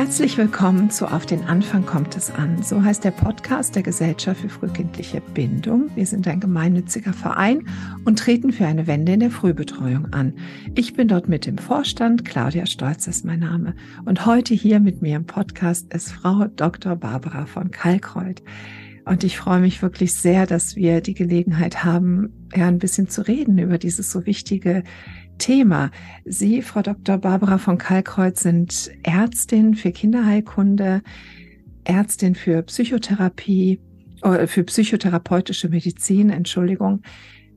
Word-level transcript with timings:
Herzlich 0.00 0.38
willkommen 0.38 0.88
zu 0.88 1.12
Auf 1.12 1.26
den 1.26 1.44
Anfang 1.44 1.84
kommt 1.84 2.16
es 2.16 2.30
an. 2.30 2.62
So 2.62 2.82
heißt 2.82 3.04
der 3.04 3.10
Podcast 3.10 3.76
der 3.76 3.82
Gesellschaft 3.82 4.40
für 4.40 4.48
frühkindliche 4.48 5.20
Bindung. 5.20 5.94
Wir 5.94 6.06
sind 6.06 6.26
ein 6.26 6.40
gemeinnütziger 6.40 7.12
Verein 7.12 7.68
und 8.06 8.18
treten 8.18 8.50
für 8.50 8.64
eine 8.64 8.86
Wende 8.86 9.12
in 9.12 9.20
der 9.20 9.30
Frühbetreuung 9.30 10.10
an. 10.14 10.32
Ich 10.74 10.94
bin 10.94 11.06
dort 11.06 11.28
mit 11.28 11.46
im 11.46 11.58
Vorstand. 11.58 12.24
Claudia 12.24 12.64
Stolz 12.64 13.08
ist 13.08 13.26
mein 13.26 13.40
Name. 13.40 13.74
Und 14.06 14.24
heute 14.24 14.54
hier 14.54 14.80
mit 14.80 15.02
mir 15.02 15.16
im 15.16 15.26
Podcast 15.26 15.92
ist 15.92 16.12
Frau 16.12 16.46
Dr. 16.46 16.96
Barbara 16.96 17.44
von 17.44 17.70
Kalkreuth. 17.70 18.42
Und 19.04 19.22
ich 19.22 19.36
freue 19.36 19.60
mich 19.60 19.82
wirklich 19.82 20.14
sehr, 20.14 20.46
dass 20.46 20.76
wir 20.76 21.02
die 21.02 21.14
Gelegenheit 21.14 21.84
haben, 21.84 22.48
ja, 22.54 22.68
ein 22.68 22.78
bisschen 22.78 23.10
zu 23.10 23.26
reden 23.26 23.58
über 23.58 23.76
dieses 23.76 24.10
so 24.10 24.24
wichtige 24.24 24.82
Thema. 25.40 25.90
Sie, 26.24 26.62
Frau 26.62 26.82
Dr. 26.82 27.18
Barbara 27.18 27.58
von 27.58 27.78
Kalkreuz, 27.78 28.42
sind 28.42 28.92
Ärztin 29.02 29.74
für 29.74 29.90
Kinderheilkunde, 29.90 31.02
Ärztin 31.82 32.36
für 32.36 32.62
Psychotherapie, 32.62 33.80
äh, 34.22 34.46
für 34.46 34.62
psychotherapeutische 34.62 35.68
Medizin, 35.68 36.30
Entschuldigung. 36.30 37.02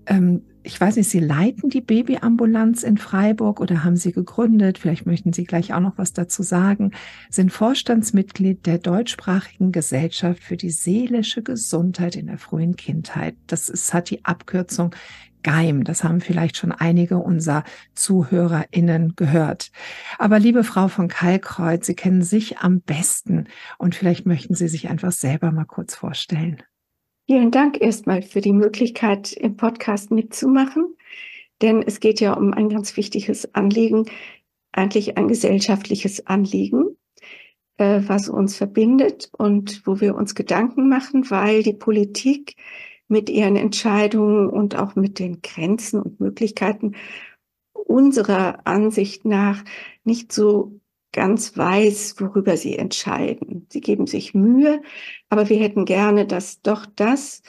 Ähm, 0.07 0.41
ich 0.63 0.80
weiß 0.80 0.95
nicht, 0.95 1.09
Sie 1.09 1.20
leiten 1.20 1.70
die 1.70 1.81
Babyambulanz 1.81 2.84
in 2.84 2.98
Freiburg 2.98 3.59
oder 3.59 3.84
haben 3.84 3.98
Sie 3.98 4.13
gegründet? 4.13 4.77
Vielleicht 4.77 5.05
möchten 5.05 5.34
Sie 5.34 5.43
gleich 5.43 5.73
auch 5.73 5.81
noch 5.81 5.98
was 5.98 6.13
dazu 6.13 6.41
sagen. 6.41 6.91
Sind 7.29 7.52
Vorstandsmitglied 7.52 8.65
der 8.65 8.77
deutschsprachigen 8.77 9.73
Gesellschaft 9.73 10.41
für 10.41 10.55
die 10.55 10.70
seelische 10.70 11.43
Gesundheit 11.43 12.15
in 12.15 12.27
der 12.27 12.38
frühen 12.38 12.77
Kindheit. 12.77 13.35
Das 13.48 13.68
ist, 13.68 13.93
hat 13.93 14.09
die 14.09 14.23
Abkürzung 14.23 14.95
Geim. 15.43 15.83
Das 15.83 16.03
haben 16.03 16.21
vielleicht 16.21 16.57
schon 16.57 16.71
einige 16.71 17.17
unserer 17.17 17.63
ZuhörerInnen 17.93 19.13
gehört. 19.15 19.71
Aber 20.17 20.39
liebe 20.39 20.63
Frau 20.63 20.88
von 20.88 21.07
Kalkreuz, 21.07 21.85
Sie 21.85 21.95
kennen 21.95 22.23
sich 22.23 22.59
am 22.59 22.81
besten 22.81 23.48
und 23.77 23.95
vielleicht 23.95 24.25
möchten 24.25 24.55
Sie 24.55 24.67
sich 24.67 24.89
einfach 24.89 25.11
selber 25.11 25.51
mal 25.51 25.65
kurz 25.65 25.95
vorstellen. 25.95 26.63
Vielen 27.26 27.51
Dank 27.51 27.79
erstmal 27.79 28.21
für 28.21 28.41
die 28.41 28.51
Möglichkeit, 28.51 29.31
im 29.31 29.55
Podcast 29.55 30.12
mitzumachen, 30.12 30.95
denn 31.62 31.81
es 31.81 32.01
geht 32.01 32.20
ja 32.20 32.34
um 32.34 32.53
ein 32.53 32.68
ganz 32.68 32.98
wichtiges 32.98 33.55
Anliegen, 33.55 34.05
eigentlich 34.73 35.18
ein 35.18 35.29
gesellschaftliches 35.29 36.27
Anliegen, 36.27 36.98
äh, 37.77 38.01
was 38.05 38.27
uns 38.27 38.57
verbindet 38.57 39.29
und 39.37 39.81
wo 39.85 40.01
wir 40.01 40.15
uns 40.15 40.35
Gedanken 40.35 40.90
machen, 40.90 41.29
weil 41.29 41.63
die 41.63 41.73
Politik 41.73 42.57
mit 43.13 43.29
ihren 43.29 43.55
Entscheidungen 43.55 44.49
und 44.49 44.75
auch 44.75 44.95
mit 44.95 45.19
den 45.19 45.41
Grenzen 45.41 46.01
und 46.01 46.19
Möglichkeiten 46.19 46.95
unserer 47.73 48.65
Ansicht 48.65 49.23
nach 49.23 49.63
nicht 50.03 50.31
so 50.31 50.81
ganz 51.11 51.55
weiß, 51.55 52.15
worüber 52.19 52.57
sie 52.57 52.75
entscheiden. 52.75 53.67
Sie 53.69 53.81
geben 53.81 54.07
sich 54.07 54.34
Mühe, 54.34 54.81
aber 55.29 55.47
wir 55.47 55.57
hätten 55.57 55.85
gerne, 55.85 56.25
dass 56.25 56.61
doch 56.61 56.87
das 56.87 57.43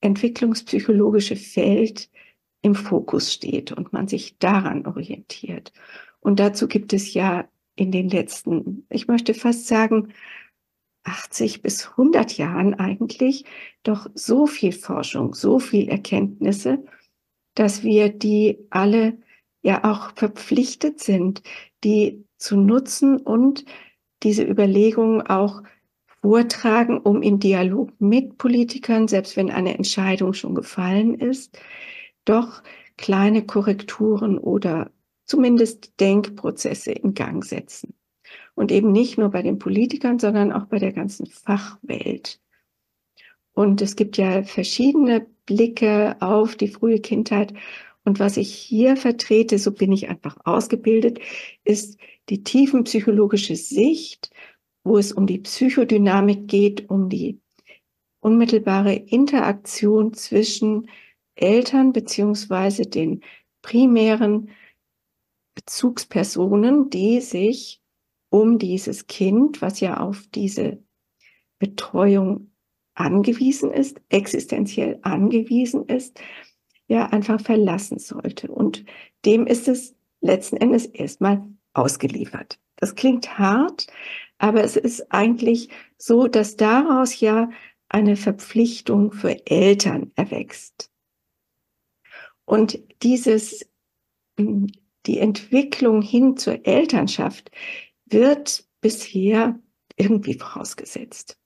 entwicklungspsychologische 0.00 1.34
Feld 1.34 2.08
im 2.62 2.76
Fokus 2.76 3.32
steht 3.32 3.72
und 3.72 3.92
man 3.92 4.06
sich 4.06 4.38
daran 4.38 4.86
orientiert. 4.86 5.72
Und 6.20 6.38
dazu 6.38 6.68
gibt 6.68 6.92
es 6.92 7.12
ja 7.14 7.48
in 7.74 7.90
den 7.90 8.08
letzten, 8.08 8.86
ich 8.90 9.08
möchte 9.08 9.34
fast 9.34 9.66
sagen, 9.66 10.14
80 11.04 11.62
bis 11.62 11.90
100 11.90 12.36
Jahren 12.36 12.74
eigentlich 12.74 13.44
doch 13.82 14.08
so 14.14 14.46
viel 14.46 14.72
Forschung, 14.72 15.34
so 15.34 15.58
viel 15.58 15.88
Erkenntnisse, 15.88 16.84
dass 17.54 17.82
wir 17.82 18.08
die 18.08 18.58
alle 18.70 19.18
ja 19.62 19.84
auch 19.84 20.12
verpflichtet 20.16 21.00
sind, 21.00 21.42
die 21.84 22.24
zu 22.36 22.56
nutzen 22.56 23.18
und 23.18 23.64
diese 24.22 24.44
Überlegungen 24.44 25.22
auch 25.22 25.62
vortragen, 26.20 26.98
um 26.98 27.22
im 27.22 27.38
Dialog 27.38 27.90
mit 28.00 28.38
Politikern, 28.38 29.08
selbst 29.08 29.36
wenn 29.36 29.50
eine 29.50 29.74
Entscheidung 29.76 30.32
schon 30.32 30.54
gefallen 30.54 31.14
ist, 31.14 31.58
doch 32.24 32.62
kleine 32.96 33.44
Korrekturen 33.44 34.38
oder 34.38 34.90
zumindest 35.26 36.00
Denkprozesse 36.00 36.92
in 36.92 37.14
Gang 37.14 37.44
setzen. 37.44 37.94
Und 38.54 38.70
eben 38.70 38.92
nicht 38.92 39.18
nur 39.18 39.30
bei 39.30 39.42
den 39.42 39.58
Politikern, 39.58 40.18
sondern 40.18 40.52
auch 40.52 40.66
bei 40.66 40.78
der 40.78 40.92
ganzen 40.92 41.26
Fachwelt. 41.26 42.40
Und 43.52 43.82
es 43.82 43.96
gibt 43.96 44.16
ja 44.16 44.42
verschiedene 44.42 45.26
Blicke 45.46 46.16
auf 46.20 46.56
die 46.56 46.68
frühe 46.68 47.00
Kindheit. 47.00 47.54
Und 48.04 48.20
was 48.20 48.36
ich 48.36 48.54
hier 48.54 48.96
vertrete, 48.96 49.58
so 49.58 49.72
bin 49.72 49.92
ich 49.92 50.08
einfach 50.08 50.36
ausgebildet, 50.44 51.20
ist 51.64 51.98
die 52.28 52.42
tiefenpsychologische 52.42 53.56
Sicht, 53.56 54.30
wo 54.82 54.98
es 54.98 55.12
um 55.12 55.26
die 55.26 55.38
Psychodynamik 55.38 56.46
geht, 56.48 56.90
um 56.90 57.08
die 57.08 57.40
unmittelbare 58.20 58.94
Interaktion 58.94 60.14
zwischen 60.14 60.88
Eltern 61.34 61.92
beziehungsweise 61.92 62.82
den 62.82 63.22
primären 63.62 64.50
Bezugspersonen, 65.54 66.90
die 66.90 67.20
sich 67.20 67.80
um 68.34 68.58
dieses 68.58 69.06
Kind, 69.06 69.62
was 69.62 69.78
ja 69.78 69.98
auf 69.98 70.26
diese 70.34 70.82
Betreuung 71.60 72.50
angewiesen 72.94 73.72
ist, 73.72 74.00
existenziell 74.08 74.98
angewiesen 75.02 75.86
ist, 75.86 76.20
ja 76.88 77.06
einfach 77.10 77.40
verlassen 77.40 78.00
sollte. 78.00 78.50
Und 78.50 78.84
dem 79.24 79.46
ist 79.46 79.68
es 79.68 79.94
letzten 80.20 80.56
Endes 80.56 80.86
erstmal 80.86 81.48
ausgeliefert. 81.74 82.58
Das 82.74 82.96
klingt 82.96 83.38
hart, 83.38 83.86
aber 84.38 84.64
es 84.64 84.74
ist 84.74 85.12
eigentlich 85.12 85.68
so, 85.96 86.26
dass 86.26 86.56
daraus 86.56 87.20
ja 87.20 87.50
eine 87.88 88.16
Verpflichtung 88.16 89.12
für 89.12 89.46
Eltern 89.46 90.10
erwächst. 90.16 90.90
Und 92.46 92.80
dieses, 93.00 93.64
die 94.36 95.18
Entwicklung 95.18 96.02
hin 96.02 96.36
zur 96.36 96.66
Elternschaft 96.66 97.52
wird 98.06 98.64
bisher 98.80 99.58
irgendwie 99.96 100.34
vorausgesetzt. 100.34 101.38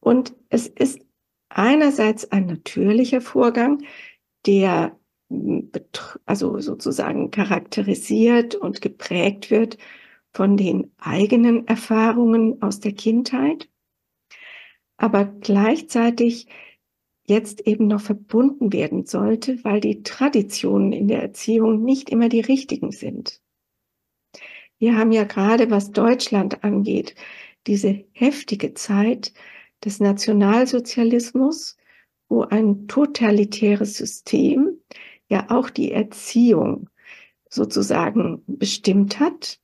Und 0.00 0.34
es 0.48 0.66
ist 0.66 1.00
einerseits 1.48 2.30
ein 2.30 2.46
natürlicher 2.46 3.20
Vorgang, 3.20 3.82
der 4.46 4.98
hm, 5.30 5.70
also 6.26 6.58
sozusagen 6.60 7.30
charakterisiert 7.30 8.54
und 8.54 8.80
geprägt 8.80 9.50
wird 9.50 9.78
von 10.32 10.56
den 10.56 10.92
eigenen 10.98 11.66
Erfahrungen 11.66 12.62
aus 12.62 12.80
der 12.80 12.92
Kindheit, 12.92 13.68
aber 14.96 15.24
gleichzeitig 15.24 16.48
jetzt 17.24 17.66
eben 17.66 17.86
noch 17.86 18.00
verbunden 18.00 18.72
werden 18.72 19.04
sollte, 19.04 19.62
weil 19.64 19.80
die 19.80 20.02
Traditionen 20.02 20.92
in 20.92 21.08
der 21.08 21.22
Erziehung 21.22 21.84
nicht 21.84 22.08
immer 22.08 22.28
die 22.28 22.40
richtigen 22.40 22.90
sind. 22.90 23.42
Wir 24.78 24.96
haben 24.96 25.12
ja 25.12 25.24
gerade, 25.24 25.70
was 25.70 25.90
Deutschland 25.90 26.62
angeht, 26.64 27.14
diese 27.66 28.04
heftige 28.12 28.74
Zeit 28.74 29.32
des 29.84 30.00
Nationalsozialismus, 30.00 31.76
wo 32.28 32.42
ein 32.42 32.86
totalitäres 32.88 33.96
System 33.96 34.78
ja 35.28 35.46
auch 35.50 35.70
die 35.70 35.92
Erziehung 35.92 36.88
sozusagen 37.48 38.42
bestimmt 38.46 39.20
hat 39.20 39.60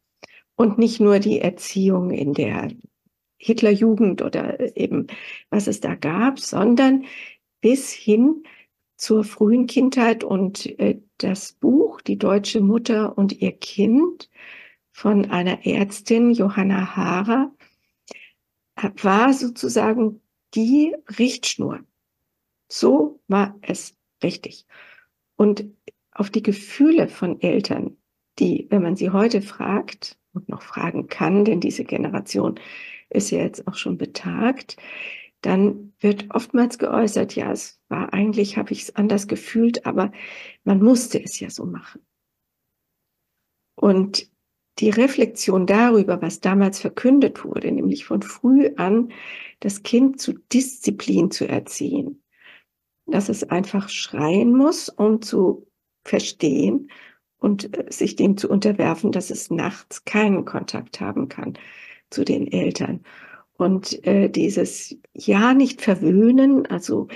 und 0.57 0.79
nicht 0.79 1.01
nur 1.01 1.19
die 1.19 1.41
Erziehung 1.41 2.11
in 2.11 2.35
der 2.35 2.69
Hitlerjugend 3.37 4.23
oder 4.23 4.77
eben 4.77 5.07
was 5.51 5.67
es 5.67 5.81
da 5.81 5.95
gab, 5.95 6.39
sondern 6.41 7.05
bis 7.61 7.93
hin 7.93 8.45
zur 8.97 9.25
frühen 9.25 9.67
Kindheit 9.67 10.25
und 10.25 10.67
äh, 10.79 11.01
das 11.19 11.53
Buch 11.53 12.01
Die 12.01 12.17
deutsche 12.17 12.61
Mutter 12.61 13.19
und 13.19 13.41
ihr 13.41 13.53
Kind 13.53 14.31
von 14.95 15.33
einer 15.33 15.67
Ärztin, 15.67 16.31
Johanna 16.31 16.95
Haarer, 16.95 17.53
war 19.03 19.33
sozusagen 19.33 20.23
die 20.55 20.95
Richtschnur. 21.19 21.81
So 22.69 23.21
war 23.27 23.59
es 23.61 23.97
richtig. 24.23 24.67
Und 25.35 25.67
auf 26.13 26.31
die 26.31 26.45
Gefühle 26.45 27.09
von 27.09 27.41
Eltern, 27.41 27.97
die, 28.39 28.69
wenn 28.71 28.83
man 28.83 28.95
sie 28.95 29.11
heute 29.11 29.43
fragt 29.43 30.17
und 30.33 30.49
noch 30.49 30.63
fragen 30.63 31.09
kann, 31.09 31.45
denn 31.45 31.61
diese 31.61 31.83
Generation 31.83 32.61
ist 33.11 33.31
ja 33.31 33.41
jetzt 33.41 33.67
auch 33.67 33.75
schon 33.75 33.99
betagt, 33.99 34.77
dann 35.41 35.93
wird 35.99 36.27
oftmals 36.31 36.79
geäußert, 36.79 37.35
ja, 37.35 37.51
es 37.51 37.81
war 37.89 38.13
eigentlich, 38.13 38.57
habe 38.57 38.73
ich 38.73 38.83
es 38.83 38.95
anders 38.95 39.27
gefühlt, 39.27 39.87
aber 39.87 40.13
man 40.63 40.81
musste 40.81 41.21
es 41.21 41.41
ja 41.41 41.51
so 41.51 41.67
machen. 41.67 42.01
Und 43.75 44.33
die 44.79 44.91
Reflexion 44.91 45.67
darüber, 45.67 46.21
was 46.21 46.41
damals 46.41 46.81
verkündet 46.81 47.45
wurde, 47.45 47.71
nämlich 47.71 48.05
von 48.05 48.23
früh 48.23 48.71
an 48.77 49.13
das 49.61 49.83
Kind 49.83 50.21
zu 50.21 50.35
Disziplin 50.53 51.31
zu 51.31 51.49
erziehen, 51.49 52.23
dass 53.07 53.29
es 53.29 53.45
einfach 53.45 53.89
schreien 53.89 54.53
muss, 54.57 54.89
um 54.89 55.23
zu 55.23 55.67
verstehen 56.05 56.91
und 57.39 57.77
äh, 57.77 57.91
sich 57.91 58.17
dem 58.17 58.37
zu 58.37 58.49
unterwerfen, 58.49 59.13
dass 59.13 59.31
es 59.31 59.51
nachts 59.51 60.05
keinen 60.05 60.45
Kontakt 60.45 61.01
haben 61.01 61.29
kann 61.29 61.55
zu 62.11 62.25
den 62.25 62.51
Eltern. 62.51 63.05
Und 63.57 64.05
äh, 64.07 64.29
dieses 64.29 64.97
Ja 65.13 65.55
nicht 65.55 65.81
verwöhnen, 65.81 66.67
also 66.67 67.09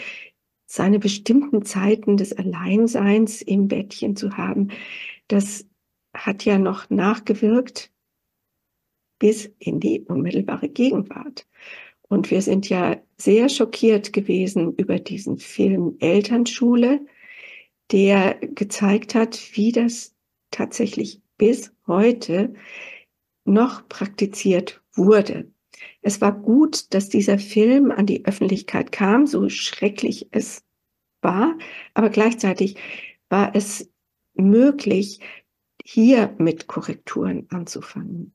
seine 0.66 0.98
bestimmten 0.98 1.64
Zeiten 1.64 2.16
des 2.16 2.36
Alleinseins 2.36 3.42
im 3.42 3.68
Bettchen 3.68 4.16
zu 4.16 4.36
haben, 4.36 4.68
das 5.28 5.67
hat 6.26 6.44
ja 6.44 6.58
noch 6.58 6.90
nachgewirkt 6.90 7.90
bis 9.18 9.50
in 9.58 9.80
die 9.80 10.02
unmittelbare 10.02 10.68
Gegenwart. 10.68 11.46
Und 12.08 12.30
wir 12.30 12.40
sind 12.40 12.68
ja 12.68 12.96
sehr 13.16 13.48
schockiert 13.48 14.12
gewesen 14.12 14.74
über 14.74 14.98
diesen 14.98 15.38
Film 15.38 15.96
Elternschule, 15.98 17.04
der 17.90 18.34
gezeigt 18.34 19.14
hat, 19.14 19.38
wie 19.52 19.72
das 19.72 20.14
tatsächlich 20.50 21.20
bis 21.36 21.72
heute 21.86 22.54
noch 23.44 23.88
praktiziert 23.88 24.82
wurde. 24.94 25.50
Es 26.02 26.20
war 26.20 26.32
gut, 26.32 26.92
dass 26.94 27.08
dieser 27.08 27.38
Film 27.38 27.90
an 27.90 28.06
die 28.06 28.24
Öffentlichkeit 28.24 28.92
kam, 28.92 29.26
so 29.26 29.48
schrecklich 29.48 30.28
es 30.30 30.64
war, 31.20 31.56
aber 31.94 32.10
gleichzeitig 32.10 32.76
war 33.28 33.54
es 33.54 33.90
möglich, 34.34 35.20
hier 35.90 36.34
mit 36.36 36.66
Korrekturen 36.66 37.46
anzufangen. 37.48 38.34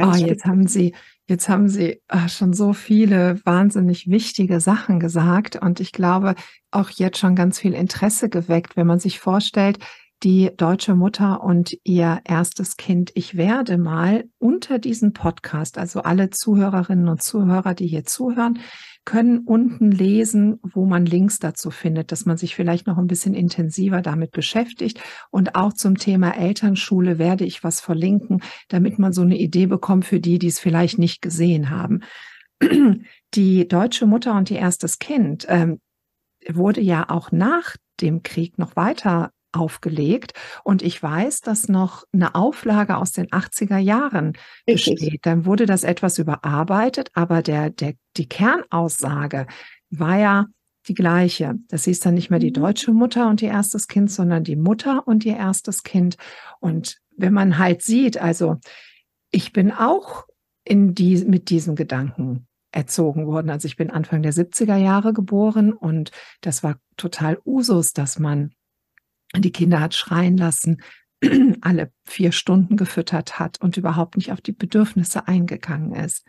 oh, 0.00 0.14
jetzt 0.14 0.44
haben 0.44 0.68
Sie, 0.68 0.94
jetzt 1.26 1.48
haben 1.48 1.68
Sie 1.68 2.00
ah, 2.06 2.28
schon 2.28 2.52
so 2.52 2.72
viele 2.72 3.44
wahnsinnig 3.44 4.08
wichtige 4.08 4.60
Sachen 4.60 5.00
gesagt 5.00 5.56
und 5.56 5.80
ich 5.80 5.90
glaube 5.90 6.36
auch 6.70 6.90
jetzt 6.90 7.18
schon 7.18 7.34
ganz 7.34 7.58
viel 7.58 7.74
Interesse 7.74 8.28
geweckt, 8.28 8.76
wenn 8.76 8.86
man 8.86 9.00
sich 9.00 9.18
vorstellt, 9.18 9.80
die 10.22 10.52
deutsche 10.56 10.94
Mutter 10.94 11.42
und 11.42 11.76
ihr 11.82 12.20
erstes 12.24 12.76
Kind. 12.76 13.10
Ich 13.14 13.36
werde 13.36 13.76
mal 13.76 14.24
unter 14.38 14.78
diesem 14.78 15.12
Podcast, 15.12 15.76
also 15.76 16.02
alle 16.02 16.30
Zuhörerinnen 16.30 17.08
und 17.08 17.20
Zuhörer, 17.20 17.74
die 17.74 17.88
hier 17.88 18.04
zuhören, 18.04 18.60
können 19.08 19.38
unten 19.38 19.90
lesen, 19.90 20.60
wo 20.62 20.84
man 20.84 21.06
Links 21.06 21.38
dazu 21.38 21.70
findet, 21.70 22.12
dass 22.12 22.26
man 22.26 22.36
sich 22.36 22.54
vielleicht 22.54 22.86
noch 22.86 22.98
ein 22.98 23.06
bisschen 23.06 23.32
intensiver 23.32 24.02
damit 24.02 24.32
beschäftigt. 24.32 25.00
Und 25.30 25.54
auch 25.54 25.72
zum 25.72 25.96
Thema 25.96 26.36
Elternschule 26.36 27.18
werde 27.18 27.46
ich 27.46 27.64
was 27.64 27.80
verlinken, 27.80 28.42
damit 28.68 28.98
man 28.98 29.14
so 29.14 29.22
eine 29.22 29.38
Idee 29.38 29.64
bekommt 29.64 30.04
für 30.04 30.20
die, 30.20 30.38
die 30.38 30.48
es 30.48 30.58
vielleicht 30.58 30.98
nicht 30.98 31.22
gesehen 31.22 31.70
haben. 31.70 32.00
Die 33.34 33.66
deutsche 33.66 34.04
Mutter 34.04 34.36
und 34.36 34.50
ihr 34.50 34.58
erstes 34.58 34.98
Kind 34.98 35.46
ähm, 35.48 35.80
wurde 36.46 36.82
ja 36.82 37.08
auch 37.08 37.32
nach 37.32 37.76
dem 38.02 38.22
Krieg 38.22 38.58
noch 38.58 38.76
weiter 38.76 39.30
aufgelegt. 39.52 40.32
Und 40.64 40.82
ich 40.82 41.02
weiß, 41.02 41.40
dass 41.40 41.68
noch 41.68 42.04
eine 42.12 42.34
Auflage 42.34 42.96
aus 42.96 43.12
den 43.12 43.28
80er 43.28 43.78
Jahren 43.78 44.34
Richtig. 44.66 45.00
besteht. 45.00 45.26
Dann 45.26 45.44
wurde 45.46 45.66
das 45.66 45.84
etwas 45.84 46.18
überarbeitet, 46.18 47.10
aber 47.14 47.42
der, 47.42 47.70
der, 47.70 47.94
die 48.16 48.28
Kernaussage 48.28 49.46
war 49.90 50.18
ja 50.18 50.46
die 50.86 50.94
gleiche. 50.94 51.54
Das 51.68 51.84
hieß 51.84 52.00
dann 52.00 52.14
nicht 52.14 52.30
mehr 52.30 52.38
die 52.38 52.50
mhm. 52.50 52.54
deutsche 52.54 52.92
Mutter 52.92 53.28
und 53.28 53.42
ihr 53.42 53.50
erstes 53.50 53.88
Kind, 53.88 54.10
sondern 54.10 54.44
die 54.44 54.56
Mutter 54.56 55.06
und 55.06 55.24
ihr 55.24 55.36
erstes 55.36 55.82
Kind. 55.82 56.16
Und 56.60 56.98
wenn 57.16 57.32
man 57.32 57.58
halt 57.58 57.82
sieht, 57.82 58.18
also 58.18 58.56
ich 59.30 59.52
bin 59.52 59.72
auch 59.72 60.26
in 60.64 60.94
die, 60.94 61.24
mit 61.24 61.50
diesem 61.50 61.74
Gedanken 61.74 62.46
erzogen 62.70 63.26
worden. 63.26 63.50
Also 63.50 63.66
ich 63.66 63.76
bin 63.76 63.90
Anfang 63.90 64.22
der 64.22 64.32
70er 64.32 64.76
Jahre 64.76 65.12
geboren 65.12 65.72
und 65.72 66.10
das 66.42 66.62
war 66.62 66.78
total 66.96 67.38
Usus, 67.44 67.92
dass 67.92 68.18
man 68.18 68.52
die 69.36 69.52
Kinder 69.52 69.80
hat 69.80 69.94
schreien 69.94 70.36
lassen, 70.36 70.82
alle 71.60 71.92
vier 72.04 72.32
Stunden 72.32 72.76
gefüttert 72.76 73.38
hat 73.38 73.60
und 73.60 73.76
überhaupt 73.76 74.16
nicht 74.16 74.32
auf 74.32 74.40
die 74.40 74.52
Bedürfnisse 74.52 75.26
eingegangen 75.28 75.94
ist. 75.94 76.26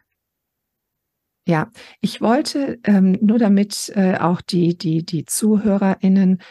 Ja, 1.47 1.71
ich 2.01 2.21
wollte 2.21 2.79
ähm, 2.83 3.17
nur 3.21 3.39
damit 3.39 3.91
äh, 3.95 4.17
auch 4.17 4.41
die, 4.41 4.77
die, 4.77 5.03
die 5.03 5.25
ZuhörerInnen 5.25 6.41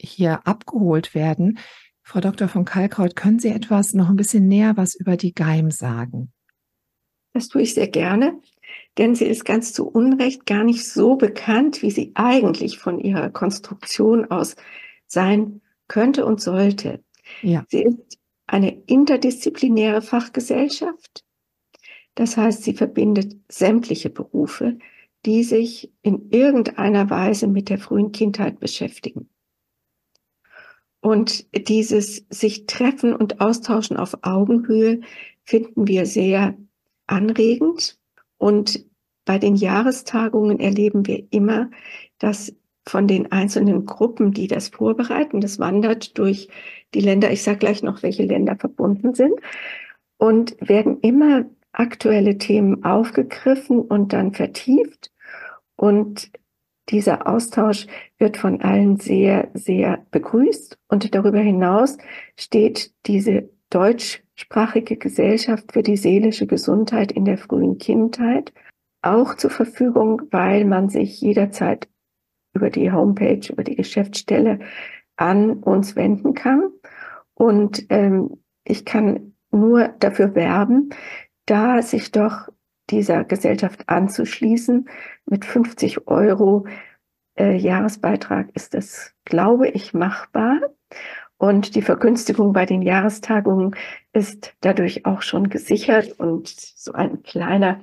hier 0.00 0.46
abgeholt 0.46 1.14
werden. 1.14 1.58
Frau 2.02 2.20
Dr. 2.20 2.48
von 2.48 2.64
Kalkraut, 2.64 3.16
können 3.16 3.38
Sie 3.38 3.48
etwas 3.48 3.92
noch 3.92 4.08
ein 4.08 4.16
bisschen 4.16 4.48
näher 4.48 4.76
was 4.76 4.94
über 4.94 5.16
die 5.16 5.34
Geim 5.34 5.70
sagen? 5.70 6.32
Das 7.34 7.48
tue 7.48 7.62
ich 7.62 7.74
sehr 7.74 7.88
gerne, 7.88 8.40
denn 8.96 9.14
sie 9.14 9.26
ist 9.26 9.44
ganz 9.44 9.72
zu 9.72 9.86
Unrecht 9.86 10.46
gar 10.46 10.64
nicht 10.64 10.88
so 10.88 11.16
bekannt, 11.16 11.82
wie 11.82 11.90
sie 11.90 12.12
eigentlich 12.14 12.78
von 12.78 12.98
ihrer 12.98 13.28
Konstruktion 13.30 14.30
aus 14.30 14.56
sein 15.06 15.60
könnte 15.88 16.24
und 16.24 16.40
sollte. 16.40 17.02
Ja. 17.42 17.64
Sie 17.68 17.82
ist 17.82 18.18
eine 18.46 18.82
interdisziplinäre 18.86 20.02
Fachgesellschaft. 20.02 21.24
Das 22.14 22.36
heißt, 22.36 22.64
sie 22.64 22.72
verbindet 22.72 23.36
sämtliche 23.48 24.10
Berufe, 24.10 24.78
die 25.24 25.44
sich 25.44 25.92
in 26.02 26.30
irgendeiner 26.30 27.10
Weise 27.10 27.46
mit 27.46 27.68
der 27.68 27.78
frühen 27.78 28.12
Kindheit 28.12 28.60
beschäftigen. 28.60 29.28
Und 31.00 31.46
dieses 31.68 32.26
sich 32.28 32.66
treffen 32.66 33.14
und 33.14 33.40
austauschen 33.40 33.96
auf 33.96 34.18
Augenhöhe 34.22 35.00
finden 35.44 35.86
wir 35.86 36.06
sehr 36.06 36.56
anregend. 37.06 37.98
Und 38.36 38.84
bei 39.24 39.38
den 39.38 39.54
Jahrestagungen 39.54 40.58
erleben 40.58 41.06
wir 41.06 41.26
immer, 41.30 41.70
dass 42.18 42.52
von 42.88 43.06
den 43.06 43.30
einzelnen 43.32 43.86
Gruppen, 43.86 44.32
die 44.32 44.46
das 44.46 44.68
vorbereiten. 44.68 45.40
Das 45.40 45.58
wandert 45.58 46.18
durch 46.18 46.48
die 46.94 47.00
Länder. 47.00 47.30
Ich 47.30 47.42
sage 47.42 47.58
gleich 47.58 47.82
noch, 47.82 48.02
welche 48.02 48.24
Länder 48.24 48.56
verbunden 48.56 49.14
sind. 49.14 49.34
Und 50.16 50.56
werden 50.60 50.98
immer 51.00 51.44
aktuelle 51.72 52.38
Themen 52.38 52.84
aufgegriffen 52.84 53.80
und 53.80 54.12
dann 54.12 54.32
vertieft. 54.32 55.12
Und 55.76 56.30
dieser 56.88 57.28
Austausch 57.28 57.86
wird 58.18 58.36
von 58.36 58.62
allen 58.62 58.96
sehr, 58.96 59.48
sehr 59.54 60.04
begrüßt. 60.10 60.78
Und 60.88 61.14
darüber 61.14 61.40
hinaus 61.40 61.98
steht 62.36 62.92
diese 63.06 63.50
deutschsprachige 63.70 64.96
Gesellschaft 64.96 65.72
für 65.72 65.82
die 65.82 65.96
seelische 65.96 66.46
Gesundheit 66.46 67.12
in 67.12 67.26
der 67.26 67.38
frühen 67.38 67.78
Kindheit 67.78 68.52
auch 69.02 69.34
zur 69.34 69.50
Verfügung, 69.50 70.22
weil 70.30 70.64
man 70.64 70.88
sich 70.88 71.20
jederzeit 71.20 71.88
über 72.58 72.70
die 72.70 72.90
Homepage, 72.92 73.40
über 73.50 73.62
die 73.62 73.76
Geschäftsstelle 73.76 74.58
an 75.16 75.54
uns 75.54 75.96
wenden 75.96 76.34
kann. 76.34 76.70
Und 77.34 77.86
ähm, 77.88 78.38
ich 78.64 78.84
kann 78.84 79.34
nur 79.50 79.88
dafür 80.00 80.34
werben, 80.34 80.90
da 81.46 81.82
sich 81.82 82.10
doch 82.10 82.48
dieser 82.90 83.24
Gesellschaft 83.24 83.88
anzuschließen. 83.88 84.88
Mit 85.26 85.44
50 85.44 86.08
Euro 86.08 86.66
äh, 87.38 87.56
Jahresbeitrag 87.56 88.48
ist 88.54 88.74
das, 88.74 89.14
glaube 89.24 89.68
ich, 89.68 89.94
machbar. 89.94 90.58
Und 91.36 91.76
die 91.76 91.82
Vergünstigung 91.82 92.52
bei 92.52 92.66
den 92.66 92.82
Jahrestagungen 92.82 93.76
ist 94.12 94.54
dadurch 94.60 95.06
auch 95.06 95.22
schon 95.22 95.48
gesichert 95.48 96.18
und 96.18 96.48
so 96.48 96.92
ein 96.92 97.22
kleiner 97.22 97.80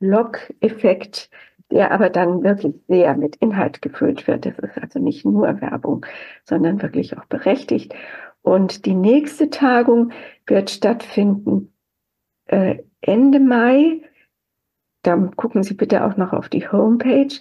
Lock-Effekt 0.00 1.28
der 1.70 1.90
aber 1.92 2.10
dann 2.10 2.42
wirklich 2.42 2.74
sehr 2.88 3.16
mit 3.16 3.36
Inhalt 3.36 3.82
gefüllt 3.82 4.26
wird. 4.26 4.46
Das 4.46 4.58
ist 4.58 4.78
also 4.78 4.98
nicht 4.98 5.24
nur 5.24 5.60
Werbung, 5.60 6.04
sondern 6.44 6.80
wirklich 6.82 7.16
auch 7.18 7.26
berechtigt. 7.26 7.94
Und 8.42 8.86
die 8.86 8.94
nächste 8.94 9.50
Tagung 9.50 10.12
wird 10.46 10.70
stattfinden 10.70 11.72
äh, 12.46 12.78
Ende 13.00 13.40
Mai. 13.40 14.02
Dann 15.02 15.36
gucken 15.36 15.62
Sie 15.62 15.74
bitte 15.74 16.04
auch 16.04 16.16
noch 16.16 16.32
auf 16.32 16.48
die 16.48 16.68
Homepage 16.68 17.34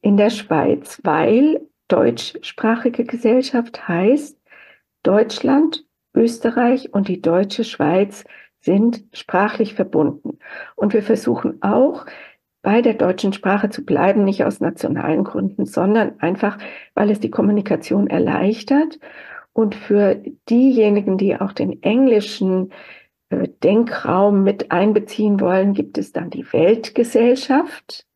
in 0.00 0.16
der 0.16 0.30
Schweiz, 0.30 1.00
weil 1.04 1.60
deutschsprachige 1.88 3.04
Gesellschaft 3.04 3.88
heißt 3.88 4.40
Deutschland, 5.02 5.84
Österreich 6.14 6.92
und 6.92 7.08
die 7.08 7.20
deutsche 7.20 7.64
Schweiz 7.64 8.24
sind 8.60 9.04
sprachlich 9.12 9.74
verbunden. 9.74 10.38
Und 10.76 10.92
wir 10.92 11.02
versuchen 11.02 11.60
auch, 11.62 12.06
bei 12.62 12.80
der 12.80 12.94
deutschen 12.94 13.32
Sprache 13.32 13.70
zu 13.70 13.84
bleiben, 13.84 14.24
nicht 14.24 14.44
aus 14.44 14.60
nationalen 14.60 15.24
Gründen, 15.24 15.66
sondern 15.66 16.18
einfach, 16.20 16.58
weil 16.94 17.10
es 17.10 17.20
die 17.20 17.30
Kommunikation 17.30 18.06
erleichtert. 18.06 18.98
Und 19.52 19.74
für 19.74 20.22
diejenigen, 20.48 21.18
die 21.18 21.38
auch 21.38 21.52
den 21.52 21.82
englischen 21.82 22.72
äh, 23.28 23.48
Denkraum 23.62 24.44
mit 24.44 24.70
einbeziehen 24.70 25.40
wollen, 25.40 25.74
gibt 25.74 25.98
es 25.98 26.12
dann 26.12 26.30
die 26.30 26.50
Weltgesellschaft 26.52 28.06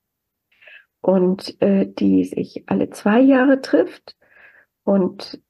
und 1.03 1.61
äh, 1.61 1.87
die 1.87 2.25
sich 2.25 2.65
alle 2.67 2.91
zwei 2.91 3.21
Jahre 3.21 3.61
trifft 3.61 4.17
und 4.85 5.41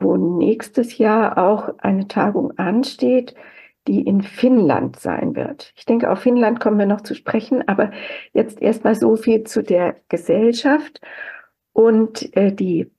wo 0.00 0.16
nächstes 0.16 0.98
Jahr 0.98 1.38
auch 1.38 1.78
eine 1.78 2.08
Tagung 2.08 2.58
ansteht, 2.58 3.34
die 3.86 4.02
in 4.02 4.22
Finnland 4.22 4.98
sein 4.98 5.34
wird. 5.34 5.72
Ich 5.76 5.86
denke, 5.86 6.10
auf 6.10 6.20
Finnland 6.20 6.60
kommen 6.60 6.78
wir 6.78 6.86
noch 6.86 7.00
zu 7.00 7.14
sprechen, 7.14 7.66
aber 7.66 7.90
jetzt 8.32 8.60
erstmal 8.60 8.94
so 8.94 9.16
viel 9.16 9.44
zu 9.44 9.62
der 9.62 9.96
Gesellschaft 10.08 11.00
und 11.72 12.36
äh, 12.36 12.52
die 12.52 12.90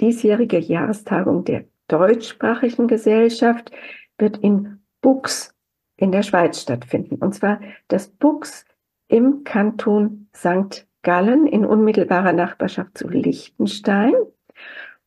diesjährige 0.00 0.58
Jahrestagung 0.58 1.44
der 1.44 1.64
deutschsprachigen 1.88 2.86
Gesellschaft 2.86 3.70
wird 4.18 4.38
in 4.38 4.80
Bux 5.00 5.54
in 5.96 6.12
der 6.12 6.22
Schweiz 6.22 6.60
stattfinden. 6.60 7.16
Und 7.16 7.34
zwar 7.34 7.60
das 7.88 8.08
Bux 8.08 8.64
im 9.08 9.44
Kanton 9.44 10.28
St. 10.34 10.86
Gallen 11.02 11.46
in 11.46 11.64
unmittelbarer 11.64 12.32
Nachbarschaft 12.32 12.98
zu 12.98 13.08
Liechtenstein. 13.08 14.14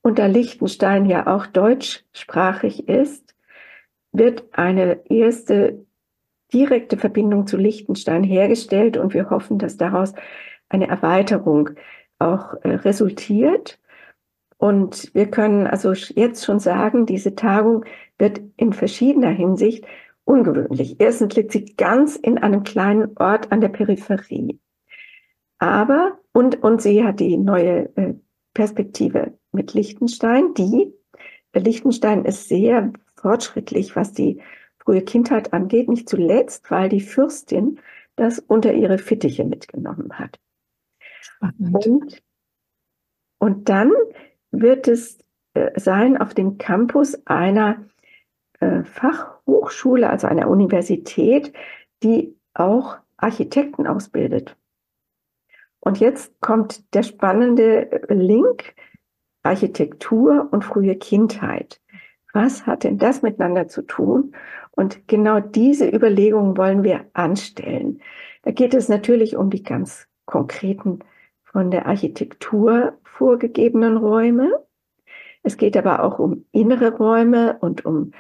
Und 0.02 0.18
da 0.18 0.28
Liechtenstein 0.28 1.06
ja 1.06 1.28
auch 1.28 1.46
deutschsprachig 1.46 2.88
ist, 2.88 3.36
wird 4.12 4.46
eine 4.52 5.10
erste 5.10 5.86
direkte 6.54 6.98
Verbindung 6.98 7.48
zu 7.48 7.58
Liechtenstein 7.58 8.24
hergestellt 8.24 8.98
und 8.98 9.14
wir 9.14 9.30
hoffen, 9.30 9.60
dass 9.60 9.78
daraus 9.78 10.14
eine 10.68 10.88
Erweiterung 10.88 11.72
auch 12.18 12.54
äh, 12.64 12.70
resultiert. 12.70 13.80
Und 14.58 15.14
wir 15.14 15.28
können 15.28 15.68
also 15.68 15.94
jetzt 15.94 16.44
schon 16.44 16.60
sagen, 16.60 17.06
diese 17.06 17.36
Tagung 17.36 17.86
wird 18.18 18.42
in 18.58 18.74
verschiedener 18.74 19.30
Hinsicht 19.30 19.86
ungewöhnlich. 20.26 21.00
Erstens 21.00 21.36
liegt 21.36 21.52
sie 21.52 21.66
ganz 21.78 22.16
in 22.16 22.38
einem 22.38 22.64
kleinen 22.64 23.18
Ort 23.18 23.52
an 23.52 23.62
der 23.62 23.70
Peripherie. 23.70 24.60
Aber, 25.60 26.20
und, 26.34 26.62
und 26.64 26.82
sie 26.82 27.04
hat 27.04 27.20
die 27.20 27.38
neue 27.38 27.96
äh, 27.96 28.14
Perspektive 28.54 29.38
mit 29.52 29.74
Liechtenstein, 29.74 30.54
die, 30.56 30.94
äh, 31.54 31.60
Liechtenstein 31.60 32.26
ist 32.26 32.48
sehr 32.48 32.92
fortschrittlich, 33.22 33.96
was 33.96 34.14
die 34.14 34.42
frühe 34.78 35.02
Kindheit 35.02 35.54
angeht, 35.54 35.90
nicht 35.90 36.10
zuletzt, 36.10 36.72
weil 36.72 36.90
die 36.90 37.02
Fürstin 37.02 37.80
das 38.16 38.40
unter 38.40 38.74
ihre 38.74 38.98
Fittiche 38.98 39.46
mitgenommen 39.46 40.20
hat. 40.20 40.40
Und, 41.58 42.22
und 43.40 43.70
dann 43.70 43.92
wird 44.52 44.88
es 44.88 45.20
äh, 45.54 45.80
sein 45.80 46.18
auf 46.18 46.34
dem 46.34 46.58
Campus 46.58 47.26
einer 47.26 47.86
äh, 48.60 48.84
Fachhochschule, 48.84 50.10
also 50.10 50.28
einer 50.28 50.50
Universität, 50.50 51.54
die 52.04 52.36
auch 52.54 52.98
Architekten 53.16 53.88
ausbildet. 53.88 54.58
Und 55.80 56.00
jetzt 56.00 56.40
kommt 56.42 56.94
der 56.94 57.04
spannende 57.04 58.02
Link 58.10 58.76
Architektur 59.44 60.50
und 60.52 60.66
frühe 60.66 60.98
Kindheit. 60.98 61.82
Was 62.34 62.66
hat 62.66 62.84
denn 62.84 62.98
das 62.98 63.22
miteinander 63.22 63.68
zu 63.68 63.82
tun? 63.82 64.36
Und 64.72 65.08
genau 65.08 65.40
diese 65.40 65.90
Überlegungen 65.90 66.58
wollen 66.58 66.84
wir 66.84 67.06
anstellen. 67.14 68.02
Da 68.44 68.52
geht 68.52 68.74
es 68.74 68.88
natürlich 68.88 69.36
um 69.36 69.50
die 69.50 69.64
ganz 69.64 70.08
konkreten 70.26 71.00
von 71.44 71.72
der 71.72 71.88
Architektur 71.88 72.94
vorgegebenen 73.04 73.98
Räume. 73.98 74.64
Es 75.44 75.58
geht 75.58 75.76
aber 75.76 76.04
auch 76.04 76.20
um 76.20 76.46
innere 76.52 76.96
Räume 76.96 77.58
und 77.60 77.86
um 77.86 78.12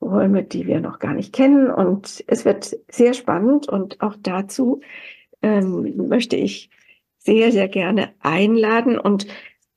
Räume, 0.00 0.44
die 0.44 0.66
wir 0.66 0.80
noch 0.80 0.98
gar 0.98 1.14
nicht 1.14 1.34
kennen. 1.34 1.70
Und 1.70 2.24
es 2.26 2.44
wird 2.44 2.76
sehr 2.88 3.14
spannend 3.14 3.68
und 3.68 4.00
auch 4.00 4.14
dazu 4.20 4.80
ähm, 5.42 6.08
möchte 6.08 6.36
ich 6.36 6.70
sehr, 7.18 7.50
sehr 7.50 7.68
gerne 7.68 8.14
einladen 8.20 8.98
und 8.98 9.26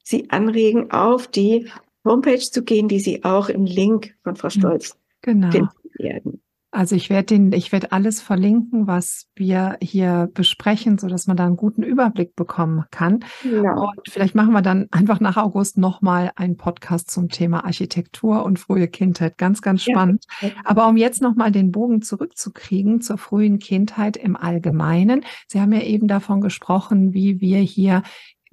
Sie 0.03 0.29
anregen, 0.31 0.89
auf 0.89 1.27
die 1.27 1.69
Homepage 2.05 2.39
zu 2.39 2.63
gehen, 2.63 2.87
die 2.87 2.99
Sie 2.99 3.23
auch 3.23 3.49
im 3.49 3.65
Link 3.65 4.15
von 4.23 4.35
Frau 4.35 4.49
hm, 4.49 4.59
Stolz 4.59 4.97
genau. 5.21 5.51
finden 5.51 5.69
werden. 5.97 6.41
Also 6.71 6.95
ich 6.95 7.09
werde 7.09 7.25
den, 7.25 7.51
ich 7.51 7.71
werde 7.71 7.91
alles 7.91 8.21
verlinken, 8.21 8.85
was 8.85 9.27
wir 9.35 9.77
hier 9.81 10.29
besprechen, 10.35 10.99
so 10.99 11.07
dass 11.07 11.25
man 11.25 11.35
da 11.35 11.47
einen 11.47 11.57
guten 11.57 11.81
Überblick 11.81 12.35
bekommen 12.35 12.85
kann. 12.91 13.21
Ja. 13.43 13.73
Und 13.73 14.01
vielleicht 14.07 14.35
machen 14.35 14.53
wir 14.53 14.61
dann 14.61 14.87
einfach 14.91 15.19
nach 15.19 15.37
August 15.37 15.79
nochmal 15.79 16.31
einen 16.35 16.57
Podcast 16.57 17.09
zum 17.09 17.29
Thema 17.29 17.65
Architektur 17.65 18.43
und 18.43 18.59
frühe 18.59 18.87
Kindheit. 18.87 19.39
Ganz, 19.39 19.63
ganz 19.63 19.81
spannend. 19.81 20.25
Ja. 20.41 20.51
Aber 20.63 20.87
um 20.87 20.95
jetzt 20.95 21.23
nochmal 21.23 21.51
den 21.51 21.71
Bogen 21.71 22.03
zurückzukriegen 22.03 23.01
zur 23.01 23.17
frühen 23.17 23.57
Kindheit 23.57 24.15
im 24.15 24.35
Allgemeinen. 24.35 25.25
Sie 25.47 25.59
haben 25.59 25.73
ja 25.73 25.81
eben 25.81 26.07
davon 26.07 26.39
gesprochen, 26.39 27.15
wie 27.15 27.41
wir 27.41 27.59
hier 27.59 28.03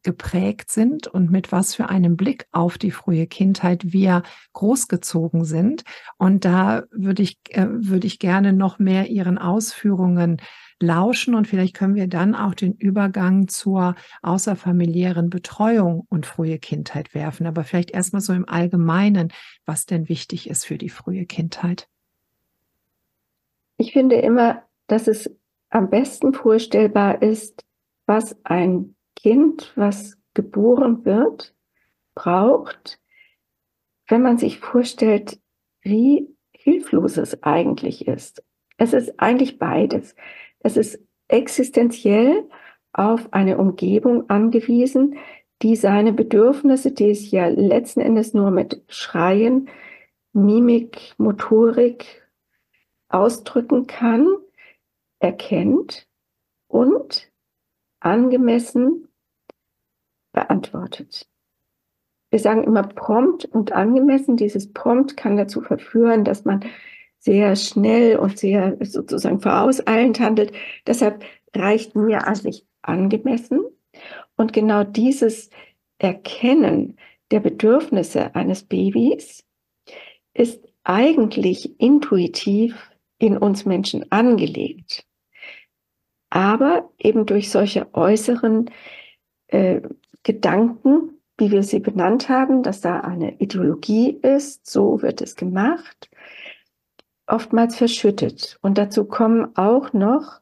geprägt 0.07 0.71
sind 0.71 1.09
und 1.09 1.33
mit 1.33 1.51
was 1.51 1.75
für 1.75 1.89
einem 1.89 2.17
Blick 2.17 2.47
auf 2.53 2.79
die 2.79 2.93
frühe 2.93 3.27
Kindheit 3.27 3.93
wir 3.93 4.23
großgezogen 4.53 5.45
sind. 5.45 5.83
Und 6.17 6.45
da 6.45 6.85
würde 6.93 7.25
ich, 7.25 7.41
äh, 7.51 7.67
würde 7.69 8.07
ich 8.07 8.21
gerne 8.21 8.53
noch 8.53 8.79
mehr 8.79 9.09
Ihren 9.09 9.37
Ausführungen 9.37 10.41
lauschen 10.81 11.35
und 11.35 11.49
vielleicht 11.49 11.75
können 11.75 11.97
wir 11.97 12.07
dann 12.07 12.37
auch 12.37 12.55
den 12.55 12.75
Übergang 12.75 13.49
zur 13.49 13.97
außerfamiliären 14.23 15.29
Betreuung 15.29 16.07
und 16.09 16.25
frühe 16.25 16.59
Kindheit 16.59 17.13
werfen. 17.13 17.49
Aber 17.49 17.65
vielleicht 17.65 17.91
erstmal 17.91 18.23
so 18.23 18.33
im 18.33 18.49
Allgemeinen, 18.49 19.33
was 19.65 19.87
denn 19.87 20.09
wichtig 20.09 20.49
ist 20.49 20.65
für 20.67 20.79
die 20.79 20.91
frühe 20.91 21.27
Kindheit. 21.27 21.89
Ich 23.77 23.93
finde 23.93 24.17
immer, 24.17 24.63
dass 24.87 25.09
es 25.09 25.29
am 25.71 25.91
besten 25.91 26.33
vorstellbar 26.33 27.23
ist, 27.23 27.65
was 28.07 28.37
ein 28.45 28.96
Kind, 29.16 29.73
was 29.75 30.16
geboren 30.35 31.04
wird, 31.04 31.54
braucht, 32.14 33.00
wenn 34.08 34.23
man 34.23 34.38
sich 34.38 34.61
vorstellt, 34.61 35.40
wie 35.80 36.28
hilflos 36.52 37.16
es 37.16 37.42
eigentlich 37.42 38.06
ist. 38.06 38.44
Es 38.76 38.92
ist 38.92 39.18
eigentlich 39.18 39.58
beides. 39.58 40.14
Es 40.61 40.76
ist 40.76 41.00
existenziell 41.28 42.49
auf 42.92 43.32
eine 43.32 43.58
Umgebung 43.58 44.28
angewiesen, 44.30 45.16
die 45.62 45.76
seine 45.76 46.12
Bedürfnisse, 46.12 46.92
die 46.92 47.11
es 47.11 47.30
ja 47.30 47.49
letzten 47.49 48.00
Endes 48.00 48.35
nur 48.35 48.50
mit 48.50 48.82
Schreien, 48.88 49.68
Mimik, 50.32 51.14
Motorik 51.16 52.26
ausdrücken 53.08 53.87
kann, 53.87 54.26
erkennt 55.18 56.06
und 56.68 57.30
angemessen 58.00 59.09
beantwortet. 60.33 61.29
Wir 62.31 62.41
sagen 62.41 62.65
immer 62.65 62.83
prompt 62.83 63.45
und 63.47 63.73
angemessen. 63.73 64.37
Dieses 64.37 64.73
prompt 64.73 65.17
kann 65.17 65.37
dazu 65.37 65.62
verführen, 65.62 66.25
dass 66.25 66.45
man 66.45 66.65
sehr 67.19 67.57
schnell 67.57 68.17
und 68.19 68.38
sehr 68.38 68.76
sozusagen 68.81 69.41
vorauseilend 69.41 70.21
handelt. 70.21 70.53
Deshalb 70.87 71.25
reicht 71.55 71.97
mir 71.97 72.26
eigentlich 72.26 72.67
angemessen. 72.83 73.65
Und 74.37 74.53
genau 74.53 74.85
dieses 74.85 75.50
Erkennen 75.99 76.99
der 77.31 77.41
Bedürfnisse 77.41 78.35
eines 78.35 78.65
Babys 78.65 79.45
ist 80.35 80.62
eigentlich 80.85 81.81
intuitiv 81.81 82.91
in 83.19 83.38
uns 83.38 83.65
Menschen 83.65 84.11
angelegt. 84.12 85.06
Aber 86.30 86.90
eben 86.99 87.26
durch 87.26 87.50
solche 87.50 87.95
äußeren 87.95 88.71
äh, 89.49 89.80
Gedanken, 90.23 91.21
wie 91.38 91.50
wir 91.50 91.62
sie 91.62 91.80
benannt 91.80 92.28
haben, 92.28 92.62
dass 92.62 92.80
da 92.80 93.00
eine 93.00 93.38
Ideologie 93.38 94.11
ist, 94.11 94.66
so 94.68 95.02
wird 95.02 95.21
es 95.21 95.37
gemacht, 95.37 96.11
oftmals 97.26 97.76
verschüttet. 97.76 98.59
Und 98.62 98.78
dazu 98.78 99.04
kommen 99.04 99.56
auch 99.56 99.92
noch 99.92 100.40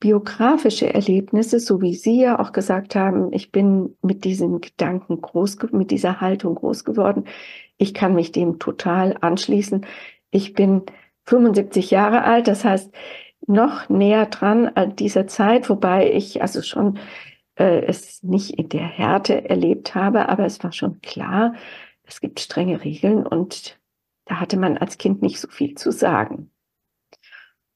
biografische 0.00 0.92
Erlebnisse, 0.92 1.58
so 1.58 1.80
wie 1.80 1.94
Sie 1.94 2.20
ja 2.20 2.38
auch 2.38 2.52
gesagt 2.52 2.94
haben, 2.94 3.32
ich 3.32 3.50
bin 3.50 3.96
mit 4.02 4.24
diesen 4.24 4.60
Gedanken 4.60 5.20
groß, 5.20 5.58
mit 5.72 5.90
dieser 5.90 6.20
Haltung 6.20 6.54
groß 6.54 6.84
geworden. 6.84 7.24
Ich 7.78 7.94
kann 7.94 8.14
mich 8.14 8.30
dem 8.30 8.58
total 8.58 9.16
anschließen. 9.20 9.86
Ich 10.30 10.52
bin 10.52 10.82
75 11.24 11.90
Jahre 11.90 12.22
alt, 12.22 12.46
das 12.46 12.64
heißt 12.64 12.92
noch 13.46 13.88
näher 13.88 14.26
dran 14.26 14.68
an 14.68 14.96
dieser 14.96 15.26
Zeit, 15.26 15.68
wobei 15.70 16.12
ich 16.12 16.42
also 16.42 16.62
schon 16.62 16.98
äh, 17.56 17.84
es 17.86 18.22
nicht 18.22 18.58
in 18.58 18.68
der 18.68 18.86
Härte 18.86 19.48
erlebt 19.48 19.94
habe, 19.94 20.28
aber 20.28 20.44
es 20.44 20.62
war 20.62 20.72
schon 20.72 21.00
klar, 21.00 21.54
es 22.04 22.20
gibt 22.20 22.40
strenge 22.40 22.84
Regeln 22.84 23.26
und 23.26 23.78
da 24.24 24.40
hatte 24.40 24.58
man 24.58 24.78
als 24.78 24.98
Kind 24.98 25.22
nicht 25.22 25.40
so 25.40 25.48
viel 25.48 25.74
zu 25.74 25.90
sagen. 25.90 26.50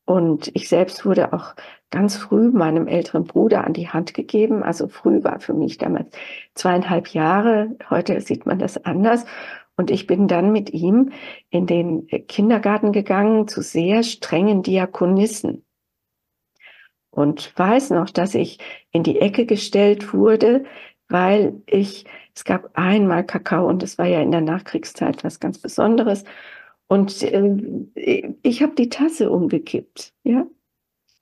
Und 0.05 0.51
ich 0.55 0.69
selbst 0.69 1.07
wurde 1.07 1.33
auch 1.33 1.55
ganz 1.91 2.17
früh 2.17 2.51
meinem 2.51 2.89
älteren 2.89 3.25
Bruder 3.25 3.65
an 3.65 3.73
die 3.73 3.89
Hand 3.89 4.15
gegeben. 4.15 4.63
Also 4.63 4.89
früh 4.89 5.23
war 5.23 5.39
für 5.39 5.55
mich 5.55 5.79
damals 5.79 6.15
zweieinhalb 6.55 7.09
Jahre. 7.09 7.77
Heute 7.89 8.21
sieht 8.21 8.45
man 8.45 8.59
das 8.59 8.85
anders. 8.85 9.25
Und 9.83 9.91
ich 9.91 10.07
bin 10.07 10.29
dann 10.29 10.53
mit 10.53 10.73
ihm 10.73 11.11
in 11.51 11.67
den 11.67 12.07
Kindergarten 12.29 12.93
gegangen 12.93 13.49
zu 13.49 13.63
sehr 13.63 14.05
strengen 14.05 14.63
Diakonissen 14.63 15.65
und 17.11 17.53
weiß 17.59 17.91
noch, 17.91 18.09
dass 18.09 18.37
ich 18.37 18.61
in 18.93 19.03
die 19.03 19.19
Ecke 19.19 19.45
gestellt 19.45 20.15
wurde, 20.15 20.65
weil 21.09 21.61
ich, 21.67 22.05
es 22.33 22.45
gab 22.45 22.71
einmal 22.79 23.27
Kakao 23.27 23.69
und 23.69 23.83
das 23.83 23.99
war 23.99 24.07
ja 24.07 24.23
in 24.23 24.31
der 24.31 24.41
Nachkriegszeit 24.41 25.25
was 25.25 25.41
ganz 25.41 25.59
Besonderes. 25.59 26.23
Und 26.87 27.21
äh, 27.25 28.35
ich 28.45 28.63
habe 28.63 28.77
die 28.77 28.89
Tasse 28.89 29.33
umgekippt, 29.33 30.15
ja, 30.23 30.47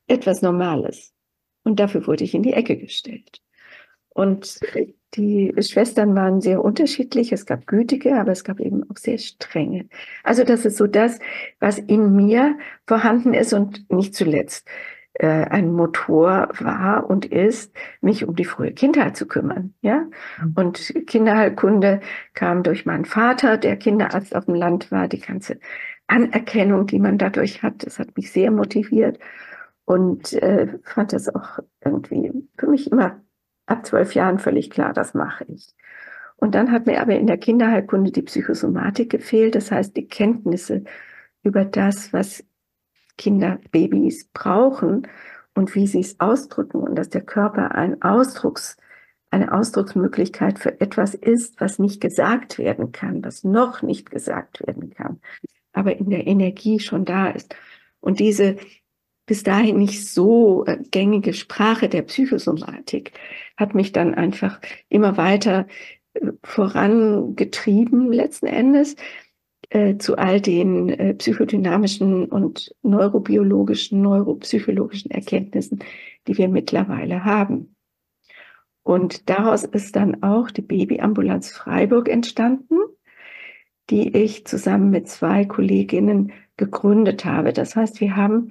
etwas 0.06 0.42
Normales. 0.42 1.14
Und 1.64 1.80
dafür 1.80 2.06
wurde 2.06 2.24
ich 2.24 2.34
in 2.34 2.42
die 2.42 2.52
Ecke 2.52 2.76
gestellt. 2.76 3.40
Und 4.10 4.60
Die 5.14 5.52
Schwestern 5.60 6.14
waren 6.14 6.40
sehr 6.40 6.64
unterschiedlich. 6.64 7.32
Es 7.32 7.46
gab 7.46 7.66
gütige, 7.66 8.16
aber 8.16 8.32
es 8.32 8.44
gab 8.44 8.60
eben 8.60 8.88
auch 8.88 8.96
sehr 8.96 9.18
strenge. 9.18 9.88
Also 10.22 10.44
das 10.44 10.64
ist 10.64 10.76
so 10.76 10.86
das, 10.86 11.18
was 11.58 11.78
in 11.78 12.14
mir 12.14 12.58
vorhanden 12.86 13.34
ist 13.34 13.52
und 13.52 13.90
nicht 13.90 14.14
zuletzt 14.14 14.68
äh, 15.14 15.26
ein 15.26 15.72
Motor 15.72 16.48
war 16.60 17.10
und 17.10 17.26
ist, 17.26 17.74
mich 18.00 18.26
um 18.26 18.36
die 18.36 18.44
frühe 18.44 18.72
Kindheit 18.72 19.16
zu 19.16 19.26
kümmern. 19.26 19.74
Ja, 19.82 20.06
mhm. 20.42 20.52
und 20.54 20.94
Kinderheilkunde 21.06 22.00
kam 22.34 22.62
durch 22.62 22.86
meinen 22.86 23.04
Vater, 23.04 23.56
der 23.56 23.76
Kinderarzt 23.76 24.34
auf 24.36 24.46
dem 24.46 24.54
Land 24.54 24.92
war. 24.92 25.08
Die 25.08 25.20
ganze 25.20 25.58
Anerkennung, 26.06 26.86
die 26.86 26.98
man 26.98 27.18
dadurch 27.18 27.62
hat, 27.62 27.84
das 27.86 27.98
hat 27.98 28.16
mich 28.16 28.32
sehr 28.32 28.50
motiviert 28.50 29.18
und 29.84 30.32
äh, 30.34 30.68
fand 30.84 31.12
das 31.12 31.34
auch 31.34 31.58
irgendwie 31.84 32.32
für 32.56 32.68
mich 32.68 32.90
immer 32.90 33.20
ab 33.70 33.86
zwölf 33.86 34.14
Jahren 34.14 34.38
völlig 34.38 34.70
klar, 34.70 34.92
das 34.92 35.14
mache 35.14 35.44
ich. 35.48 35.74
Und 36.36 36.54
dann 36.54 36.72
hat 36.72 36.86
mir 36.86 37.00
aber 37.00 37.14
in 37.16 37.26
der 37.26 37.38
Kinderheilkunde 37.38 38.12
die 38.12 38.22
Psychosomatik 38.22 39.10
gefehlt, 39.10 39.54
das 39.54 39.70
heißt 39.70 39.96
die 39.96 40.08
Kenntnisse 40.08 40.84
über 41.42 41.64
das, 41.64 42.12
was 42.12 42.44
Kinder, 43.18 43.58
Babys 43.70 44.28
brauchen 44.32 45.06
und 45.54 45.74
wie 45.74 45.86
sie 45.86 46.00
es 46.00 46.18
ausdrücken 46.18 46.78
und 46.78 46.96
dass 46.96 47.10
der 47.10 47.20
Körper 47.20 47.74
ein 47.74 48.00
Ausdrucks, 48.02 48.76
eine 49.30 49.52
Ausdrucksmöglichkeit 49.52 50.58
für 50.58 50.80
etwas 50.80 51.14
ist, 51.14 51.60
was 51.60 51.78
nicht 51.78 52.00
gesagt 52.00 52.58
werden 52.58 52.92
kann, 52.92 53.22
was 53.22 53.44
noch 53.44 53.82
nicht 53.82 54.10
gesagt 54.10 54.66
werden 54.66 54.90
kann, 54.90 55.20
aber 55.72 55.96
in 55.96 56.10
der 56.10 56.26
Energie 56.26 56.80
schon 56.80 57.04
da 57.04 57.28
ist. 57.28 57.54
Und 58.00 58.18
diese 58.18 58.56
bis 59.30 59.44
dahin 59.44 59.78
nicht 59.78 60.08
so 60.08 60.64
äh, 60.66 60.78
gängige 60.90 61.34
Sprache 61.34 61.88
der 61.88 62.02
Psychosomatik 62.02 63.12
hat 63.56 63.76
mich 63.76 63.92
dann 63.92 64.12
einfach 64.16 64.60
immer 64.88 65.16
weiter 65.16 65.68
äh, 66.14 66.32
vorangetrieben 66.42 68.12
letzten 68.12 68.46
Endes 68.46 68.96
äh, 69.68 69.98
zu 69.98 70.18
all 70.18 70.40
den 70.40 71.16
psychodynamischen 71.18 72.24
und 72.24 72.74
neurobiologischen, 72.82 74.02
neuropsychologischen 74.02 75.12
Erkenntnissen, 75.12 75.78
die 76.26 76.36
wir 76.36 76.48
mittlerweile 76.48 77.24
haben. 77.24 77.76
Und 78.82 79.30
daraus 79.30 79.62
ist 79.62 79.94
dann 79.94 80.24
auch 80.24 80.50
die 80.50 80.62
Babyambulanz 80.62 81.52
Freiburg 81.52 82.08
entstanden, 82.08 82.74
die 83.90 84.08
ich 84.08 84.44
zusammen 84.44 84.90
mit 84.90 85.06
zwei 85.06 85.44
Kolleginnen 85.44 86.32
gegründet 86.56 87.24
habe. 87.24 87.52
Das 87.52 87.76
heißt, 87.76 88.00
wir 88.00 88.16
haben 88.16 88.48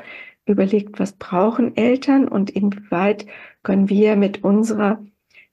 überlegt, 0.49 0.99
was 0.99 1.13
brauchen 1.13 1.75
Eltern 1.77 2.27
und 2.27 2.49
inwieweit 2.49 3.25
können 3.63 3.89
wir 3.89 4.15
mit 4.15 4.43
unserer 4.43 5.03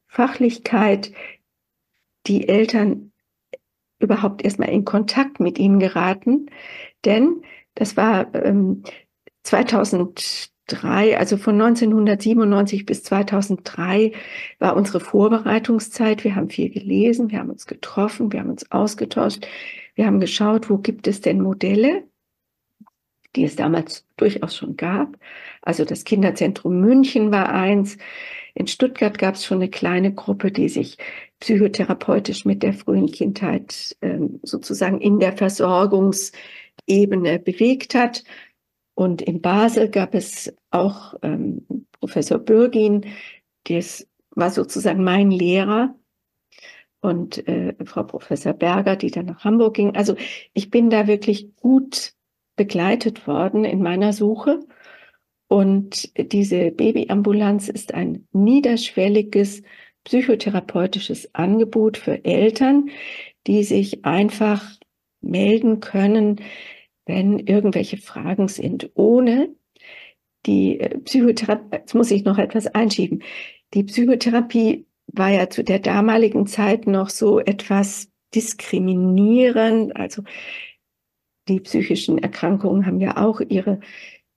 Fachlichkeit 0.06 1.12
die 2.26 2.48
Eltern 2.48 3.12
überhaupt 3.98 4.42
erstmal 4.42 4.70
in 4.70 4.84
Kontakt 4.84 5.40
mit 5.40 5.58
ihnen 5.58 5.78
geraten. 5.78 6.50
Denn 7.04 7.42
das 7.74 7.96
war 7.96 8.34
ähm, 8.34 8.82
2003, 9.42 11.18
also 11.18 11.36
von 11.36 11.54
1997 11.54 12.84
bis 12.84 13.02
2003 13.04 14.12
war 14.58 14.76
unsere 14.76 15.00
Vorbereitungszeit. 15.00 16.24
Wir 16.24 16.34
haben 16.34 16.50
viel 16.50 16.70
gelesen, 16.70 17.30
wir 17.30 17.38
haben 17.38 17.50
uns 17.50 17.66
getroffen, 17.66 18.32
wir 18.32 18.40
haben 18.40 18.50
uns 18.50 18.70
ausgetauscht, 18.70 19.46
wir 19.94 20.06
haben 20.06 20.20
geschaut, 20.20 20.68
wo 20.68 20.78
gibt 20.78 21.06
es 21.06 21.20
denn 21.20 21.40
Modelle, 21.40 22.04
die 23.36 23.44
es 23.44 23.56
damals 23.56 24.06
durchaus 24.16 24.56
schon 24.56 24.76
gab. 24.76 25.16
Also 25.62 25.84
das 25.84 26.04
Kinderzentrum 26.04 26.80
München 26.80 27.30
war 27.30 27.50
eins. 27.50 27.98
In 28.54 28.66
Stuttgart 28.66 29.18
gab 29.18 29.34
es 29.34 29.44
schon 29.44 29.58
eine 29.58 29.68
kleine 29.68 30.14
Gruppe, 30.14 30.50
die 30.50 30.68
sich 30.68 30.96
psychotherapeutisch 31.40 32.46
mit 32.46 32.62
der 32.62 32.72
frühen 32.72 33.10
Kindheit 33.10 33.96
ähm, 34.00 34.40
sozusagen 34.42 35.00
in 35.00 35.20
der 35.20 35.36
Versorgungsebene 35.36 37.38
bewegt 37.38 37.94
hat. 37.94 38.24
Und 38.94 39.20
in 39.20 39.42
Basel 39.42 39.90
gab 39.90 40.14
es 40.14 40.54
auch 40.70 41.14
ähm, 41.22 41.66
Professor 42.00 42.38
Bürgin, 42.38 43.04
das 43.64 44.08
war 44.30 44.50
sozusagen 44.50 45.04
mein 45.04 45.30
Lehrer 45.30 45.94
und 47.00 47.46
äh, 47.46 47.74
Frau 47.84 48.04
Professor 48.04 48.52
Berger, 48.52 48.96
die 48.96 49.10
dann 49.10 49.26
nach 49.26 49.44
Hamburg 49.44 49.74
ging. 49.74 49.94
Also 49.94 50.16
ich 50.54 50.70
bin 50.70 50.90
da 50.90 51.06
wirklich 51.06 51.54
gut 51.56 52.15
begleitet 52.56 53.26
worden 53.26 53.64
in 53.64 53.82
meiner 53.82 54.12
Suche. 54.12 54.60
Und 55.48 56.10
diese 56.32 56.72
Babyambulanz 56.72 57.68
ist 57.68 57.94
ein 57.94 58.26
niederschwelliges 58.32 59.62
psychotherapeutisches 60.04 61.34
Angebot 61.34 61.96
für 61.96 62.24
Eltern, 62.24 62.90
die 63.46 63.62
sich 63.64 64.04
einfach 64.04 64.64
melden 65.20 65.80
können, 65.80 66.40
wenn 67.06 67.38
irgendwelche 67.38 67.96
Fragen 67.98 68.48
sind, 68.48 68.90
ohne 68.94 69.54
die 70.46 70.80
äh, 70.80 70.98
Psychotherapie, 70.98 71.76
jetzt 71.76 71.94
muss 71.94 72.10
ich 72.10 72.24
noch 72.24 72.38
etwas 72.38 72.66
einschieben. 72.68 73.22
Die 73.74 73.84
Psychotherapie 73.84 74.86
war 75.08 75.30
ja 75.30 75.50
zu 75.50 75.64
der 75.64 75.78
damaligen 75.78 76.46
Zeit 76.46 76.86
noch 76.86 77.10
so 77.10 77.40
etwas 77.40 78.10
diskriminierend, 78.34 79.96
also 79.96 80.22
die 81.48 81.60
psychischen 81.60 82.18
Erkrankungen 82.18 82.86
haben 82.86 83.00
ja 83.00 83.16
auch 83.16 83.40
ihre 83.40 83.80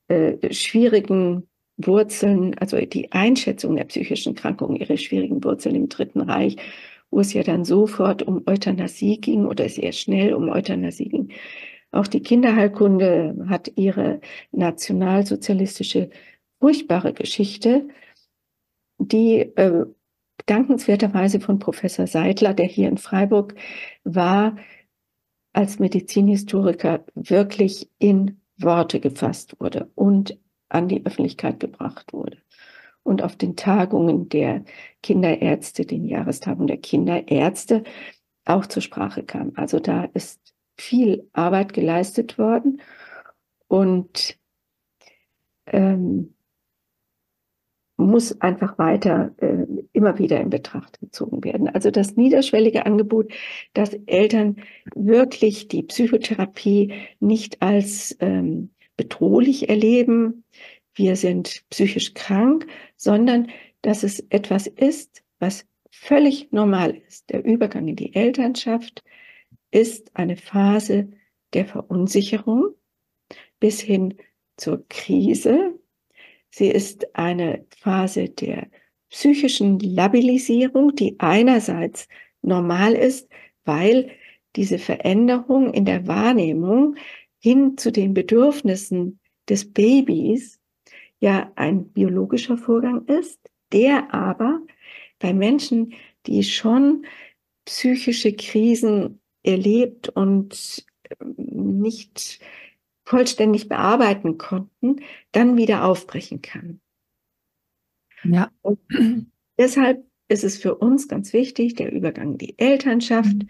äh, 0.08 0.54
schwierigen 0.54 1.48
Wurzeln, 1.78 2.58
also 2.60 2.78
die 2.78 3.12
Einschätzung 3.12 3.76
der 3.76 3.86
psychischen 3.86 4.36
Erkrankungen, 4.36 4.76
ihre 4.76 4.98
schwierigen 4.98 5.43
Wurzeln 5.43 5.76
im 5.76 5.89
Dritten 5.89 6.22
Reich, 6.22 6.58
wo 7.10 7.22
es 7.22 7.34
ja 7.34 7.43
dann 7.43 7.65
sofort 7.65 8.22
um 8.24 8.43
Euthanasie 8.45 9.19
ging 9.19 9.45
oder 9.45 9.69
sehr 9.69 9.93
schnell 9.93 10.34
um 10.34 10.50
Euthanasie 10.50 11.10
ging. 11.10 11.30
Auch 11.91 12.08
die 12.08 12.22
Kinderheilkunde 12.22 13.45
hat 13.48 13.72
ihre 13.76 14.22
nationalsozialistische 14.52 16.10
furchtbare 16.60 17.13
Geschichte, 17.13 17.88
die 19.00 19.39
äh, 19.39 19.86
dankenswerterweise 20.45 21.39
von 21.39 21.60
Professor 21.60 22.06
Seidler, 22.08 22.54
der 22.54 22.65
hier 22.65 22.89
in 22.89 22.98
Freiburg 22.98 23.56
war, 24.04 24.58
als 25.53 25.79
Medizinhistoriker 25.79 27.03
wirklich 27.15 27.89
in 27.97 28.41
Worte 28.57 28.99
gefasst 28.99 29.55
wurde 29.59 29.89
und 29.95 30.38
an 30.69 30.88
die 30.88 31.05
Öffentlichkeit 31.05 31.59
gebracht 31.59 32.13
wurde 32.13 32.38
und 33.03 33.23
auf 33.23 33.35
den 33.35 33.55
Tagungen 33.55 34.29
der 34.29 34.63
Kinderärzte, 35.01 35.85
den 35.85 36.05
Jahrestagungen 36.05 36.67
der 36.67 36.77
Kinderärzte 36.77 37.83
auch 38.45 38.65
zur 38.65 38.81
Sprache 38.81 39.23
kam. 39.23 39.53
Also 39.55 39.79
da 39.79 40.05
ist 40.13 40.53
viel 40.77 41.27
Arbeit 41.33 41.73
geleistet 41.73 42.38
worden 42.38 42.81
und 43.67 44.38
ähm, 45.65 46.35
muss 47.99 48.39
einfach 48.41 48.77
weiter 48.77 49.31
äh, 49.38 49.65
immer 49.93 50.17
wieder 50.17 50.39
in 50.39 50.49
Betracht 50.49 50.99
gezogen 50.99 51.43
werden. 51.43 51.67
Also 51.69 51.91
das 51.91 52.15
niederschwellige 52.15 52.85
Angebot, 52.85 53.31
dass 53.73 53.93
Eltern 54.05 54.57
wirklich 54.95 55.67
die 55.67 55.83
Psychotherapie 55.83 56.93
nicht 57.19 57.62
als 57.62 58.15
ähm, 58.19 58.71
bedrohlich 58.97 59.69
erleben, 59.69 60.43
wir 60.95 61.15
sind 61.15 61.63
psychisch 61.69 62.13
krank, 62.13 62.67
sondern 62.97 63.47
dass 63.81 64.03
es 64.03 64.19
etwas 64.29 64.67
ist, 64.67 65.23
was 65.39 65.65
völlig 65.91 66.51
normal 66.51 67.01
ist. 67.07 67.29
Der 67.29 67.45
Übergang 67.45 67.88
in 67.88 67.95
die 67.95 68.13
Elternschaft 68.13 69.03
ist 69.71 70.15
eine 70.15 70.35
Phase 70.35 71.09
der 71.53 71.65
Verunsicherung 71.65 72.75
bis 73.59 73.79
hin 73.79 74.15
zur 74.57 74.85
Krise, 74.89 75.79
Sie 76.49 76.67
ist 76.67 77.15
eine 77.15 77.65
Phase 77.77 78.29
der 78.29 78.67
psychischen 79.09 79.79
Labilisierung, 79.79 80.95
die 80.95 81.15
einerseits 81.19 82.07
normal 82.41 82.93
ist, 82.93 83.29
weil 83.65 84.12
diese 84.55 84.79
Veränderung 84.79 85.73
in 85.73 85.85
der 85.85 86.07
Wahrnehmung 86.07 86.95
hin 87.39 87.77
zu 87.77 87.91
den 87.91 88.13
Bedürfnissen 88.13 89.19
des 89.47 89.71
Babys 89.71 90.59
ja 91.19 91.51
ein 91.55 91.89
biologischer 91.89 92.57
Vorgang 92.57 93.05
ist, 93.05 93.39
der 93.71 94.13
aber 94.13 94.62
bei 95.19 95.33
Menschen, 95.33 95.93
die 96.25 96.43
schon 96.43 97.05
psychische 97.65 98.33
Krisen 98.33 99.21
erlebt 99.43 100.09
und 100.09 100.85
nicht 101.38 102.39
vollständig 103.10 103.67
bearbeiten 103.67 104.38
konnten, 104.38 105.02
dann 105.32 105.58
wieder 105.58 105.84
aufbrechen 105.84 106.43
kann. 106.43 106.80
Ja. 108.24 108.52
Und 108.62 108.80
deshalb 109.58 110.06
ist 110.28 110.43
es 110.43 110.58
für 110.58 110.76
uns 110.76 111.08
ganz 111.08 111.34
wichtig, 111.34 111.74
der 111.74 111.91
Übergang 111.91 112.34
in 112.34 112.38
die 112.38 112.60
Elternschaft 112.60 113.34
mhm. 113.34 113.50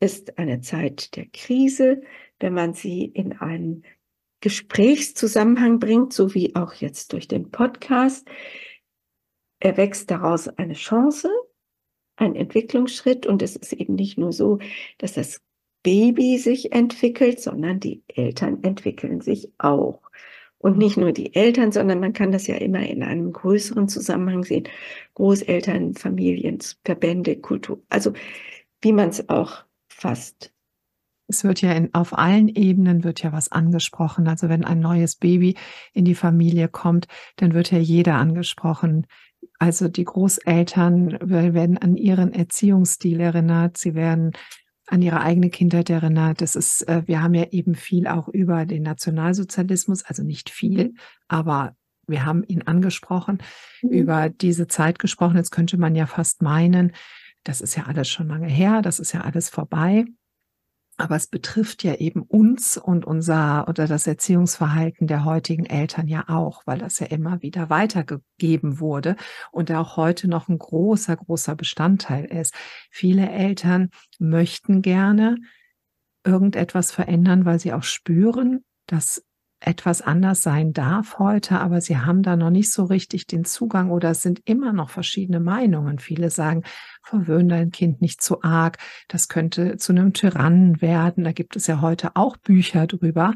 ist 0.00 0.38
eine 0.38 0.62
Zeit 0.62 1.16
der 1.16 1.26
Krise, 1.26 2.00
wenn 2.40 2.54
man 2.54 2.72
sie 2.72 3.04
in 3.04 3.34
einen 3.34 3.84
Gesprächszusammenhang 4.40 5.80
bringt, 5.80 6.14
so 6.14 6.34
wie 6.34 6.56
auch 6.56 6.72
jetzt 6.72 7.12
durch 7.12 7.28
den 7.28 7.50
Podcast, 7.50 8.26
erwächst 9.60 10.10
daraus 10.10 10.48
eine 10.48 10.74
Chance 10.74 11.28
ein 12.16 12.36
Entwicklungsschritt 12.36 13.26
und 13.26 13.42
es 13.42 13.56
ist 13.56 13.72
eben 13.72 13.96
nicht 13.96 14.18
nur 14.18 14.32
so, 14.32 14.60
dass 14.98 15.14
das 15.14 15.42
Baby 15.84 16.38
sich 16.38 16.72
entwickelt, 16.72 17.40
sondern 17.40 17.78
die 17.78 18.02
Eltern 18.08 18.64
entwickeln 18.64 19.20
sich 19.20 19.52
auch. 19.58 20.00
Und 20.58 20.78
nicht 20.78 20.96
nur 20.96 21.12
die 21.12 21.34
Eltern, 21.34 21.72
sondern 21.72 22.00
man 22.00 22.14
kann 22.14 22.32
das 22.32 22.46
ja 22.46 22.56
immer 22.56 22.80
in 22.80 23.02
einem 23.02 23.32
größeren 23.32 23.86
Zusammenhang 23.86 24.44
sehen. 24.44 24.66
Großeltern, 25.12 25.94
Familien, 25.94 26.58
Verbände, 26.84 27.36
Kultur. 27.36 27.82
Also 27.90 28.14
wie 28.80 28.92
man 28.92 29.10
es 29.10 29.28
auch 29.28 29.64
fasst. 29.88 30.52
Es 31.26 31.44
wird 31.44 31.60
ja 31.60 31.72
in, 31.72 31.92
auf 31.92 32.16
allen 32.16 32.48
Ebenen 32.48 33.04
wird 33.04 33.22
ja 33.22 33.32
was 33.32 33.52
angesprochen. 33.52 34.26
Also 34.26 34.48
wenn 34.48 34.64
ein 34.64 34.80
neues 34.80 35.16
Baby 35.16 35.56
in 35.92 36.06
die 36.06 36.14
Familie 36.14 36.68
kommt, 36.68 37.08
dann 37.36 37.52
wird 37.52 37.70
ja 37.70 37.78
jeder 37.78 38.14
angesprochen. 38.14 39.06
Also 39.58 39.88
die 39.88 40.04
Großeltern 40.04 41.18
werden 41.20 41.76
an 41.76 41.96
ihren 41.96 42.32
Erziehungsstil 42.32 43.20
erinnert. 43.20 43.76
Sie 43.76 43.94
werden 43.94 44.32
an 44.86 45.02
ihre 45.02 45.20
eigene 45.20 45.50
Kindheit 45.50 45.90
erinnert. 45.90 46.40
Das 46.40 46.56
ist, 46.56 46.82
äh, 46.88 47.02
wir 47.06 47.22
haben 47.22 47.34
ja 47.34 47.44
eben 47.50 47.74
viel 47.74 48.06
auch 48.06 48.28
über 48.28 48.66
den 48.66 48.82
Nationalsozialismus, 48.82 50.04
also 50.04 50.22
nicht 50.22 50.50
viel, 50.50 50.94
aber 51.28 51.74
wir 52.06 52.24
haben 52.26 52.44
ihn 52.44 52.62
angesprochen, 52.62 53.38
mhm. 53.82 53.90
über 53.90 54.28
diese 54.28 54.66
Zeit 54.66 54.98
gesprochen. 54.98 55.36
Jetzt 55.36 55.52
könnte 55.52 55.78
man 55.78 55.94
ja 55.94 56.06
fast 56.06 56.42
meinen, 56.42 56.92
das 57.44 57.60
ist 57.60 57.76
ja 57.76 57.84
alles 57.84 58.08
schon 58.08 58.28
lange 58.28 58.48
her, 58.48 58.82
das 58.82 58.98
ist 58.98 59.12
ja 59.12 59.22
alles 59.22 59.48
vorbei. 59.48 60.04
Aber 60.96 61.16
es 61.16 61.26
betrifft 61.26 61.82
ja 61.82 61.94
eben 61.96 62.22
uns 62.22 62.76
und 62.76 63.04
unser 63.04 63.66
oder 63.68 63.88
das 63.88 64.06
Erziehungsverhalten 64.06 65.08
der 65.08 65.24
heutigen 65.24 65.66
Eltern 65.66 66.06
ja 66.06 66.28
auch, 66.28 66.62
weil 66.66 66.78
das 66.78 67.00
ja 67.00 67.06
immer 67.06 67.42
wieder 67.42 67.68
weitergegeben 67.68 68.78
wurde 68.78 69.16
und 69.50 69.72
auch 69.72 69.96
heute 69.96 70.28
noch 70.28 70.48
ein 70.48 70.58
großer, 70.58 71.16
großer 71.16 71.56
Bestandteil 71.56 72.26
ist. 72.26 72.54
Viele 72.90 73.28
Eltern 73.28 73.90
möchten 74.20 74.82
gerne 74.82 75.36
irgendetwas 76.24 76.92
verändern, 76.92 77.44
weil 77.44 77.58
sie 77.58 77.72
auch 77.72 77.82
spüren, 77.82 78.64
dass 78.86 79.24
etwas 79.66 80.02
anders 80.02 80.42
sein 80.42 80.72
darf 80.72 81.18
heute, 81.18 81.60
aber 81.60 81.80
sie 81.80 81.98
haben 81.98 82.22
da 82.22 82.36
noch 82.36 82.50
nicht 82.50 82.70
so 82.70 82.84
richtig 82.84 83.26
den 83.26 83.44
Zugang 83.44 83.90
oder 83.90 84.10
es 84.10 84.22
sind 84.22 84.40
immer 84.44 84.72
noch 84.72 84.90
verschiedene 84.90 85.40
Meinungen. 85.40 85.98
Viele 85.98 86.30
sagen, 86.30 86.62
verwöhn 87.02 87.48
dein 87.48 87.70
Kind 87.70 88.00
nicht 88.00 88.22
zu 88.22 88.42
arg, 88.42 88.78
das 89.08 89.28
könnte 89.28 89.76
zu 89.76 89.92
einem 89.92 90.12
Tyrannen 90.12 90.80
werden. 90.82 91.24
Da 91.24 91.32
gibt 91.32 91.56
es 91.56 91.66
ja 91.66 91.80
heute 91.80 92.14
auch 92.14 92.36
Bücher 92.36 92.86
drüber. 92.86 93.34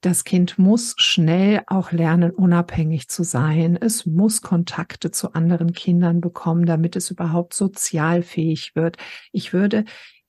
Das 0.00 0.24
Kind 0.24 0.58
muss 0.58 0.94
schnell 0.98 1.62
auch 1.66 1.90
lernen, 1.90 2.30
unabhängig 2.30 3.08
zu 3.08 3.24
sein. 3.24 3.76
Es 3.80 4.06
muss 4.06 4.42
Kontakte 4.42 5.10
zu 5.10 5.32
anderen 5.32 5.72
Kindern 5.72 6.20
bekommen, 6.20 6.66
damit 6.66 6.94
es 6.94 7.10
überhaupt 7.10 7.54
sozialfähig 7.54 8.72
wird. 8.74 8.96
Ich 9.32 9.52
würde 9.52 9.84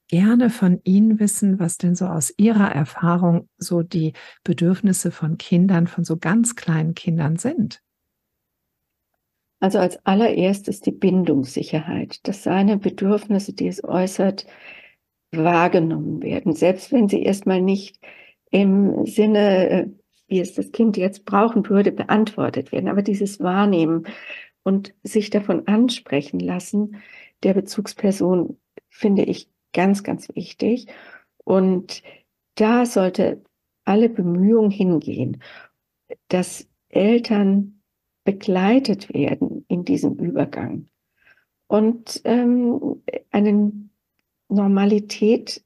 gerne 0.10 0.50
von 0.50 0.82
Ihnen 0.84 1.20
wissen, 1.20 1.60
was 1.60 1.78
denn 1.78 1.96
so 1.96 2.06
aus 2.06 2.34
Ihrer 2.38 2.72
Erfahrung 2.72 3.48
so 3.58 3.84
die 3.84 4.14
Bedürfnisse 4.44 5.12
von 5.12 5.38
Kindern, 5.38 5.88
von 5.88 6.04
so 6.04 6.18
ganz 6.18 6.56
kleinen 6.56 6.96
Kindern 6.96 7.38
sind. 7.38 7.82
Also 9.62 9.78
als 9.78 10.04
allererstes 10.06 10.82
die 10.82 10.92
Bindungssicherheit, 10.92 12.28
dass 12.28 12.44
seine 12.44 12.78
Bedürfnisse, 12.78 13.54
die 13.54 13.68
es 13.68 13.84
äußert, 13.84 14.46
wahrgenommen 15.32 16.24
werden, 16.24 16.54
selbst 16.54 16.92
wenn 16.92 17.08
sie 17.08 17.22
erstmal 17.22 17.62
nicht 17.62 18.00
im 18.52 19.06
Sinne, 19.06 19.94
wie 20.28 20.40
es 20.40 20.54
das 20.56 20.72
Kind 20.72 20.98
jetzt 20.98 21.26
brauchen 21.26 21.70
würde, 21.70 21.92
beantwortet 21.92 22.72
werden. 22.72 22.88
Aber 22.88 23.04
dieses 23.04 23.40
Wahrnehmen 23.40 24.08
und 24.64 24.96
sich 25.04 25.30
davon 25.30 25.68
ansprechen 25.68 26.40
lassen 26.40 26.98
der 27.44 27.54
Bezugsperson 27.54 28.58
finde 28.90 29.24
ich 29.24 29.50
Ganz, 29.74 30.04
ganz 30.04 30.30
wichtig. 30.36 30.88
Und 31.44 32.04
da 32.56 32.86
sollte 32.86 33.44
alle 33.86 34.10
Bemühungen 34.10 34.72
hingehen, 34.72 35.42
dass 36.28 36.68
Eltern 36.90 37.82
begleitet 38.24 39.14
werden 39.14 39.66
in 39.68 39.86
diesem 39.86 40.16
Übergang 40.16 40.90
und 41.68 42.22
ähm, 42.26 43.02
eine 43.32 43.72
Normalität 44.50 45.64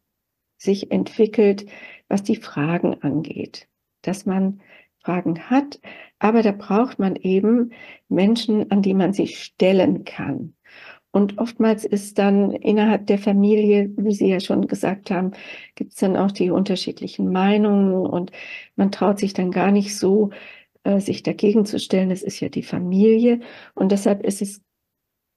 sich 0.58 0.92
entwickelt, 0.92 1.66
was 2.10 2.24
die 2.24 2.36
Fragen 2.36 3.02
angeht, 3.02 3.68
dass 4.02 4.26
man 4.26 4.62
Fragen 5.00 5.50
hat, 5.50 5.80
aber 6.20 6.42
da 6.42 6.52
braucht 6.52 7.00
man 7.00 7.16
eben 7.16 7.72
Menschen, 8.08 8.72
an 8.72 8.82
die 8.82 8.94
man 8.94 9.12
sich 9.13 9.44
stellen 9.44 10.06
kann. 10.06 10.56
Und 11.13 11.38
oftmals 11.38 11.86
ist 11.86 12.17
dann 12.17 12.52
innerhalb 12.52 13.06
der 13.06 13.19
Familie, 13.19 13.91
wie 13.97 14.15
Sie 14.15 14.30
ja 14.30 14.39
schon 14.39 14.67
gesagt 14.67 15.12
haben, 15.12 15.34
gibt 15.76 15.91
es 15.93 15.99
dann 15.99 16.17
auch 16.17 16.32
die 16.32 16.49
unterschiedlichen 16.49 17.32
Meinungen 17.32 17.93
und 17.93 18.32
man 18.76 18.91
traut 18.91 19.19
sich 19.19 19.34
dann 19.34 19.52
gar 19.52 19.69
nicht 19.71 19.95
so, 19.95 20.32
äh, 20.84 20.99
sich 20.99 21.21
dagegen 21.21 21.65
zu 21.67 21.80
stellen. 21.80 22.10
Es 22.10 22.23
ist 22.23 22.39
ja 22.39 22.49
die 22.49 22.63
Familie 22.63 23.41
und 23.76 23.91
deshalb 23.91 24.26
ist 24.26 24.41
es 24.41 24.62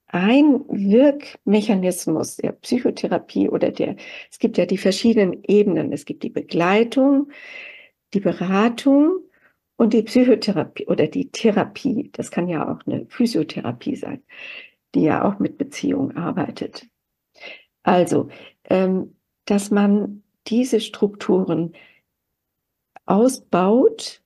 ein 0.06 0.64
Wirkmechanismus 0.68 2.36
der 2.36 2.52
Psychotherapie 2.52 3.50
oder 3.50 3.70
der, 3.70 3.96
es 4.30 4.38
gibt 4.38 4.56
ja 4.56 4.64
die 4.64 4.78
verschiedenen 4.78 5.42
Ebenen. 5.44 5.92
Es 5.92 6.06
gibt 6.06 6.22
die 6.22 6.30
Begleitung, 6.30 7.30
die 8.14 8.20
Beratung 8.20 9.18
und 9.76 9.92
die 9.92 10.02
Psychotherapie 10.04 10.86
oder 10.86 11.06
die 11.06 11.30
Therapie. 11.30 12.10
Das 12.14 12.30
kann 12.30 12.48
ja 12.48 12.72
auch 12.72 12.86
eine 12.86 13.04
Physiotherapie 13.10 13.96
sein 13.96 14.22
die 14.96 15.02
ja 15.02 15.24
auch 15.24 15.38
mit 15.38 15.58
Beziehung 15.58 16.16
arbeitet. 16.16 16.88
Also, 17.82 18.28
ähm, 18.64 19.14
dass 19.44 19.70
man 19.70 20.22
diese 20.46 20.80
Strukturen 20.80 21.74
ausbaut 23.04 24.22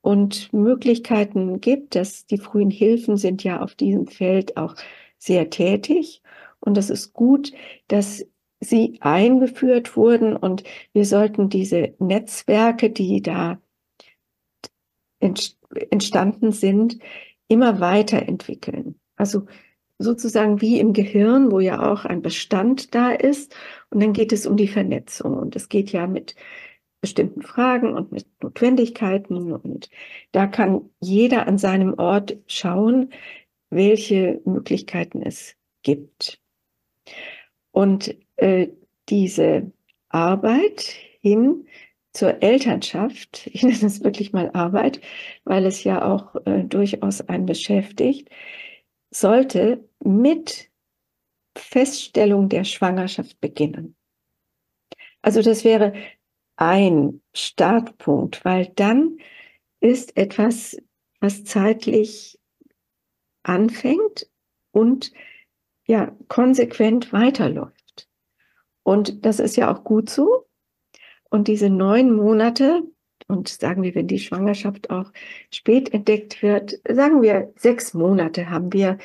und 0.00 0.52
Möglichkeiten 0.52 1.60
gibt, 1.60 1.94
dass 1.94 2.26
die 2.26 2.38
frühen 2.38 2.70
Hilfen 2.70 3.16
sind 3.18 3.44
ja 3.44 3.60
auf 3.60 3.74
diesem 3.74 4.06
Feld 4.06 4.56
auch 4.56 4.74
sehr 5.18 5.50
tätig. 5.50 6.22
Und 6.58 6.78
es 6.78 6.88
ist 6.90 7.12
gut, 7.12 7.52
dass 7.88 8.26
sie 8.60 8.96
eingeführt 9.00 9.96
wurden 9.96 10.36
und 10.36 10.64
wir 10.94 11.04
sollten 11.04 11.50
diese 11.50 11.94
Netzwerke, 11.98 12.88
die 12.88 13.20
da 13.20 13.60
entstanden 15.20 16.52
sind, 16.52 16.98
immer 17.48 17.80
weiterentwickeln. 17.80 18.98
Also 19.16 19.46
sozusagen 19.98 20.60
wie 20.60 20.80
im 20.80 20.92
Gehirn, 20.92 21.50
wo 21.50 21.60
ja 21.60 21.90
auch 21.90 22.04
ein 22.04 22.22
Bestand 22.22 22.94
da 22.94 23.10
ist. 23.10 23.54
Und 23.90 24.02
dann 24.02 24.12
geht 24.12 24.32
es 24.32 24.46
um 24.46 24.56
die 24.56 24.68
Vernetzung. 24.68 25.36
Und 25.36 25.56
es 25.56 25.68
geht 25.68 25.92
ja 25.92 26.06
mit 26.06 26.34
bestimmten 27.00 27.42
Fragen 27.42 27.94
und 27.94 28.12
mit 28.12 28.26
Notwendigkeiten. 28.42 29.52
Und 29.52 29.90
da 30.32 30.46
kann 30.46 30.90
jeder 31.00 31.46
an 31.46 31.58
seinem 31.58 31.94
Ort 31.98 32.36
schauen, 32.46 33.12
welche 33.70 34.40
Möglichkeiten 34.44 35.22
es 35.22 35.54
gibt. 35.82 36.40
Und 37.72 38.16
äh, 38.36 38.68
diese 39.08 39.72
Arbeit 40.08 40.94
hin 41.20 41.66
zur 42.12 42.42
Elternschaft, 42.42 43.48
ich 43.52 43.64
nenne 43.64 43.84
es 43.84 44.04
wirklich 44.04 44.32
mal 44.32 44.50
Arbeit, 44.54 45.00
weil 45.44 45.66
es 45.66 45.82
ja 45.84 46.04
auch 46.04 46.36
äh, 46.46 46.62
durchaus 46.62 47.20
einen 47.22 47.46
beschäftigt, 47.46 48.30
sollte 49.14 49.88
mit 50.00 50.70
Feststellung 51.56 52.48
der 52.48 52.64
Schwangerschaft 52.64 53.40
beginnen. 53.40 53.96
Also 55.22 55.40
das 55.40 55.64
wäre 55.64 55.94
ein 56.56 57.22
Startpunkt, 57.32 58.44
weil 58.44 58.72
dann 58.76 59.18
ist 59.80 60.16
etwas, 60.16 60.76
was 61.20 61.44
zeitlich 61.44 62.38
anfängt 63.42 64.28
und 64.72 65.12
ja 65.86 66.16
konsequent 66.28 67.12
weiterläuft. 67.12 68.08
Und 68.82 69.24
das 69.24 69.38
ist 69.38 69.56
ja 69.56 69.72
auch 69.72 69.84
gut 69.84 70.10
so. 70.10 70.46
Und 71.30 71.48
diese 71.48 71.70
neun 71.70 72.14
Monate 72.14 72.82
und 73.26 73.48
sagen 73.48 73.82
wir, 73.82 73.94
wenn 73.94 74.06
die 74.06 74.18
Schwangerschaft 74.18 74.90
auch 74.90 75.12
spät 75.50 75.92
entdeckt 75.92 76.42
wird, 76.42 76.80
sagen 76.88 77.22
wir 77.22 77.52
sechs 77.56 77.94
Monate 77.94 78.50
haben 78.50 78.72
wir, 78.72 78.98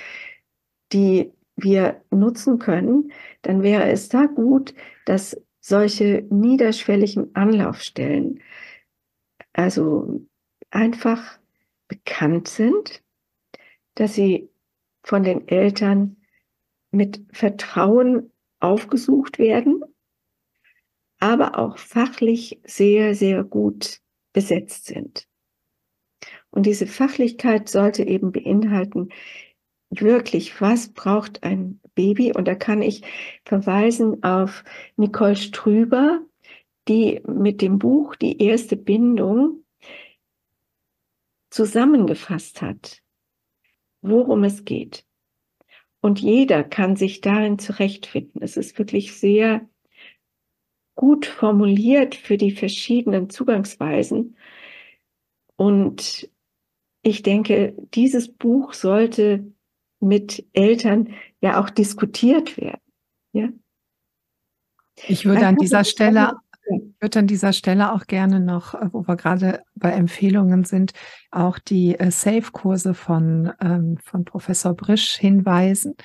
die 0.91 1.31
wir 1.55 2.01
nutzen 2.11 2.59
können, 2.59 3.11
dann 3.41 3.63
wäre 3.63 3.89
es 3.89 4.09
da 4.09 4.25
gut, 4.25 4.73
dass 5.05 5.41
solche 5.59 6.25
niederschwelligen 6.29 7.35
Anlaufstellen 7.35 8.41
also 9.53 10.21
einfach 10.71 11.39
bekannt 11.87 12.47
sind, 12.47 13.03
dass 13.95 14.15
sie 14.15 14.49
von 15.03 15.23
den 15.23 15.47
Eltern 15.47 16.17
mit 16.91 17.25
Vertrauen 17.31 18.31
aufgesucht 18.59 19.39
werden, 19.39 19.83
aber 21.19 21.57
auch 21.57 21.77
fachlich 21.77 22.59
sehr, 22.63 23.15
sehr 23.15 23.43
gut 23.43 24.01
besetzt 24.33 24.85
sind. 24.85 25.27
Und 26.51 26.65
diese 26.65 26.87
Fachlichkeit 26.87 27.69
sollte 27.69 28.03
eben 28.03 28.31
beinhalten, 28.31 29.09
wirklich, 29.89 30.59
was 30.61 30.89
braucht 30.93 31.43
ein 31.43 31.79
Baby. 31.95 32.33
Und 32.35 32.47
da 32.47 32.55
kann 32.55 32.81
ich 32.81 33.03
verweisen 33.45 34.23
auf 34.23 34.63
Nicole 34.95 35.35
Strüber, 35.35 36.21
die 36.87 37.21
mit 37.27 37.61
dem 37.61 37.79
Buch 37.79 38.15
Die 38.15 38.41
erste 38.41 38.75
Bindung 38.75 39.63
zusammengefasst 41.49 42.61
hat, 42.61 43.01
worum 44.01 44.43
es 44.43 44.65
geht. 44.65 45.05
Und 46.01 46.19
jeder 46.19 46.63
kann 46.63 46.95
sich 46.95 47.21
darin 47.21 47.59
zurechtfinden. 47.59 48.41
Es 48.41 48.55
ist 48.57 48.77
wirklich 48.77 49.19
sehr 49.19 49.67
gut 50.99 51.25
formuliert 51.25 52.13
für 52.13 52.35
die 52.35 52.51
verschiedenen 52.51 53.29
Zugangsweisen. 53.29 54.35
Und 55.55 56.29
ich 57.03 57.23
denke, 57.23 57.73
dieses 57.93 58.27
Buch 58.27 58.73
sollte 58.73 59.49
mit 60.01 60.45
Eltern 60.51 61.13
ja 61.39 61.63
auch 61.63 61.69
diskutiert 61.69 62.57
werden. 62.57 62.81
Ja? 63.31 63.47
Ich 65.07 65.25
würde 65.25 65.47
an 65.47 65.55
dieser 65.55 65.85
Stelle 65.85 66.33
ich 66.65 67.01
würde 67.01 67.19
an 67.19 67.27
dieser 67.27 67.53
Stelle 67.53 67.93
auch 67.93 68.05
gerne 68.05 68.41
noch, 68.41 68.73
äh, 68.73 68.89
wo 68.91 69.07
wir 69.07 69.15
gerade 69.15 69.63
bei 69.75 69.91
Empfehlungen 69.91 70.65
sind, 70.65 70.91
auch 71.31 71.59
die 71.59 71.97
äh, 71.97 72.11
Safe-Kurse 72.11 72.93
von, 72.93 73.53
ähm, 73.61 73.97
von 74.03 74.25
Professor 74.25 74.75
Brisch 74.75 75.15
hinweisen, 75.15 75.95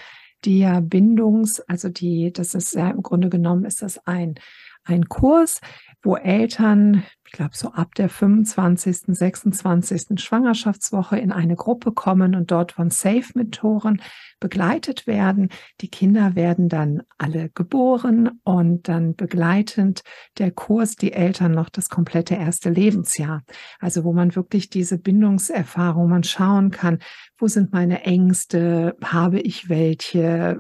die 0.45 0.61
ja 0.61 0.79
Bindungs, 0.79 1.61
also 1.61 1.89
die, 1.89 2.33
das 2.33 2.55
ist 2.55 2.75
ja 2.75 2.91
im 2.91 3.03
Grunde 3.03 3.29
genommen 3.29 3.65
ist 3.65 3.83
das 3.83 3.99
ein, 4.07 4.37
ein 4.85 5.09
Kurs, 5.09 5.61
wo 6.03 6.17
Eltern, 6.17 7.05
glaube 7.35 7.51
so 7.55 7.73
ab 7.73 7.95
der 7.97 8.09
25., 8.09 9.03
26. 9.09 10.21
Schwangerschaftswoche 10.21 11.19
in 11.19 11.33
eine 11.33 11.57
Gruppe 11.57 11.93
kommen 11.93 12.35
und 12.35 12.51
dort 12.51 12.73
von 12.73 12.91
Safe-Mentoren 12.91 14.01
begleitet 14.41 15.07
werden. 15.07 15.49
Die 15.81 15.89
Kinder 15.89 16.35
werden 16.35 16.69
dann 16.69 17.03
alle 17.19 17.49
geboren 17.49 18.41
und 18.45 18.89
dann 18.89 19.17
begleitend 19.17 20.03
der 20.39 20.51
Kurs 20.51 20.97
die 20.97 21.13
Eltern 21.13 21.53
noch 21.53 21.71
das 21.71 21.89
komplette 21.89 22.35
erste 22.35 22.71
Lebensjahr. 22.71 23.43
Also 23.81 24.05
wo 24.05 24.13
man 24.13 24.37
wirklich 24.37 24.71
diese 24.71 24.99
Bindungserfahrung, 24.99 26.09
man 26.09 26.25
schauen 26.25 26.71
kann, 26.71 26.99
wo 27.39 27.49
sind 27.49 27.73
meine 27.73 28.03
Ängste, 28.03 28.97
habe 29.03 29.41
ich 29.41 29.69
welche, 29.69 30.59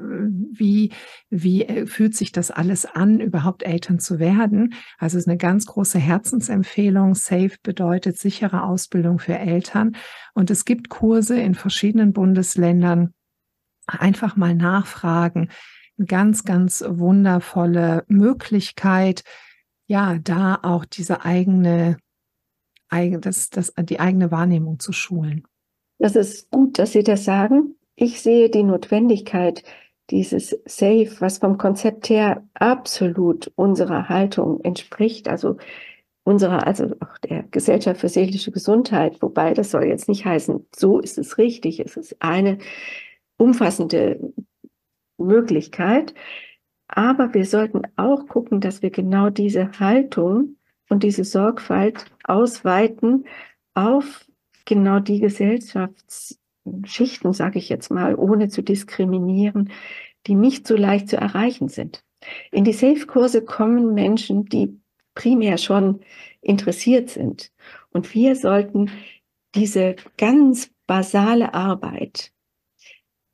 wie, 0.52 0.92
wie 1.30 1.64
äh, 1.64 1.86
fühlt 1.86 2.16
sich 2.16 2.32
das 2.32 2.50
alles 2.50 2.86
an, 2.86 3.20
überhaupt 3.20 3.62
Eltern 3.62 4.00
zu 4.00 4.18
werden. 4.18 4.74
Also 4.98 5.18
es 5.18 5.24
ist 5.24 5.28
eine 5.28 5.38
ganz 5.38 5.66
große 5.66 5.98
Herzensempfehlung. 5.98 6.63
Safe 7.14 7.52
bedeutet 7.62 8.18
sichere 8.18 8.64
Ausbildung 8.64 9.18
für 9.18 9.38
Eltern. 9.38 9.96
Und 10.34 10.50
es 10.50 10.64
gibt 10.64 10.88
Kurse 10.88 11.38
in 11.38 11.54
verschiedenen 11.54 12.12
Bundesländern, 12.12 13.14
einfach 13.86 14.36
mal 14.36 14.54
nachfragen. 14.54 15.50
Eine 15.98 16.06
ganz, 16.06 16.44
ganz 16.44 16.84
wundervolle 16.86 18.04
Möglichkeit, 18.08 19.22
ja, 19.86 20.18
da 20.18 20.58
auch 20.62 20.84
diese 20.84 21.24
eigene, 21.24 21.98
das, 22.90 23.50
das, 23.50 23.72
die 23.78 24.00
eigene 24.00 24.30
Wahrnehmung 24.30 24.80
zu 24.80 24.92
schulen. 24.92 25.44
Das 25.98 26.16
ist 26.16 26.50
gut, 26.50 26.78
dass 26.78 26.92
Sie 26.92 27.02
das 27.02 27.24
sagen. 27.24 27.76
Ich 27.94 28.20
sehe 28.20 28.50
die 28.50 28.64
Notwendigkeit 28.64 29.62
dieses 30.10 30.50
Safe, 30.66 31.10
was 31.20 31.38
vom 31.38 31.58
Konzept 31.58 32.08
her 32.08 32.46
absolut 32.54 33.52
unserer 33.54 34.08
Haltung 34.08 34.60
entspricht, 34.60 35.28
also 35.28 35.56
unserer, 36.24 36.66
also 36.66 36.96
auch 37.00 37.18
der 37.18 37.44
Gesellschaft 37.44 38.00
für 38.00 38.08
seelische 38.08 38.50
Gesundheit, 38.50 39.22
wobei 39.22 39.54
das 39.54 39.70
soll 39.70 39.84
jetzt 39.84 40.08
nicht 40.08 40.24
heißen, 40.24 40.66
so 40.74 40.98
ist 40.98 41.18
es 41.18 41.38
richtig, 41.38 41.80
es 41.80 41.96
ist 41.96 42.16
eine 42.20 42.58
umfassende 43.36 44.32
Möglichkeit. 45.18 46.14
Aber 46.88 47.34
wir 47.34 47.46
sollten 47.46 47.82
auch 47.96 48.26
gucken, 48.26 48.60
dass 48.60 48.82
wir 48.82 48.90
genau 48.90 49.30
diese 49.30 49.78
Haltung 49.78 50.56
und 50.88 51.02
diese 51.02 51.24
Sorgfalt 51.24 52.06
ausweiten 52.24 53.26
auf 53.74 54.26
genau 54.64 55.00
die 55.00 55.20
Gesellschaftsschichten, 55.20 57.32
sage 57.32 57.58
ich 57.58 57.68
jetzt 57.68 57.90
mal, 57.90 58.14
ohne 58.14 58.48
zu 58.48 58.62
diskriminieren, 58.62 59.70
die 60.26 60.34
nicht 60.34 60.66
so 60.66 60.76
leicht 60.76 61.08
zu 61.08 61.16
erreichen 61.16 61.68
sind. 61.68 62.02
In 62.50 62.64
die 62.64 62.72
Safe-Kurse 62.72 63.44
kommen 63.44 63.92
Menschen, 63.92 64.46
die 64.46 64.80
primär 65.14 65.58
schon 65.58 66.00
interessiert 66.40 67.10
sind. 67.10 67.52
Und 67.92 68.14
wir 68.14 68.36
sollten 68.36 68.90
diese 69.54 69.96
ganz 70.16 70.70
basale 70.86 71.54
Arbeit 71.54 72.32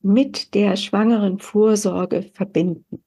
mit 0.03 0.55
der 0.55 0.77
schwangeren 0.77 1.39
Vorsorge 1.39 2.23
verbinden. 2.23 3.05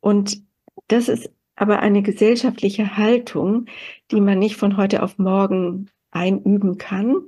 Und 0.00 0.42
das 0.88 1.08
ist 1.08 1.30
aber 1.54 1.80
eine 1.80 2.02
gesellschaftliche 2.02 2.96
Haltung, 2.96 3.66
die 4.10 4.20
man 4.20 4.38
nicht 4.38 4.56
von 4.56 4.76
heute 4.76 5.02
auf 5.02 5.18
morgen 5.18 5.90
einüben 6.10 6.78
kann. 6.78 7.26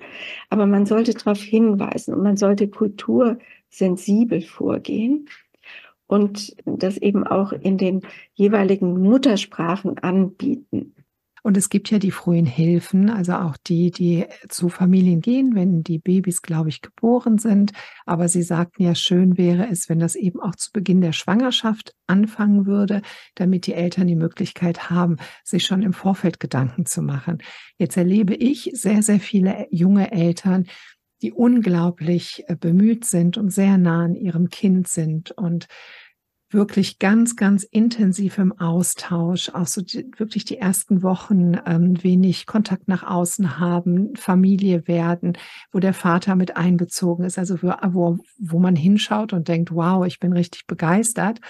Aber 0.50 0.66
man 0.66 0.86
sollte 0.86 1.14
darauf 1.14 1.40
hinweisen 1.40 2.14
und 2.14 2.22
man 2.22 2.36
sollte 2.36 2.68
kultursensibel 2.68 4.42
vorgehen 4.42 5.28
und 6.06 6.54
das 6.64 6.96
eben 6.96 7.26
auch 7.26 7.52
in 7.52 7.78
den 7.78 8.02
jeweiligen 8.34 9.00
Muttersprachen 9.00 9.98
anbieten. 9.98 10.94
Und 11.46 11.58
es 11.58 11.68
gibt 11.68 11.90
ja 11.90 11.98
die 11.98 12.10
frühen 12.10 12.46
Hilfen, 12.46 13.10
also 13.10 13.34
auch 13.34 13.58
die, 13.58 13.90
die 13.90 14.24
zu 14.48 14.70
Familien 14.70 15.20
gehen, 15.20 15.54
wenn 15.54 15.82
die 15.82 15.98
Babys, 15.98 16.40
glaube 16.40 16.70
ich, 16.70 16.80
geboren 16.80 17.36
sind. 17.36 17.72
Aber 18.06 18.28
Sie 18.28 18.42
sagten 18.42 18.82
ja, 18.82 18.94
schön 18.94 19.36
wäre 19.36 19.68
es, 19.70 19.90
wenn 19.90 19.98
das 19.98 20.16
eben 20.16 20.40
auch 20.40 20.54
zu 20.54 20.72
Beginn 20.72 21.02
der 21.02 21.12
Schwangerschaft 21.12 21.94
anfangen 22.06 22.64
würde, 22.64 23.02
damit 23.34 23.66
die 23.66 23.74
Eltern 23.74 24.06
die 24.06 24.16
Möglichkeit 24.16 24.88
haben, 24.88 25.18
sich 25.42 25.66
schon 25.66 25.82
im 25.82 25.92
Vorfeld 25.92 26.40
Gedanken 26.40 26.86
zu 26.86 27.02
machen. 27.02 27.42
Jetzt 27.76 27.98
erlebe 27.98 28.34
ich 28.34 28.70
sehr, 28.72 29.02
sehr 29.02 29.20
viele 29.20 29.66
junge 29.70 30.12
Eltern, 30.12 30.64
die 31.24 31.32
unglaublich 31.32 32.44
äh, 32.48 32.54
bemüht 32.54 33.06
sind 33.06 33.38
und 33.38 33.48
sehr 33.48 33.78
nah 33.78 34.04
an 34.04 34.14
ihrem 34.14 34.50
Kind 34.50 34.88
sind 34.88 35.30
und 35.30 35.68
wirklich 36.50 36.98
ganz, 36.98 37.34
ganz 37.34 37.64
intensiv 37.64 38.36
im 38.36 38.52
Austausch, 38.58 39.48
auch 39.48 39.66
so 39.66 39.80
die, 39.80 40.06
wirklich 40.18 40.44
die 40.44 40.58
ersten 40.58 41.02
Wochen 41.02 41.56
ähm, 41.64 42.04
wenig 42.04 42.44
Kontakt 42.44 42.88
nach 42.88 43.02
außen 43.04 43.58
haben, 43.58 44.14
Familie 44.16 44.86
werden, 44.86 45.38
wo 45.72 45.78
der 45.78 45.94
Vater 45.94 46.36
mit 46.36 46.58
einbezogen 46.58 47.24
ist, 47.24 47.38
also 47.38 47.62
wo, 47.62 48.18
wo 48.38 48.58
man 48.58 48.76
hinschaut 48.76 49.32
und 49.32 49.48
denkt, 49.48 49.74
wow, 49.74 50.04
ich 50.04 50.20
bin 50.20 50.34
richtig 50.34 50.66
begeistert. 50.66 51.40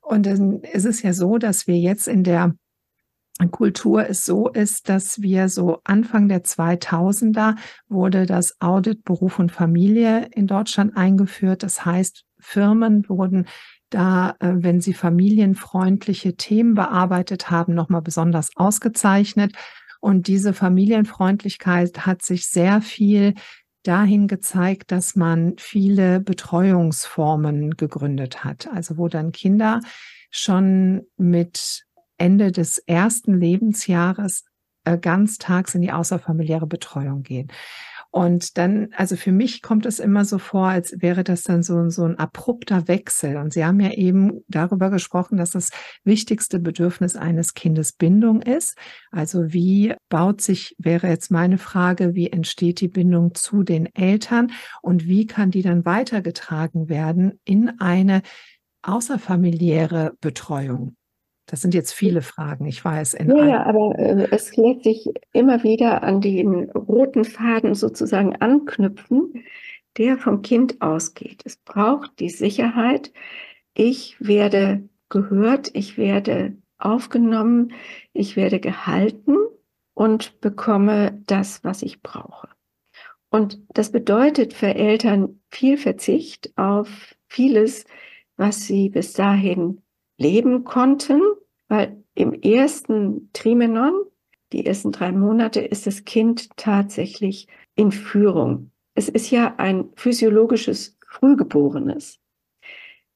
Und 0.00 0.24
dann 0.24 0.62
ist 0.62 0.86
es 0.86 1.02
ja 1.02 1.12
so, 1.12 1.36
dass 1.36 1.66
wir 1.66 1.76
jetzt 1.76 2.08
in 2.08 2.24
der 2.24 2.54
Kultur 3.46 4.08
es 4.08 4.24
so 4.24 4.48
ist, 4.48 4.88
dass 4.88 5.22
wir 5.22 5.48
so 5.48 5.80
Anfang 5.84 6.28
der 6.28 6.42
2000er 6.42 7.56
wurde 7.88 8.26
das 8.26 8.60
Audit 8.60 9.04
Beruf 9.04 9.38
und 9.38 9.52
Familie 9.52 10.28
in 10.34 10.46
Deutschland 10.46 10.96
eingeführt. 10.96 11.62
Das 11.62 11.84
heißt, 11.84 12.24
Firmen 12.40 13.08
wurden 13.08 13.46
da, 13.90 14.34
äh, 14.40 14.52
wenn 14.56 14.80
sie 14.80 14.92
familienfreundliche 14.92 16.36
Themen 16.36 16.74
bearbeitet 16.74 17.50
haben, 17.50 17.74
nochmal 17.74 18.02
besonders 18.02 18.50
ausgezeichnet. 18.56 19.54
Und 20.00 20.26
diese 20.26 20.52
Familienfreundlichkeit 20.52 22.06
hat 22.06 22.22
sich 22.22 22.48
sehr 22.48 22.80
viel 22.80 23.34
dahin 23.82 24.28
gezeigt, 24.28 24.92
dass 24.92 25.16
man 25.16 25.54
viele 25.58 26.20
Betreuungsformen 26.20 27.76
gegründet 27.76 28.44
hat. 28.44 28.68
Also 28.68 28.98
wo 28.98 29.08
dann 29.08 29.32
Kinder 29.32 29.80
schon 30.30 31.06
mit 31.16 31.86
Ende 32.18 32.52
des 32.52 32.78
ersten 32.78 33.38
Lebensjahres 33.38 34.44
äh, 34.84 34.98
ganztags 34.98 35.74
in 35.74 35.82
die 35.82 35.92
außerfamiliäre 35.92 36.66
Betreuung 36.66 37.22
gehen. 37.22 37.50
Und 38.10 38.56
dann, 38.56 38.88
also 38.96 39.16
für 39.16 39.32
mich 39.32 39.60
kommt 39.60 39.84
es 39.84 39.98
immer 39.98 40.24
so 40.24 40.38
vor, 40.38 40.68
als 40.68 40.94
wäre 40.98 41.24
das 41.24 41.42
dann 41.42 41.62
so, 41.62 41.90
so 41.90 42.04
ein 42.04 42.18
abrupter 42.18 42.88
Wechsel. 42.88 43.36
Und 43.36 43.52
Sie 43.52 43.64
haben 43.64 43.80
ja 43.80 43.92
eben 43.92 44.44
darüber 44.48 44.90
gesprochen, 44.90 45.36
dass 45.36 45.50
das 45.50 45.70
wichtigste 46.04 46.58
Bedürfnis 46.58 47.16
eines 47.16 47.52
Kindes 47.52 47.92
Bindung 47.92 48.40
ist. 48.40 48.78
Also 49.10 49.52
wie 49.52 49.94
baut 50.08 50.40
sich, 50.40 50.74
wäre 50.78 51.08
jetzt 51.08 51.30
meine 51.30 51.58
Frage, 51.58 52.14
wie 52.14 52.30
entsteht 52.30 52.80
die 52.80 52.88
Bindung 52.88 53.34
zu 53.34 53.62
den 53.62 53.94
Eltern 53.94 54.52
und 54.80 55.06
wie 55.06 55.26
kann 55.26 55.50
die 55.50 55.62
dann 55.62 55.84
weitergetragen 55.84 56.88
werden 56.88 57.38
in 57.44 57.78
eine 57.78 58.22
außerfamiliäre 58.82 60.14
Betreuung? 60.22 60.96
Das 61.48 61.62
sind 61.62 61.72
jetzt 61.72 61.92
viele 61.92 62.20
Fragen, 62.20 62.66
ich 62.66 62.84
weiß. 62.84 63.16
ja, 63.26 63.44
ja, 63.44 63.62
aber 63.64 63.98
äh, 63.98 64.28
es 64.30 64.54
lässt 64.56 64.84
sich 64.84 65.08
immer 65.32 65.64
wieder 65.64 66.02
an 66.02 66.20
den 66.20 66.70
roten 66.70 67.24
Faden 67.24 67.74
sozusagen 67.74 68.36
anknüpfen, 68.36 69.44
der 69.96 70.18
vom 70.18 70.42
Kind 70.42 70.82
ausgeht. 70.82 71.42
Es 71.46 71.56
braucht 71.56 72.20
die 72.20 72.28
Sicherheit, 72.28 73.12
ich 73.72 74.16
werde 74.20 74.88
gehört, 75.08 75.70
ich 75.72 75.96
werde 75.96 76.54
aufgenommen, 76.76 77.72
ich 78.12 78.36
werde 78.36 78.60
gehalten 78.60 79.36
und 79.94 80.42
bekomme 80.42 81.22
das, 81.26 81.64
was 81.64 81.80
ich 81.80 82.02
brauche. 82.02 82.48
Und 83.30 83.58
das 83.70 83.90
bedeutet 83.90 84.52
für 84.52 84.74
Eltern 84.74 85.40
viel 85.50 85.78
Verzicht 85.78 86.52
auf 86.56 87.16
vieles, 87.26 87.86
was 88.36 88.66
sie 88.66 88.90
bis 88.90 89.14
dahin 89.14 89.82
leben 90.18 90.64
konnten, 90.64 91.22
weil 91.68 92.02
im 92.14 92.34
ersten 92.34 93.30
Trimenon, 93.32 93.92
die 94.52 94.66
ersten 94.66 94.92
drei 94.92 95.12
Monate, 95.12 95.60
ist 95.60 95.86
das 95.86 96.04
Kind 96.04 96.50
tatsächlich 96.56 97.46
in 97.74 97.92
Führung. 97.92 98.72
Es 98.94 99.08
ist 99.08 99.30
ja 99.30 99.54
ein 99.56 99.90
physiologisches 99.94 100.98
Frühgeborenes. 101.06 102.18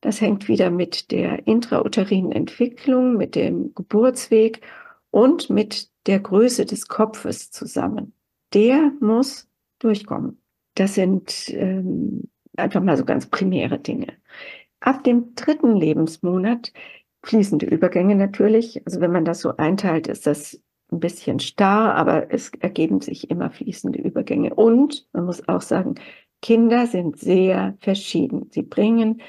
Das 0.01 0.21
hängt 0.21 0.49
wieder 0.49 0.71
mit 0.71 1.11
der 1.11 1.47
intrauterinen 1.47 2.33
Entwicklung, 2.33 3.17
mit 3.17 3.35
dem 3.35 3.75
Geburtsweg 3.75 4.61
und 5.11 5.51
mit 5.51 5.91
der 6.07 6.21
Größe 6.21 6.67
des 6.67 6.89
Kopfes 6.89 7.51
zusammen. 7.51 8.13
Der 8.53 8.93
muss 9.01 9.49
durchkommen. 9.79 10.41
Das 10.75 10.95
sind 10.95 11.49
ähm, 11.51 12.29
einfach 12.57 12.83
mal 12.83 12.97
so 12.97 13.05
ganz 13.05 13.27
primäre 13.27 13.79
Dinge. 13.79 14.09
Ab 14.83 15.05
dem 15.05 15.35
dritten 15.37 15.77
Lebensmonat 15.77 16.73
fließende 17.23 17.67
Übergänge 17.67 18.17
natürlich. 18.17 18.83
Also 18.85 19.01
wenn 19.01 19.13
man 19.13 19.25
das 19.25 19.41
so 19.41 19.57
einteilt, 19.57 20.09
ist 20.09 20.27
das 20.27 20.61
ein 20.91 21.01
bisschen 21.01 21.39
starr, 21.39 21.95
aber 21.95 22.33
es 22.33 22.51
ergeben 22.61 23.01
sich 23.01 23.31
immer 23.31 23.51
fließende 23.51 24.01
Übergänge. 24.01 24.55
Und 24.55 25.07
man 25.13 25.27
muss 25.27 25.49
auch 25.49 25.63
sagen, 25.63 25.95
Kinder 26.43 26.87
sind 26.89 27.19
sehr 27.19 27.77
verschieden. 27.81 28.49
Sie 28.51 28.63
bringen 28.63 29.23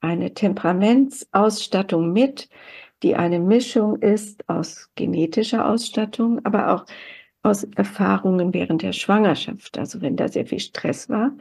eine 0.00 0.32
Temperamentsausstattung 0.32 2.12
mit, 2.12 2.48
die 3.02 3.14
eine 3.14 3.40
Mischung 3.40 3.96
ist 3.96 4.48
aus 4.48 4.90
genetischer 4.94 5.68
Ausstattung, 5.68 6.40
aber 6.44 6.74
auch 6.74 6.86
aus 7.42 7.64
Erfahrungen 7.76 8.54
während 8.54 8.80
der 8.80 8.92
Schwangerschaft. 8.92 9.78
Also 9.78 10.00
wenn 10.00 10.16
da 10.16 10.28
sehr 10.28 10.46
viel 10.46 10.60
Stress 10.60 11.10
war, 11.10 11.32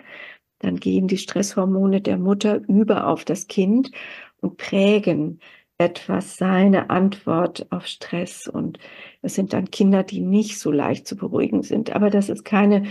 dann 0.63 0.78
gehen 0.78 1.08
die 1.08 1.17
Stresshormone 1.17 2.02
der 2.02 2.17
Mutter 2.17 2.62
über 2.67 3.08
auf 3.08 3.26
das 3.26 3.47
Kind 3.47 3.91
und 4.39 4.58
prägen 4.58 5.39
etwas 5.78 6.38
seine 6.38 6.89
Antwort 6.89 7.67
auf 7.69 7.86
Stress. 7.86 8.47
Und 8.47 8.80
es 9.21 9.36
sind 9.36 9.52
dann 9.52 9.71
Kinder, 9.71 10.04
die 10.04 10.21
nicht 10.21 10.58
so 10.60 10.71
leicht 10.71 11.06
zu 11.06 11.17
beruhigen 11.17 11.63
sind. 11.63 11.93
Aber 11.93 12.10
das 12.10 12.30
ist 12.30 12.45
keine 12.45 12.86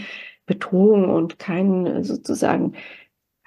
Bedrohung 0.44 1.08
und 1.08 1.38
kein 1.38 2.04
sozusagen, 2.04 2.74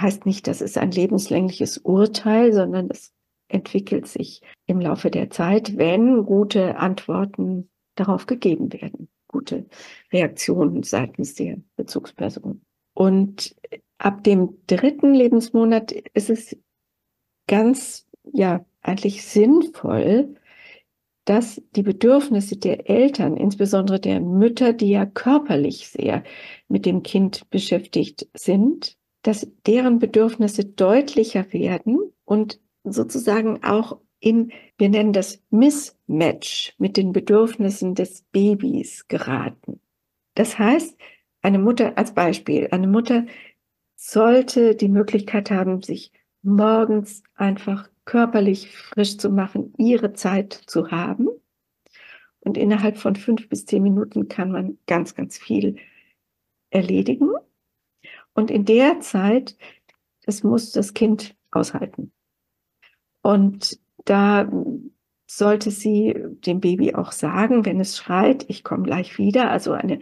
heißt 0.02 0.26
nicht, 0.26 0.48
das 0.48 0.62
ist 0.62 0.78
ein 0.78 0.92
lebenslängliches 0.92 1.78
Urteil, 1.78 2.52
sondern 2.52 2.90
es 2.90 3.14
entwickelt 3.48 4.08
sich 4.08 4.42
im 4.66 4.82
Laufe 4.82 5.12
der 5.12 5.30
Zeit, 5.30 5.78
wenn 5.78 6.26
gute 6.26 6.78
Antworten 6.78 7.70
darauf 7.94 8.26
gegeben 8.26 8.74
werden, 8.74 9.08
gute 9.28 9.68
Reaktionen 10.12 10.82
seitens 10.82 11.36
der 11.36 11.58
Bezugsperson. 11.76 12.62
Und 12.96 13.56
ab 14.06 14.24
dem 14.24 14.60
dritten 14.68 15.16
Lebensmonat 15.16 15.92
ist 15.92 16.30
es 16.30 16.56
ganz, 17.48 18.08
ja, 18.32 18.64
eigentlich 18.82 19.26
sinnvoll, 19.26 20.36
dass 21.26 21.60
die 21.76 21.82
Bedürfnisse 21.82 22.56
der 22.58 22.88
Eltern, 22.88 23.36
insbesondere 23.36 24.00
der 24.00 24.20
Mütter, 24.22 24.74
die 24.74 24.92
ja 24.92 25.08
körperlich 25.08 25.88
sehr 25.88 26.24
mit 26.68 26.86
dem 26.86 27.02
Kind 27.02 27.50
beschäftigt 27.50 28.28
sind, 28.36 28.96
dass 29.24 29.48
deren 29.66 29.98
Bedürfnisse 29.98 30.66
deutlicher 30.66 31.52
werden 31.52 31.98
und 32.26 32.60
sozusagen 32.84 33.64
auch 33.64 34.00
in, 34.20 34.52
wir 34.78 34.90
nennen 34.90 35.14
das 35.14 35.42
Mismatch 35.50 36.76
mit 36.78 36.96
den 36.96 37.12
Bedürfnissen 37.12 37.96
des 37.96 38.22
Babys 38.32 39.08
geraten. 39.08 39.82
Das 40.36 40.60
heißt, 40.60 40.96
eine 41.42 41.58
Mutter, 41.58 41.98
als 41.98 42.14
Beispiel, 42.14 42.68
eine 42.70 42.88
Mutter 42.88 43.26
sollte 44.08 44.76
die 44.76 44.88
Möglichkeit 44.88 45.50
haben, 45.50 45.82
sich 45.82 46.12
morgens 46.44 47.24
einfach 47.34 47.90
körperlich 48.06 48.70
frisch 48.78 49.18
zu 49.18 49.32
machen, 49.32 49.74
ihre 49.78 50.14
Zeit 50.14 50.54
zu 50.54 50.92
haben. 50.92 51.28
Und 52.40 52.56
innerhalb 52.56 52.98
von 52.98 53.16
fünf 53.16 53.50
bis 53.50 53.66
zehn 53.66 53.82
Minuten 53.82 54.28
kann 54.28 54.52
man 54.52 54.78
ganz, 54.86 55.16
ganz 55.16 55.40
viel 55.40 55.78
erledigen. 56.70 57.32
Und 58.36 58.52
in 58.52 58.66
der 58.66 59.00
Zeit, 59.00 59.58
das 60.24 60.44
muss 60.44 60.72
das 60.72 60.94
Kind 60.94 61.36
aushalten. 61.50 62.12
Und 63.24 63.80
da 64.06 64.52
sollte 65.26 65.72
sie 65.72 66.16
dem 66.46 66.60
Baby 66.60 66.94
auch 66.94 67.12
sagen, 67.12 67.66
wenn 67.66 67.80
es 67.80 67.98
schreit, 67.98 68.46
ich 68.50 68.64
komme 68.64 68.84
gleich 68.84 69.18
wieder, 69.18 69.50
also 69.50 69.72
eine 69.72 70.00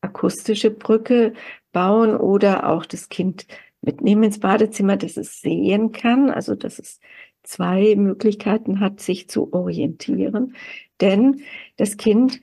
akustische 0.00 0.72
Brücke 0.72 1.34
bauen 1.74 2.16
oder 2.16 2.70
auch 2.70 2.86
das 2.86 3.10
Kind 3.10 3.46
mitnehmen 3.82 4.22
ins 4.22 4.40
Badezimmer, 4.40 4.96
dass 4.96 5.18
es 5.18 5.42
sehen 5.42 5.92
kann, 5.92 6.30
also 6.30 6.54
dass 6.54 6.78
es 6.78 7.00
zwei 7.42 7.94
Möglichkeiten 7.96 8.80
hat, 8.80 9.00
sich 9.00 9.28
zu 9.28 9.52
orientieren. 9.52 10.56
Denn 11.02 11.42
das 11.76 11.98
Kind 11.98 12.40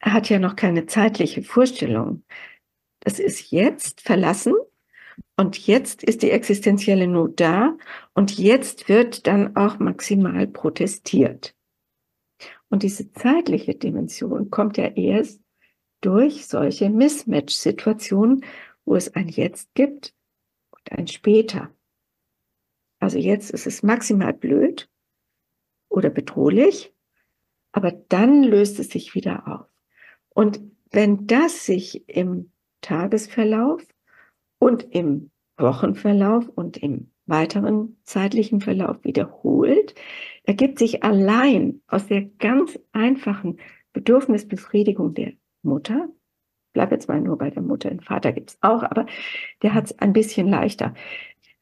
hat 0.00 0.28
ja 0.28 0.38
noch 0.38 0.54
keine 0.54 0.86
zeitliche 0.86 1.42
Vorstellung. 1.42 2.22
Das 3.00 3.18
ist 3.18 3.50
jetzt 3.50 4.00
verlassen 4.00 4.54
und 5.36 5.66
jetzt 5.66 6.04
ist 6.04 6.22
die 6.22 6.30
existenzielle 6.30 7.08
Not 7.08 7.40
da 7.40 7.76
und 8.14 8.38
jetzt 8.38 8.88
wird 8.88 9.26
dann 9.26 9.56
auch 9.56 9.78
maximal 9.78 10.46
protestiert. 10.46 11.54
Und 12.70 12.82
diese 12.82 13.12
zeitliche 13.12 13.74
Dimension 13.74 14.50
kommt 14.50 14.76
ja 14.76 14.86
erst 14.86 15.40
durch 16.00 16.46
solche 16.46 16.90
Mismatch-Situationen, 16.90 18.44
wo 18.84 18.96
es 18.96 19.14
ein 19.14 19.28
Jetzt 19.28 19.74
gibt 19.74 20.14
und 20.70 20.92
ein 20.92 21.06
Später. 21.08 21.70
Also 23.00 23.18
jetzt 23.18 23.50
ist 23.50 23.66
es 23.66 23.82
maximal 23.82 24.32
blöd 24.32 24.88
oder 25.88 26.10
bedrohlich, 26.10 26.92
aber 27.72 27.92
dann 27.92 28.42
löst 28.42 28.78
es 28.78 28.90
sich 28.90 29.14
wieder 29.14 29.46
auf. 29.46 29.66
Und 30.30 30.60
wenn 30.90 31.26
das 31.26 31.66
sich 31.66 32.08
im 32.08 32.50
Tagesverlauf 32.80 33.82
und 34.58 34.82
im 34.94 35.30
Wochenverlauf 35.56 36.48
und 36.48 36.76
im 36.78 37.10
weiteren 37.26 37.98
zeitlichen 38.04 38.60
Verlauf 38.60 39.04
wiederholt, 39.04 39.94
ergibt 40.44 40.78
sich 40.78 41.02
allein 41.02 41.82
aus 41.88 42.06
der 42.06 42.22
ganz 42.22 42.78
einfachen 42.92 43.58
Bedürfnisbefriedigung 43.92 45.14
der 45.14 45.32
Mutter, 45.68 46.08
bleib 46.72 46.90
jetzt 46.90 47.08
mal 47.08 47.20
nur 47.20 47.38
bei 47.38 47.50
der 47.50 47.62
Mutter, 47.62 47.90
den 47.90 48.00
Vater 48.00 48.32
gibt 48.32 48.50
es 48.50 48.58
auch, 48.62 48.82
aber 48.82 49.06
der 49.62 49.74
hat 49.74 49.86
es 49.86 49.98
ein 49.98 50.12
bisschen 50.12 50.48
leichter 50.48 50.94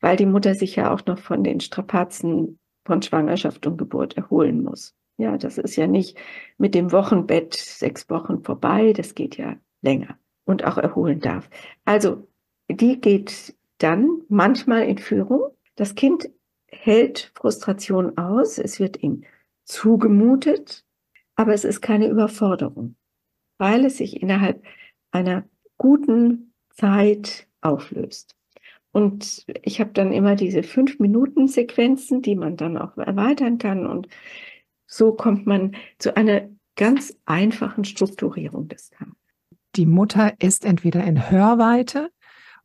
weil 0.00 0.16
die 0.16 0.26
Mutter 0.26 0.54
sich 0.54 0.76
ja 0.76 0.92
auch 0.92 1.04
noch 1.06 1.18
von 1.18 1.42
den 1.42 1.60
Strapazen 1.60 2.58
von 2.84 3.02
Schwangerschaft 3.02 3.66
und 3.66 3.76
Geburt 3.78 4.16
erholen 4.16 4.62
muss. 4.62 4.94
Ja, 5.18 5.38
das 5.38 5.58
ist 5.58 5.76
ja 5.76 5.86
nicht 5.86 6.18
mit 6.58 6.74
dem 6.74 6.92
Wochenbett 6.92 7.54
sechs 7.54 8.08
Wochen 8.10 8.42
vorbei, 8.42 8.92
das 8.92 9.14
geht 9.14 9.36
ja 9.36 9.56
länger 9.82 10.18
und 10.44 10.64
auch 10.64 10.78
erholen 10.78 11.20
darf. 11.20 11.48
Also, 11.84 12.28
die 12.70 13.00
geht 13.00 13.56
dann 13.78 14.22
manchmal 14.28 14.82
in 14.82 14.98
Führung. 14.98 15.50
Das 15.74 15.94
Kind 15.94 16.30
hält 16.68 17.32
Frustration 17.34 18.18
aus, 18.18 18.58
es 18.58 18.78
wird 18.78 19.02
ihm 19.02 19.24
zugemutet, 19.64 20.84
aber 21.34 21.54
es 21.54 21.64
ist 21.64 21.80
keine 21.80 22.08
Überforderung, 22.08 22.96
weil 23.58 23.84
es 23.84 23.98
sich 23.98 24.22
innerhalb 24.22 24.62
einer 25.10 25.44
guten 25.78 26.52
Zeit 26.70 27.46
auflöst. 27.60 28.34
Und 28.92 29.44
ich 29.62 29.80
habe 29.80 29.90
dann 29.92 30.12
immer 30.12 30.36
diese 30.36 30.62
fünf 30.62 30.98
Minuten 30.98 31.48
Sequenzen, 31.48 32.22
die 32.22 32.34
man 32.34 32.56
dann 32.56 32.78
auch 32.78 32.96
erweitern 32.96 33.58
kann. 33.58 33.86
Und 33.86 34.08
so 34.86 35.12
kommt 35.12 35.46
man 35.46 35.76
zu 35.98 36.16
einer 36.16 36.48
ganz 36.76 37.14
einfachen 37.26 37.84
Strukturierung 37.84 38.68
des 38.68 38.90
Tages. 38.90 39.14
Die 39.74 39.86
Mutter 39.86 40.34
ist 40.38 40.64
entweder 40.64 41.04
in 41.04 41.30
Hörweite 41.30 42.10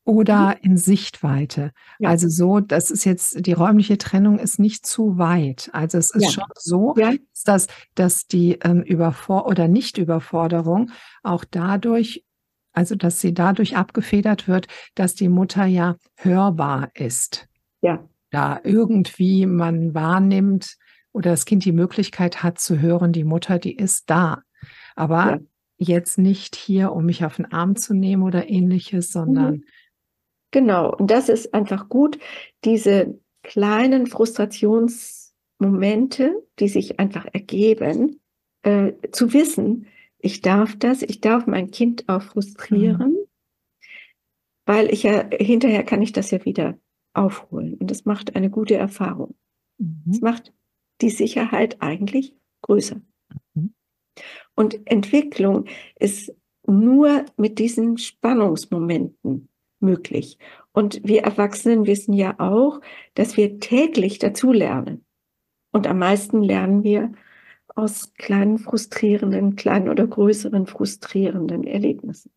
oder 0.04 0.50
mhm. 0.50 0.72
in 0.72 0.78
Sichtweite. 0.78 1.72
Ja. 2.00 2.10
Also 2.10 2.28
so, 2.28 2.60
das 2.60 2.92
ist 2.92 3.06
jetzt, 3.06 3.46
die 3.46 3.54
räumliche 3.54 3.98
Trennung 3.98 4.40
ist 4.40 4.60
nicht 4.60 4.86
zu 4.86 5.18
weit. 5.18 5.70
Also 5.74 5.98
es 5.98 6.12
ist 6.12 6.24
ja. 6.24 6.32
schon 6.32 6.44
so, 6.56 6.96
ja. 6.98 7.14
dass, 7.46 7.68
dass 7.96 8.26
die 8.28 8.60
ähm, 8.64 8.82
Überfor- 8.82 9.46
oder 9.46 9.68
Nicht-Überforderung 9.68 10.92
auch 11.24 11.46
dadurch 11.50 12.24
also, 12.74 12.96
dass 12.96 13.20
sie 13.20 13.34
dadurch 13.34 13.76
abgefedert 13.76 14.48
wird, 14.48 14.68
dass 14.96 15.14
die 15.14 15.28
Mutter 15.28 15.66
ja 15.66 15.98
hörbar 16.16 16.90
ist. 16.94 17.50
Ja. 17.82 18.08
Da 18.30 18.62
irgendwie 18.64 19.46
man 19.46 19.94
wahrnimmt 19.94 20.78
oder 21.12 21.32
das 21.32 21.44
Kind 21.44 21.66
die 21.66 21.74
Möglichkeit 21.74 22.44
hat 22.44 22.60
zu 22.60 22.80
hören, 22.80 23.12
die 23.12 23.26
Mutter, 23.26 23.60
die 23.60 23.76
ist 23.76 24.10
da. 24.10 24.44
Aber 24.96 25.42
jetzt 25.78 26.18
nicht 26.18 26.56
hier, 26.56 26.94
um 26.94 27.06
mich 27.06 27.26
auf 27.26 27.36
den 27.36 27.52
Arm 27.52 27.76
zu 27.76 27.94
nehmen 27.94 28.24
oder 28.24 28.50
ähnliches, 28.50 29.12
sondern. 29.12 29.56
Mhm. 29.56 29.64
Genau. 30.52 30.96
Und 30.96 31.10
das 31.10 31.30
ist 31.30 31.52
einfach 31.54 31.88
gut, 31.90 32.20
diese 32.64 33.20
kleinen 33.44 34.08
Frustrationsmomente, 34.08 36.48
die 36.60 36.68
sich 36.68 37.00
einfach 37.00 37.26
ergeben, 37.32 38.20
äh, 38.64 38.92
zu 39.12 39.34
wissen, 39.34 39.88
ich 40.20 40.42
darf 40.42 40.76
das, 40.78 41.02
ich 41.02 41.22
darf 41.22 41.48
mein 41.48 41.72
Kind 41.72 42.08
auch 42.08 42.22
frustrieren, 42.22 43.14
mhm. 43.14 43.26
weil 44.66 44.94
ich 44.94 45.02
ja 45.04 45.28
hinterher 45.32 45.84
kann 45.84 46.04
ich 46.04 46.12
das 46.12 46.32
ja 46.32 46.44
wieder 46.46 46.78
aufholen 47.14 47.76
und 47.76 47.92
das 47.92 48.06
macht 48.06 48.36
eine 48.36 48.50
gute 48.50 48.76
Erfahrung. 48.76 49.36
Mhm. 49.80 50.04
Es 50.12 50.22
macht 50.22 50.54
die 51.02 51.10
Sicherheit 51.10 51.82
eigentlich 51.82 52.36
größer. 52.62 53.02
Mhm. 53.56 53.74
Und 54.56 54.80
Entwicklung 54.86 55.66
ist 56.00 56.34
nur 56.68 57.26
mit 57.38 57.58
diesen 57.58 57.98
Spannungsmomenten 57.98 59.50
möglich. 59.82 60.38
Und 60.72 61.02
wir 61.04 61.24
Erwachsenen 61.24 61.86
wissen 61.86 62.14
ja 62.14 62.40
auch, 62.40 62.82
dass 63.14 63.38
wir 63.38 63.60
täglich 63.60 64.20
dazulernen. 64.20 65.06
Und 65.72 65.88
am 65.88 66.00
meisten 66.00 66.42
lernen 66.42 66.84
wir 66.84 67.12
aus 67.76 68.14
kleinen 68.16 68.58
frustrierenden, 68.58 69.56
kleinen 69.56 69.90
oder 69.90 70.06
größeren 70.06 70.66
frustrierenden 70.66 71.66
Erlebnissen. 71.66 72.32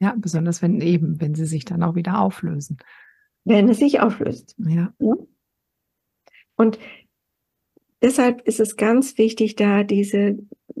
Ja, 0.00 0.14
besonders 0.16 0.62
wenn 0.62 0.80
eben, 0.80 1.20
wenn 1.20 1.34
sie 1.34 1.46
sich 1.46 1.64
dann 1.64 1.82
auch 1.82 1.96
wieder 1.96 2.20
auflösen. 2.20 2.78
Wenn 3.44 3.68
es 3.68 3.78
sich 3.78 4.00
auflöst. 4.00 4.54
Ja. 4.58 4.92
Und 6.56 6.78
deshalb 8.02 8.42
ist 8.42 8.60
es 8.60 8.76
ganz 8.76 9.18
wichtig, 9.18 9.56
da 9.56 9.84
diese 9.84 10.38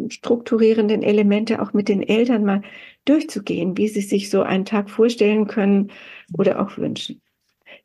strukturierenden 0.08 1.02
Elemente 1.02 1.60
auch 1.60 1.72
mit 1.72 1.88
den 1.88 2.02
Eltern 2.02 2.44
mal 2.44 2.62
durchzugehen, 3.04 3.76
wie 3.76 3.88
sie 3.88 4.00
sich 4.00 4.30
so 4.30 4.42
einen 4.42 4.64
Tag 4.64 4.90
vorstellen 4.90 5.46
können 5.46 5.90
oder 6.36 6.60
auch 6.60 6.78
wünschen. 6.78 7.20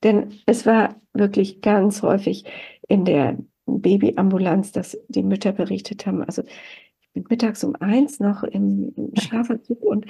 Denn 0.03 0.34
es 0.45 0.65
war 0.65 1.01
wirklich 1.13 1.61
ganz 1.61 2.01
häufig 2.01 2.45
in 2.88 3.05
der 3.05 3.38
Babyambulanz, 3.65 4.71
dass 4.71 4.97
die 5.07 5.23
Mütter 5.23 5.53
berichtet 5.53 6.05
haben, 6.05 6.21
also 6.23 6.43
ich 6.99 7.11
bin 7.13 7.25
mittags 7.29 7.63
um 7.63 7.75
eins 7.75 8.19
noch 8.19 8.43
im, 8.43 8.93
Schlafanzug 9.17 9.81
und 9.84 10.05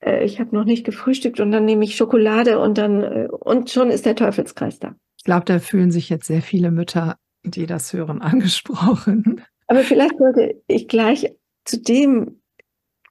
äh, 0.00 0.24
ich 0.24 0.40
habe 0.40 0.54
noch 0.54 0.64
nicht 0.64 0.84
gefrühstückt 0.84 1.40
und 1.40 1.50
dann 1.50 1.64
nehme 1.64 1.84
ich 1.84 1.96
Schokolade 1.96 2.58
und 2.58 2.78
dann 2.78 3.02
äh, 3.02 3.28
und 3.30 3.70
schon 3.70 3.90
ist 3.90 4.06
der 4.06 4.16
Teufelskreis 4.16 4.78
da. 4.78 4.94
Ich 5.18 5.24
glaube, 5.24 5.44
da 5.44 5.58
fühlen 5.58 5.90
sich 5.90 6.08
jetzt 6.08 6.26
sehr 6.26 6.40
viele 6.40 6.70
Mütter, 6.70 7.18
die 7.44 7.66
das 7.66 7.92
hören, 7.92 8.22
angesprochen. 8.22 9.42
Aber 9.66 9.80
vielleicht 9.80 10.18
sollte 10.18 10.62
ich 10.66 10.88
gleich 10.88 11.32
zu 11.64 11.80
dem 11.80 12.40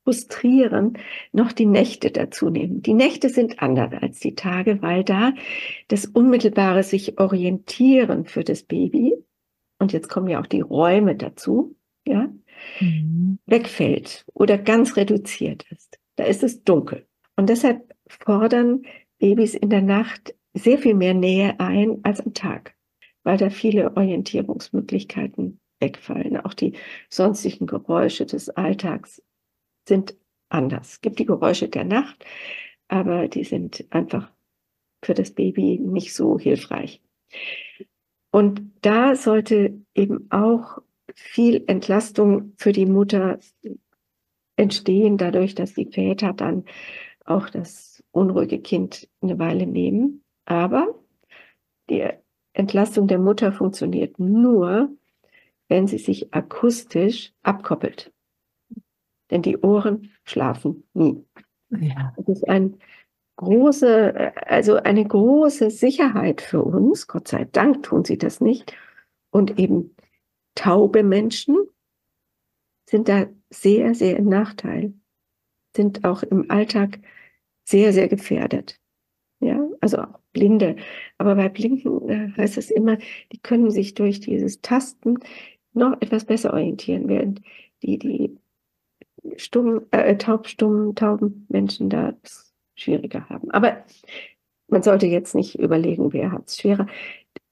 frustrieren 0.04 0.98
noch 1.34 1.52
die 1.52 1.68
Nächte 1.68 2.10
dazu 2.10 2.50
nehmen. 2.50 2.82
Die 2.82 2.96
Nächte 2.96 3.30
sind 3.30 3.62
anders 3.62 3.94
als 4.02 4.20
die 4.20 4.34
Tage, 4.34 4.82
weil 4.82 5.04
da 5.04 5.34
das 5.88 6.06
unmittelbare 6.06 6.82
sich 6.84 7.20
orientieren 7.20 8.26
für 8.26 8.44
das 8.44 8.64
Baby 8.64 9.14
und 9.80 9.94
jetzt 9.94 10.10
kommen 10.10 10.28
ja 10.28 10.40
auch 10.40 10.46
die 10.46 10.62
Räume 10.62 11.16
dazu, 11.16 11.76
ja, 12.06 12.30
mhm. 12.80 13.40
wegfällt 13.46 14.26
oder 14.34 14.58
ganz 14.58 14.98
reduziert 14.98 15.66
ist. 15.72 15.98
Da 16.18 16.26
ist 16.26 16.44
es 16.44 16.64
dunkel. 16.64 17.08
Und 17.36 17.50
deshalb 17.50 17.96
fordern 18.08 18.84
Babys 19.20 19.56
in 19.56 19.70
der 19.70 19.82
Nacht 19.82 20.36
sehr 20.54 20.78
viel 20.78 20.96
mehr 20.96 21.14
Nähe 21.14 21.60
ein 21.60 22.00
als 22.04 22.20
am 22.20 22.34
Tag, 22.34 22.76
weil 23.30 23.38
da 23.38 23.52
viele 23.52 23.96
Orientierungsmöglichkeiten 23.96 25.60
wegfallen. 25.80 26.38
Auch 26.38 26.56
die 26.56 26.74
sonstigen 27.12 27.68
Geräusche 27.68 28.26
des 28.26 28.50
Alltags 28.50 29.22
sind 29.88 30.18
anders. 30.50 30.94
Es 30.94 31.02
gibt 31.02 31.20
die 31.20 31.28
Geräusche 31.28 31.70
der 31.70 31.84
Nacht, 31.84 32.26
aber 32.88 33.28
die 33.28 33.44
sind 33.44 33.86
einfach 33.92 34.32
für 35.06 35.14
das 35.14 35.30
Baby 35.30 35.78
nicht 35.78 36.16
so 36.16 36.40
hilfreich. 36.40 37.04
Und 38.32 38.72
da 38.82 39.16
sollte 39.16 39.80
eben 39.94 40.26
auch 40.32 40.80
viel 41.14 41.64
Entlastung 41.68 42.54
für 42.58 42.72
die 42.72 42.88
Mutter 42.88 43.38
entstehen, 44.56 45.20
dadurch, 45.20 45.54
dass 45.54 45.76
die 45.76 45.86
Väter 45.86 46.34
dann 46.34 46.66
auch 47.26 47.48
das 47.52 48.04
unruhige 48.10 48.60
Kind 48.60 49.08
eine 49.22 49.38
Weile 49.38 49.68
nehmen. 49.68 50.24
Aber 50.46 50.96
die 51.92 52.10
Entlastung 52.60 53.08
der 53.08 53.20
Mutter 53.20 53.52
funktioniert 53.52 54.20
nur, 54.20 54.90
wenn 55.70 55.88
sie 55.88 55.98
sich 55.98 56.34
akustisch 56.34 57.34
abkoppelt. 57.42 58.12
Denn 59.32 59.42
die 59.42 59.58
Ohren 59.58 60.12
schlafen 60.24 60.84
nie. 60.94 61.24
Ja. 61.70 62.14
Das 62.18 62.28
ist 62.28 62.50
ein 62.50 62.78
große, 63.38 64.34
also 64.48 64.76
eine 64.76 65.08
große 65.08 65.70
Sicherheit 65.70 66.42
für 66.42 66.64
uns. 66.64 67.08
Gott 67.08 67.28
sei 67.28 67.46
Dank 67.46 67.84
tun 67.84 68.04
sie 68.04 68.18
das 68.18 68.42
nicht. 68.42 68.76
Und 69.32 69.60
eben 69.60 69.96
taube 70.56 71.04
Menschen 71.04 71.56
sind 72.90 73.08
da 73.08 73.28
sehr, 73.50 73.94
sehr 73.94 74.18
im 74.18 74.28
Nachteil, 74.28 74.94
sind 75.76 76.04
auch 76.04 76.24
im 76.24 76.50
Alltag 76.50 77.00
sehr, 77.64 77.94
sehr 77.94 78.08
gefährdet. 78.08 78.80
Ja, 79.40 79.66
also 79.80 80.00
auch 80.00 80.19
Blinde. 80.40 80.78
Aber 81.18 81.36
bei 81.36 81.50
Blinden 81.50 82.10
äh, 82.10 82.32
heißt 82.38 82.58
es 82.58 82.72
immer, 82.72 82.98
die 83.32 83.40
können 83.40 83.72
sich 83.72 83.94
durch 83.94 84.22
dieses 84.22 84.62
Tasten 84.62 85.20
noch 85.74 86.02
etwas 86.02 86.26
besser 86.26 86.54
orientieren, 86.54 87.08
während 87.08 87.42
die, 87.84 88.00
die 88.00 88.38
stumm, 89.36 89.82
äh, 89.92 90.16
taubstummen, 90.18 90.96
tauben 90.96 91.46
Menschen 91.50 91.90
da 91.90 92.14
es 92.24 92.54
schwieriger 92.76 93.28
haben. 93.30 93.52
Aber 93.52 93.84
man 94.70 94.84
sollte 94.84 95.08
jetzt 95.08 95.36
nicht 95.36 95.60
überlegen, 95.60 96.14
wer 96.14 96.32
hat 96.32 96.48
es 96.48 96.58
schwerer, 96.58 96.88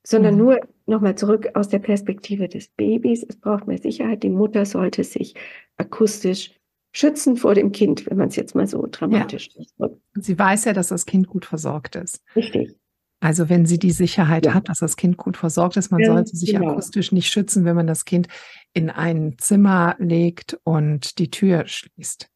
sondern 0.05 0.35
mhm. 0.35 0.39
nur 0.39 0.59
nochmal 0.85 1.15
zurück 1.15 1.49
aus 1.55 1.67
der 1.67 1.79
Perspektive 1.79 2.47
des 2.47 2.69
Babys. 2.69 3.25
Es 3.27 3.35
braucht 3.35 3.67
mehr 3.67 3.79
Sicherheit. 3.79 4.23
Die 4.23 4.29
Mutter 4.29 4.65
sollte 4.65 5.03
sich 5.03 5.35
akustisch 5.75 6.51
schützen 6.91 7.38
vor 7.38 7.55
dem 7.55 7.71
Kind, 7.71 8.05
wenn 8.07 8.17
man 8.17 8.29
es 8.29 8.35
jetzt 8.35 8.55
mal 8.55 8.67
so 8.67 8.88
dramatisch 8.89 9.49
ja. 9.77 9.89
Sie 10.15 10.38
weiß 10.38 10.65
ja, 10.65 10.73
dass 10.73 10.88
das 10.88 11.05
Kind 11.05 11.27
gut 11.27 11.45
versorgt 11.45 11.95
ist. 11.95 12.21
Richtig. 12.35 12.75
Also 13.19 13.49
wenn 13.49 13.65
sie 13.65 13.79
die 13.79 13.91
Sicherheit 13.91 14.45
ja. 14.45 14.53
hat, 14.53 14.69
dass 14.69 14.79
das 14.79 14.95
Kind 14.95 15.17
gut 15.17 15.38
versorgt 15.38 15.77
ist, 15.77 15.91
man 15.91 16.01
ja, 16.01 16.13
sollte 16.13 16.35
sich 16.35 16.51
genau. 16.51 16.71
akustisch 16.71 17.11
nicht 17.11 17.29
schützen, 17.29 17.65
wenn 17.65 17.75
man 17.75 17.88
das 17.88 18.05
Kind 18.05 18.27
in 18.73 18.89
ein 18.89 19.35
Zimmer 19.39 19.95
legt 19.97 20.59
und 20.63 21.17
die 21.17 21.31
Tür 21.31 21.65
schließt. 21.65 22.29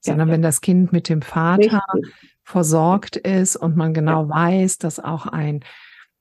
Sondern 0.00 0.28
ja, 0.28 0.34
wenn 0.34 0.42
das 0.42 0.62
Kind 0.62 0.92
mit 0.92 1.08
dem 1.08 1.22
Vater 1.22 1.82
Richtig. 1.94 2.14
versorgt 2.42 3.16
ist 3.16 3.56
und 3.56 3.76
man 3.76 3.94
genau 3.94 4.28
weiß, 4.28 4.78
dass 4.78 4.98
auch 4.98 5.26
ein 5.26 5.60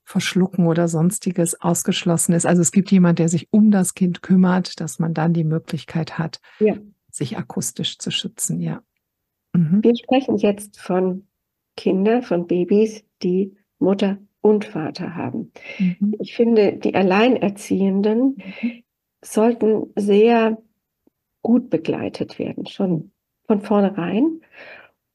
Verschlucken 0.03 0.67
oder 0.67 0.87
sonstiges 0.87 1.59
ausgeschlossen 1.61 2.33
ist. 2.33 2.45
Also 2.45 2.61
es 2.61 2.71
gibt 2.71 2.91
jemand, 2.91 3.19
der 3.19 3.29
sich 3.29 3.47
um 3.51 3.71
das 3.71 3.93
Kind 3.93 4.21
kümmert, 4.21 4.79
dass 4.81 4.99
man 4.99 5.13
dann 5.13 5.33
die 5.33 5.43
Möglichkeit 5.43 6.17
hat, 6.17 6.39
sich 7.19 7.37
akustisch 7.37 7.99
zu 7.99 8.09
schützen, 8.11 8.59
ja. 8.59 8.81
Mhm. 9.53 9.83
Wir 9.83 9.95
sprechen 9.95 10.37
jetzt 10.37 10.79
von 10.79 11.27
Kindern, 11.77 12.23
von 12.23 12.47
Babys, 12.47 13.05
die 13.21 13.55
Mutter 13.77 14.17
und 14.41 14.65
Vater 14.65 15.15
haben. 15.15 15.51
Mhm. 15.77 16.15
Ich 16.19 16.35
finde, 16.35 16.73
die 16.73 16.95
Alleinerziehenden 16.95 18.37
mhm. 18.61 18.83
sollten 19.23 19.93
sehr 19.95 20.57
gut 21.41 21.69
begleitet 21.69 22.39
werden, 22.39 22.65
schon 22.65 23.11
von 23.45 23.61
vornherein. 23.61 24.41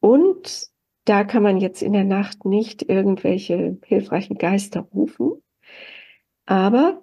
Und 0.01 0.69
da 1.05 1.25
kann 1.25 1.43
man 1.43 1.59
jetzt 1.59 1.83
in 1.83 1.93
der 1.93 2.05
Nacht 2.05 2.45
nicht 2.45 2.83
irgendwelche 2.83 3.79
hilfreichen 3.85 4.39
Geister 4.39 4.81
rufen. 4.81 5.43
Aber 6.47 7.03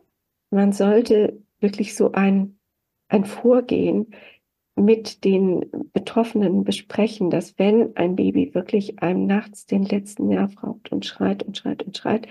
man 0.49 0.73
sollte 0.73 1.41
wirklich 1.59 1.95
so 1.95 2.11
ein, 2.11 2.59
ein 3.07 3.25
Vorgehen 3.25 4.13
mit 4.75 5.23
den 5.23 5.65
Betroffenen 5.93 6.63
besprechen, 6.63 7.29
dass 7.29 7.59
wenn 7.59 7.95
ein 7.95 8.15
Baby 8.15 8.53
wirklich 8.53 8.99
einem 8.99 9.25
nachts 9.25 9.65
den 9.65 9.83
letzten 9.83 10.27
Nerv 10.27 10.63
raubt 10.63 10.91
und 10.91 11.05
schreit 11.05 11.43
und 11.43 11.57
schreit 11.57 11.83
und 11.83 11.97
schreit, 11.97 12.27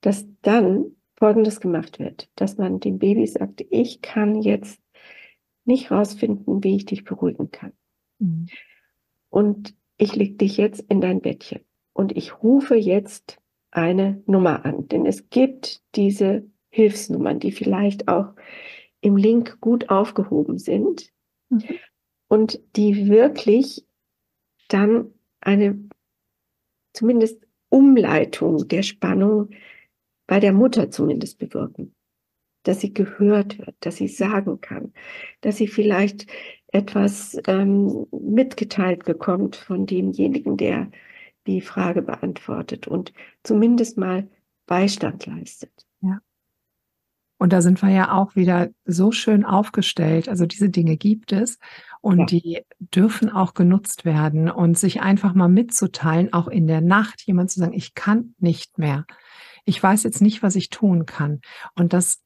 dass 0.00 0.26
dann 0.42 0.96
Folgendes 1.16 1.60
gemacht 1.60 2.00
wird, 2.00 2.28
dass 2.34 2.58
man 2.58 2.80
dem 2.80 2.98
Baby 2.98 3.26
sagt, 3.26 3.64
ich 3.70 4.02
kann 4.02 4.42
jetzt 4.42 4.80
nicht 5.64 5.90
rausfinden, 5.92 6.64
wie 6.64 6.76
ich 6.76 6.84
dich 6.84 7.04
beruhigen 7.04 7.52
kann. 7.52 7.72
Mhm. 8.18 8.46
Und 9.30 9.76
ich 9.98 10.16
leg 10.16 10.38
dich 10.38 10.56
jetzt 10.56 10.80
in 10.88 11.00
dein 11.00 11.20
Bettchen 11.20 11.60
und 11.92 12.16
ich 12.16 12.42
rufe 12.42 12.74
jetzt 12.74 13.38
eine 13.70 14.22
Nummer 14.26 14.64
an, 14.64 14.88
denn 14.88 15.06
es 15.06 15.30
gibt 15.30 15.82
diese 15.94 16.44
Hilfsnummern, 16.70 17.38
die 17.38 17.52
vielleicht 17.52 18.08
auch 18.08 18.34
im 19.00 19.16
Link 19.16 19.60
gut 19.60 19.90
aufgehoben 19.90 20.58
sind 20.58 21.11
und 22.28 22.60
die 22.76 23.08
wirklich 23.08 23.84
dann 24.68 25.12
eine 25.40 25.78
zumindest 26.92 27.46
Umleitung 27.68 28.68
der 28.68 28.82
Spannung 28.82 29.50
bei 30.26 30.40
der 30.40 30.52
Mutter 30.52 30.90
zumindest 30.90 31.38
bewirken. 31.38 31.94
Dass 32.64 32.80
sie 32.80 32.94
gehört 32.94 33.58
wird, 33.58 33.74
dass 33.80 33.96
sie 33.96 34.08
sagen 34.08 34.60
kann, 34.60 34.92
dass 35.40 35.56
sie 35.56 35.66
vielleicht 35.66 36.26
etwas 36.68 37.36
ähm, 37.46 38.06
mitgeteilt 38.12 39.04
bekommt 39.04 39.56
von 39.56 39.86
demjenigen, 39.86 40.56
der 40.56 40.90
die 41.46 41.60
Frage 41.60 42.02
beantwortet 42.02 42.86
und 42.86 43.12
zumindest 43.42 43.98
mal 43.98 44.28
Beistand 44.66 45.26
leistet. 45.26 45.86
Ja. 46.00 46.20
Und 47.42 47.52
da 47.52 47.60
sind 47.60 47.82
wir 47.82 47.88
ja 47.88 48.12
auch 48.12 48.36
wieder 48.36 48.68
so 48.84 49.10
schön 49.10 49.44
aufgestellt. 49.44 50.28
Also 50.28 50.46
diese 50.46 50.70
Dinge 50.70 50.96
gibt 50.96 51.32
es. 51.32 51.58
Und 52.00 52.20
ja. 52.20 52.26
die 52.26 52.60
dürfen 52.78 53.30
auch 53.30 53.54
genutzt 53.54 54.04
werden 54.04 54.48
und 54.48 54.78
sich 54.78 55.00
einfach 55.00 55.34
mal 55.34 55.48
mitzuteilen, 55.48 56.32
auch 56.32 56.46
in 56.46 56.68
der 56.68 56.80
Nacht 56.80 57.20
jemand 57.22 57.50
zu 57.50 57.58
sagen, 57.58 57.72
ich 57.72 57.94
kann 57.94 58.36
nicht 58.38 58.78
mehr. 58.78 59.06
Ich 59.64 59.82
weiß 59.82 60.04
jetzt 60.04 60.22
nicht, 60.22 60.44
was 60.44 60.54
ich 60.54 60.68
tun 60.68 61.04
kann. 61.04 61.40
Und 61.74 61.92
das 61.92 62.22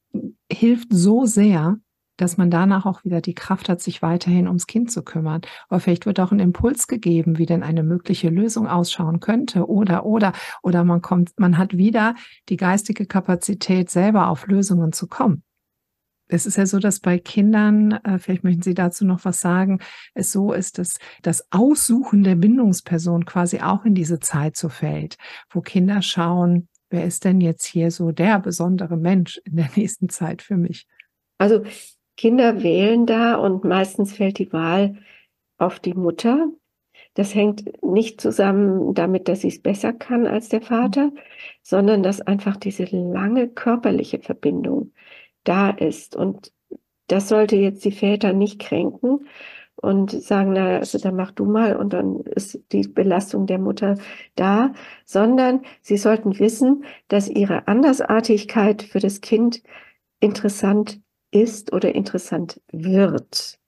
hilft 0.51 0.89
so 0.91 1.25
sehr, 1.25 1.77
dass 2.17 2.37
man 2.37 2.51
danach 2.51 2.85
auch 2.85 3.03
wieder 3.03 3.21
die 3.21 3.35
Kraft 3.35 3.69
hat, 3.69 3.81
sich 3.81 4.01
weiterhin 4.01 4.47
ums 4.47 4.67
Kind 4.67 4.91
zu 4.91 5.03
kümmern. 5.03 5.41
Oder 5.69 5.79
vielleicht 5.79 6.05
wird 6.05 6.19
auch 6.19 6.31
ein 6.31 6.39
Impuls 6.39 6.87
gegeben, 6.87 7.37
wie 7.37 7.45
denn 7.45 7.63
eine 7.63 7.83
mögliche 7.83 8.29
Lösung 8.29 8.67
ausschauen 8.67 9.19
könnte. 9.19 9.67
Oder, 9.67 10.05
oder, 10.05 10.33
oder 10.63 10.83
man 10.83 11.01
kommt, 11.01 11.31
man 11.37 11.57
hat 11.57 11.77
wieder 11.77 12.15
die 12.49 12.57
geistige 12.57 13.05
Kapazität, 13.05 13.89
selber 13.89 14.27
auf 14.27 14.47
Lösungen 14.47 14.91
zu 14.91 15.07
kommen. 15.07 15.43
Es 16.29 16.45
ist 16.45 16.57
ja 16.57 16.65
so, 16.65 16.79
dass 16.79 16.99
bei 16.99 17.19
Kindern, 17.19 17.93
äh, 18.03 18.19
vielleicht 18.19 18.43
möchten 18.43 18.61
Sie 18.61 18.73
dazu 18.73 19.05
noch 19.05 19.23
was 19.23 19.39
sagen, 19.39 19.79
es 20.13 20.31
so 20.31 20.51
ist, 20.51 20.77
dass 20.77 20.97
das 21.21 21.47
Aussuchen 21.51 22.23
der 22.23 22.35
Bindungsperson 22.35 23.25
quasi 23.25 23.61
auch 23.61 23.85
in 23.85 23.95
diese 23.95 24.19
Zeit 24.19 24.57
so 24.57 24.67
fällt, 24.67 25.17
wo 25.49 25.61
Kinder 25.61 26.01
schauen, 26.01 26.67
wer 26.89 27.05
ist 27.05 27.23
denn 27.23 27.39
jetzt 27.39 27.65
hier 27.65 27.91
so 27.91 28.11
der 28.11 28.39
besondere 28.39 28.97
Mensch 28.97 29.39
in 29.45 29.55
der 29.55 29.69
nächsten 29.75 30.09
Zeit 30.09 30.41
für 30.41 30.57
mich? 30.57 30.85
Also 31.37 31.63
Kinder 32.17 32.63
wählen 32.63 33.05
da 33.05 33.35
und 33.35 33.63
meistens 33.63 34.13
fällt 34.13 34.39
die 34.39 34.51
Wahl 34.51 34.97
auf 35.57 35.79
die 35.79 35.93
Mutter. 35.93 36.49
Das 37.13 37.33
hängt 37.35 37.83
nicht 37.83 38.19
zusammen 38.21 38.93
damit, 38.93 39.27
dass 39.27 39.41
sie 39.41 39.47
es 39.49 39.61
besser 39.61 39.93
kann 39.93 40.27
als 40.27 40.49
der 40.49 40.61
Vater, 40.61 41.11
sondern 41.61 42.03
dass 42.03 42.21
einfach 42.21 42.57
diese 42.57 42.85
lange 42.85 43.47
körperliche 43.47 44.19
Verbindung 44.19 44.93
da 45.43 45.69
ist. 45.69 46.15
Und 46.15 46.51
das 47.07 47.29
sollte 47.29 47.55
jetzt 47.55 47.85
die 47.85 47.91
Väter 47.91 48.33
nicht 48.33 48.59
kränken 48.59 49.27
und 49.75 50.11
sagen, 50.11 50.53
na, 50.53 50.77
also 50.77 50.97
dann 50.97 51.15
mach 51.15 51.31
du 51.31 51.45
mal 51.45 51.75
und 51.75 51.93
dann 51.93 52.21
ist 52.21 52.59
die 52.71 52.87
Belastung 52.87 53.45
der 53.45 53.59
Mutter 53.59 53.97
da, 54.35 54.73
sondern 55.05 55.61
sie 55.81 55.97
sollten 55.97 56.39
wissen, 56.39 56.83
dass 57.07 57.29
ihre 57.29 57.67
Andersartigkeit 57.67 58.81
für 58.81 58.99
das 58.99 59.21
Kind 59.21 59.61
interessant 60.19 60.99
ist 61.31 61.73
oder 61.73 61.93
interessant 61.95 62.61
wird. 62.71 63.59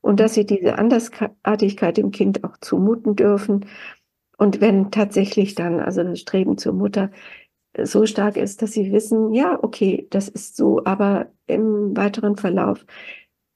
Und 0.00 0.20
dass 0.20 0.34
sie 0.34 0.46
diese 0.46 0.78
Andersartigkeit 0.78 1.96
dem 1.96 2.10
Kind 2.10 2.44
auch 2.44 2.56
zumuten 2.58 3.16
dürfen. 3.16 3.66
Und 4.38 4.60
wenn 4.60 4.90
tatsächlich 4.90 5.54
dann 5.54 5.80
also 5.80 6.02
das 6.02 6.20
Streben 6.20 6.58
zur 6.58 6.74
Mutter 6.74 7.10
so 7.82 8.06
stark 8.06 8.36
ist, 8.36 8.62
dass 8.62 8.72
sie 8.72 8.92
wissen, 8.92 9.34
ja, 9.34 9.58
okay, 9.62 10.06
das 10.10 10.28
ist 10.28 10.56
so, 10.56 10.84
aber 10.84 11.32
im 11.46 11.96
weiteren 11.96 12.36
Verlauf 12.36 12.86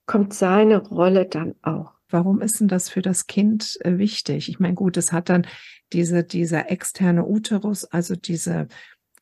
kommt 0.07 0.35
seine 0.35 0.79
Rolle 0.79 1.27
dann 1.27 1.55
auch. 1.63 1.93
Warum 2.09 2.41
ist 2.41 2.61
denn 2.61 2.69
das 2.69 2.89
für 2.89 3.03
das 3.03 3.29
Kind 3.29 3.79
äh, 3.83 3.99
wichtig? 3.99 4.49
Ich 4.49 4.59
meine, 4.59 4.75
gut, 4.75 4.97
es 4.97 5.13
hat 5.13 5.29
dann 5.29 5.47
diese, 5.93 6.25
dieser 6.25 6.71
externe 6.71 7.25
Uterus, 7.25 7.85
also 7.85 8.17
diese, 8.17 8.67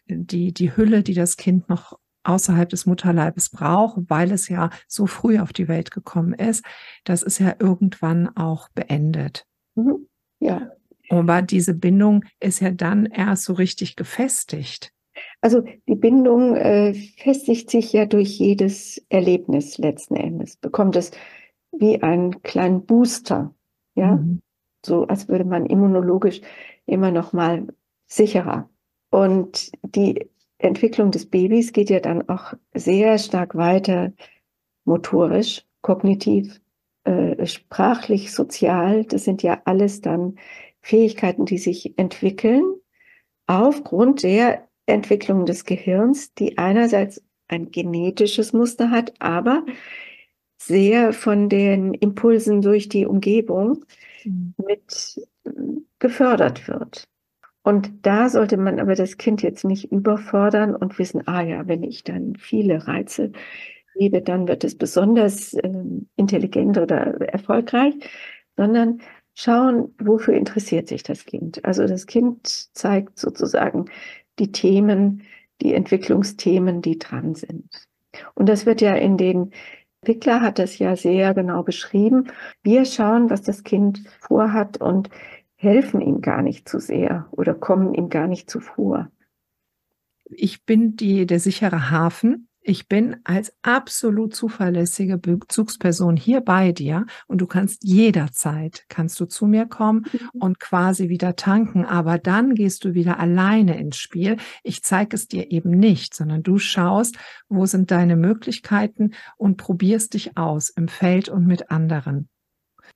die, 0.06 0.52
die 0.52 0.76
Hülle, 0.76 1.02
die 1.02 1.14
das 1.14 1.36
Kind 1.36 1.68
noch 1.68 1.98
außerhalb 2.28 2.68
des 2.68 2.86
Mutterleibes 2.86 3.50
braucht, 3.50 3.98
weil 4.08 4.30
es 4.32 4.48
ja 4.48 4.70
so 4.86 5.06
früh 5.06 5.38
auf 5.38 5.52
die 5.52 5.68
Welt 5.68 5.90
gekommen 5.90 6.34
ist, 6.34 6.64
das 7.04 7.22
ist 7.22 7.38
ja 7.38 7.54
irgendwann 7.58 8.28
auch 8.36 8.68
beendet. 8.70 9.46
Mhm. 9.74 10.06
Ja. 10.40 10.70
Aber 11.10 11.42
diese 11.42 11.74
Bindung 11.74 12.24
ist 12.38 12.60
ja 12.60 12.70
dann 12.70 13.06
erst 13.06 13.44
so 13.44 13.54
richtig 13.54 13.96
gefestigt. 13.96 14.92
Also 15.40 15.62
die 15.88 15.94
Bindung 15.94 16.54
äh, 16.54 16.94
festigt 16.94 17.70
sich 17.70 17.92
ja 17.92 18.06
durch 18.06 18.38
jedes 18.38 19.04
Erlebnis 19.08 19.78
letzten 19.78 20.16
Endes, 20.16 20.56
bekommt 20.56 20.96
es 20.96 21.10
wie 21.72 22.02
einen 22.02 22.42
kleinen 22.42 22.84
Booster, 22.84 23.54
ja, 23.94 24.16
mhm. 24.16 24.40
so 24.84 25.06
als 25.06 25.28
würde 25.28 25.44
man 25.44 25.66
immunologisch 25.66 26.40
immer 26.86 27.10
noch 27.10 27.32
mal 27.32 27.66
sicherer. 28.06 28.68
Und 29.10 29.70
die 29.82 30.28
Entwicklung 30.58 31.10
des 31.10 31.26
Babys 31.26 31.72
geht 31.72 31.90
ja 31.90 32.00
dann 32.00 32.28
auch 32.28 32.54
sehr 32.74 33.18
stark 33.18 33.54
weiter 33.54 34.12
motorisch, 34.84 35.64
kognitiv, 35.82 36.60
äh, 37.04 37.46
sprachlich, 37.46 38.32
sozial. 38.32 39.04
Das 39.04 39.24
sind 39.24 39.42
ja 39.42 39.62
alles 39.64 40.00
dann 40.00 40.38
Fähigkeiten, 40.80 41.44
die 41.44 41.58
sich 41.58 41.98
entwickeln 41.98 42.64
aufgrund 43.46 44.22
der 44.22 44.68
Entwicklung 44.86 45.46
des 45.46 45.64
Gehirns, 45.64 46.32
die 46.34 46.58
einerseits 46.58 47.22
ein 47.48 47.70
genetisches 47.70 48.52
Muster 48.52 48.90
hat, 48.90 49.14
aber 49.20 49.64
sehr 50.58 51.12
von 51.12 51.48
den 51.48 51.94
Impulsen 51.94 52.62
durch 52.62 52.88
die 52.88 53.06
Umgebung 53.06 53.84
mhm. 54.24 54.54
mit 54.66 55.20
gefördert 55.98 56.68
wird. 56.68 57.08
Und 57.62 58.06
da 58.06 58.28
sollte 58.28 58.56
man 58.56 58.80
aber 58.80 58.94
das 58.94 59.16
Kind 59.16 59.42
jetzt 59.42 59.64
nicht 59.64 59.92
überfordern 59.92 60.74
und 60.74 60.98
wissen, 60.98 61.26
ah 61.26 61.42
ja, 61.42 61.66
wenn 61.68 61.82
ich 61.82 62.04
dann 62.04 62.36
viele 62.36 62.86
Reize 62.86 63.32
gebe, 63.94 64.22
dann 64.22 64.48
wird 64.48 64.64
es 64.64 64.76
besonders 64.76 65.54
äh, 65.54 65.70
intelligent 66.16 66.78
oder 66.78 67.20
erfolgreich, 67.20 67.94
sondern 68.56 69.00
schauen, 69.34 69.94
wofür 69.98 70.34
interessiert 70.34 70.88
sich 70.88 71.02
das 71.02 71.24
Kind. 71.24 71.64
Also 71.64 71.86
das 71.86 72.06
Kind 72.06 72.74
zeigt 72.74 73.18
sozusagen 73.18 73.86
die 74.38 74.52
Themen, 74.52 75.22
die 75.60 75.74
Entwicklungsthemen, 75.74 76.82
die 76.82 76.98
dran 76.98 77.34
sind. 77.34 77.68
Und 78.34 78.48
das 78.48 78.66
wird 78.66 78.80
ja 78.80 78.94
in 78.94 79.16
den 79.16 79.52
Entwickler 80.02 80.40
hat 80.40 80.58
das 80.58 80.78
ja 80.78 80.94
sehr 80.96 81.34
genau 81.34 81.62
beschrieben. 81.64 82.30
Wir 82.62 82.84
schauen, 82.84 83.30
was 83.30 83.42
das 83.42 83.64
Kind 83.64 84.04
vorhat 84.20 84.80
und 84.80 85.10
helfen 85.58 86.00
ihm 86.00 86.20
gar 86.20 86.40
nicht 86.42 86.68
zu 86.68 86.78
sehr 86.78 87.26
oder 87.32 87.52
kommen 87.52 87.92
ihm 87.92 88.08
gar 88.08 88.28
nicht 88.28 88.48
zuvor. 88.48 89.10
Ich 90.24 90.64
bin 90.64 90.94
die, 90.94 91.26
der 91.26 91.40
sichere 91.40 91.90
Hafen. 91.90 92.48
Ich 92.60 92.86
bin 92.86 93.16
als 93.24 93.52
absolut 93.62 94.36
zuverlässige 94.36 95.16
Bezugsperson 95.16 96.16
hier 96.16 96.42
bei 96.42 96.70
dir 96.70 97.06
und 97.26 97.40
du 97.40 97.46
kannst 97.46 97.82
jederzeit, 97.82 98.84
kannst 98.88 99.18
du 99.18 99.24
zu 99.24 99.46
mir 99.46 99.66
kommen 99.66 100.04
mhm. 100.12 100.40
und 100.40 100.60
quasi 100.60 101.08
wieder 101.08 101.34
tanken, 101.34 101.86
aber 101.86 102.18
dann 102.18 102.54
gehst 102.54 102.84
du 102.84 102.94
wieder 102.94 103.18
alleine 103.18 103.80
ins 103.80 103.96
Spiel. 103.96 104.36
Ich 104.62 104.82
zeige 104.82 105.16
es 105.16 105.26
dir 105.26 105.50
eben 105.50 105.70
nicht, 105.70 106.14
sondern 106.14 106.42
du 106.42 106.58
schaust, 106.58 107.18
wo 107.48 107.66
sind 107.66 107.90
deine 107.90 108.16
Möglichkeiten 108.16 109.12
und 109.36 109.56
probierst 109.56 110.14
dich 110.14 110.36
aus 110.36 110.68
im 110.68 110.86
Feld 110.86 111.28
und 111.28 111.46
mit 111.46 111.70
anderen. 111.70 112.28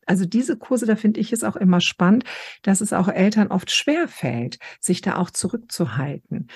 Also 0.06 0.24
diese 0.24 0.56
Kurse, 0.56 0.86
da 0.86 0.96
finde 0.96 1.20
ich 1.20 1.32
es 1.32 1.44
auch 1.44 1.56
immer 1.56 1.80
spannend, 1.80 2.24
dass 2.62 2.80
es 2.80 2.92
auch 2.92 3.08
Eltern 3.08 3.48
oft 3.48 3.70
schwer 3.70 4.08
fällt, 4.08 4.58
sich 4.80 5.00
da 5.00 5.16
auch 5.16 5.30
zurückzuhalten 5.30 6.48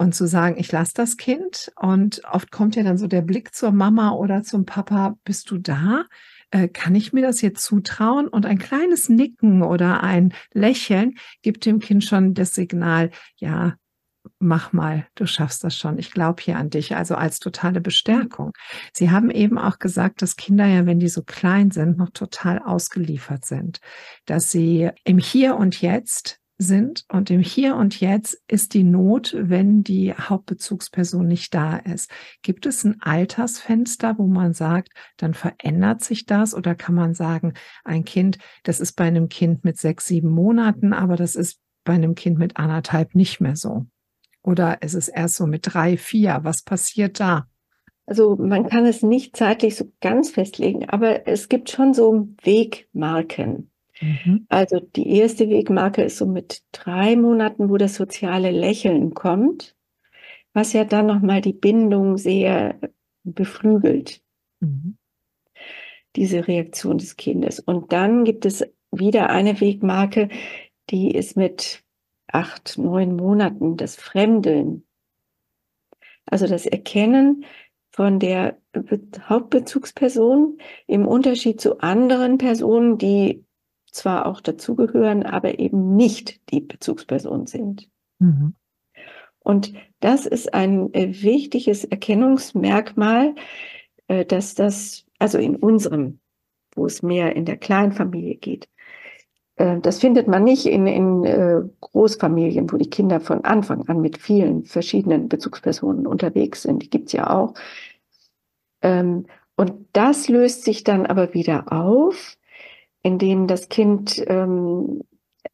und 0.00 0.14
zu 0.14 0.26
sagen, 0.26 0.56
ich 0.58 0.72
lasse 0.72 0.94
das 0.94 1.18
Kind. 1.18 1.70
Und 1.76 2.22
oft 2.30 2.50
kommt 2.50 2.74
ja 2.74 2.82
dann 2.82 2.96
so 2.96 3.06
der 3.06 3.20
Blick 3.20 3.54
zur 3.54 3.70
Mama 3.70 4.12
oder 4.12 4.42
zum 4.42 4.64
Papa, 4.64 5.18
bist 5.24 5.50
du 5.50 5.58
da? 5.58 6.04
Äh, 6.50 6.68
kann 6.68 6.94
ich 6.94 7.12
mir 7.12 7.22
das 7.22 7.42
jetzt 7.42 7.62
zutrauen? 7.62 8.26
Und 8.26 8.46
ein 8.46 8.58
kleines 8.58 9.10
Nicken 9.10 9.62
oder 9.62 10.02
ein 10.02 10.32
Lächeln 10.54 11.16
gibt 11.42 11.66
dem 11.66 11.80
Kind 11.80 12.02
schon 12.02 12.32
das 12.32 12.54
Signal, 12.54 13.10
ja, 13.36 13.74
mach 14.40 14.72
mal, 14.72 15.06
du 15.14 15.26
schaffst 15.26 15.62
das 15.62 15.76
schon. 15.76 15.98
Ich 15.98 16.10
glaube 16.10 16.42
hier 16.42 16.56
an 16.56 16.70
dich, 16.70 16.96
also 16.96 17.14
als 17.14 17.38
totale 17.38 17.80
Bestärkung. 17.80 18.52
Sie 18.92 19.10
haben 19.10 19.30
eben 19.30 19.58
auch 19.58 19.78
gesagt, 19.78 20.22
dass 20.22 20.36
Kinder 20.36 20.66
ja, 20.66 20.86
wenn 20.86 20.98
die 20.98 21.08
so 21.08 21.22
klein 21.22 21.70
sind, 21.70 21.98
noch 21.98 22.10
total 22.10 22.58
ausgeliefert 22.58 23.44
sind, 23.44 23.80
dass 24.24 24.50
sie 24.50 24.90
im 25.04 25.18
Hier 25.18 25.56
und 25.56 25.80
Jetzt 25.80 26.38
sind 26.56 27.04
und 27.08 27.30
im 27.30 27.40
Hier 27.40 27.76
und 27.76 28.00
Jetzt 28.00 28.42
ist 28.48 28.74
die 28.74 28.82
Not, 28.82 29.34
wenn 29.38 29.82
die 29.82 30.12
Hauptbezugsperson 30.14 31.26
nicht 31.26 31.54
da 31.54 31.76
ist. 31.76 32.10
Gibt 32.42 32.66
es 32.66 32.84
ein 32.84 33.00
Altersfenster, 33.00 34.18
wo 34.18 34.26
man 34.26 34.54
sagt, 34.54 34.88
dann 35.16 35.34
verändert 35.34 36.02
sich 36.02 36.26
das 36.26 36.54
oder 36.54 36.74
kann 36.74 36.94
man 36.94 37.14
sagen, 37.14 37.54
ein 37.84 38.04
Kind, 38.04 38.38
das 38.62 38.80
ist 38.80 38.92
bei 38.92 39.04
einem 39.04 39.28
Kind 39.28 39.64
mit 39.64 39.78
sechs, 39.78 40.06
sieben 40.06 40.30
Monaten, 40.30 40.92
aber 40.92 41.16
das 41.16 41.34
ist 41.34 41.60
bei 41.84 41.94
einem 41.94 42.14
Kind 42.14 42.38
mit 42.38 42.56
anderthalb 42.56 43.14
nicht 43.14 43.40
mehr 43.40 43.56
so? 43.56 43.86
Oder 44.42 44.82
ist 44.82 44.94
es 44.94 45.08
erst 45.08 45.36
so 45.36 45.46
mit 45.46 45.62
drei, 45.64 45.96
vier? 45.96 46.40
Was 46.42 46.62
passiert 46.62 47.20
da? 47.20 47.46
Also 48.06 48.36
man 48.36 48.68
kann 48.68 48.86
es 48.86 49.02
nicht 49.02 49.36
zeitlich 49.36 49.76
so 49.76 49.92
ganz 50.00 50.30
festlegen, 50.30 50.88
aber 50.88 51.28
es 51.28 51.48
gibt 51.48 51.70
schon 51.70 51.94
so 51.94 52.28
Wegmarken. 52.42 53.70
Mhm. 54.00 54.46
Also 54.48 54.80
die 54.80 55.16
erste 55.16 55.48
Wegmarke 55.48 56.02
ist 56.02 56.16
so 56.16 56.26
mit 56.26 56.62
drei 56.72 57.14
Monaten, 57.16 57.68
wo 57.68 57.76
das 57.76 57.94
soziale 57.94 58.50
Lächeln 58.50 59.14
kommt, 59.14 59.76
was 60.52 60.72
ja 60.72 60.84
dann 60.84 61.06
nochmal 61.06 61.40
die 61.40 61.52
Bindung 61.52 62.16
sehr 62.16 62.80
beflügelt. 63.22 64.22
Mhm. 64.60 64.96
Diese 66.16 66.48
Reaktion 66.48 66.98
des 66.98 67.16
Kindes. 67.16 67.60
Und 67.60 67.92
dann 67.92 68.24
gibt 68.24 68.44
es 68.44 68.64
wieder 68.90 69.30
eine 69.30 69.60
Wegmarke, 69.60 70.28
die 70.90 71.14
ist 71.14 71.36
mit 71.36 71.84
acht, 72.32 72.78
neun 72.78 73.16
Monaten 73.16 73.76
das 73.76 73.96
Fremdeln, 73.96 74.84
also 76.26 76.46
das 76.46 76.66
Erkennen 76.66 77.44
von 77.90 78.18
der 78.18 78.58
Hauptbezugsperson 79.28 80.58
im 80.86 81.06
Unterschied 81.06 81.60
zu 81.60 81.80
anderen 81.80 82.38
Personen, 82.38 82.98
die 82.98 83.44
zwar 83.90 84.26
auch 84.26 84.40
dazugehören, 84.40 85.24
aber 85.24 85.58
eben 85.58 85.96
nicht 85.96 86.40
die 86.50 86.60
Bezugsperson 86.60 87.46
sind. 87.46 87.88
Mhm. 88.20 88.54
Und 89.40 89.72
das 90.00 90.26
ist 90.26 90.54
ein 90.54 90.92
äh, 90.94 91.22
wichtiges 91.22 91.84
Erkennungsmerkmal, 91.84 93.34
äh, 94.06 94.24
dass 94.24 94.54
das, 94.54 95.06
also 95.18 95.38
in 95.38 95.56
unserem, 95.56 96.20
wo 96.74 96.86
es 96.86 97.02
mehr 97.02 97.34
in 97.34 97.46
der 97.46 97.56
Kleinfamilie 97.56 98.36
geht, 98.36 98.68
das 99.82 99.98
findet 99.98 100.28
man 100.28 100.44
nicht 100.44 100.66
in, 100.66 100.86
in 100.86 101.70
Großfamilien, 101.80 102.72
wo 102.72 102.76
die 102.76 102.88
Kinder 102.88 103.20
von 103.20 103.44
Anfang 103.44 103.88
an 103.88 104.00
mit 104.00 104.16
vielen 104.16 104.64
verschiedenen 104.64 105.28
Bezugspersonen 105.28 106.06
unterwegs 106.06 106.62
sind. 106.62 106.82
Die 106.82 106.90
gibt's 106.90 107.12
ja 107.12 107.28
auch. 107.30 107.54
Ähm, 108.82 109.26
und 109.56 109.88
das 109.92 110.28
löst 110.28 110.64
sich 110.64 110.84
dann 110.84 111.04
aber 111.04 111.34
wieder 111.34 111.72
auf, 111.72 112.38
indem 113.02 113.46
das 113.46 113.68
Kind 113.68 114.22
ähm, 114.26 115.02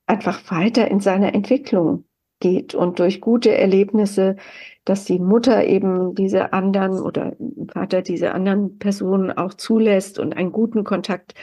einfach 0.06 0.50
weiter 0.50 0.88
in 0.90 1.00
seiner 1.00 1.34
Entwicklung 1.34 2.04
geht 2.40 2.74
und 2.74 2.98
durch 2.98 3.20
gute 3.20 3.56
Erlebnisse, 3.56 4.36
dass 4.84 5.04
die 5.04 5.18
Mutter 5.18 5.64
eben 5.66 6.14
diese 6.14 6.52
anderen 6.52 7.00
oder 7.00 7.34
Vater 7.72 8.02
diese 8.02 8.32
anderen 8.32 8.78
Personen 8.78 9.32
auch 9.32 9.54
zulässt 9.54 10.18
und 10.18 10.36
einen 10.36 10.52
guten 10.52 10.84
Kontakt 10.84 11.34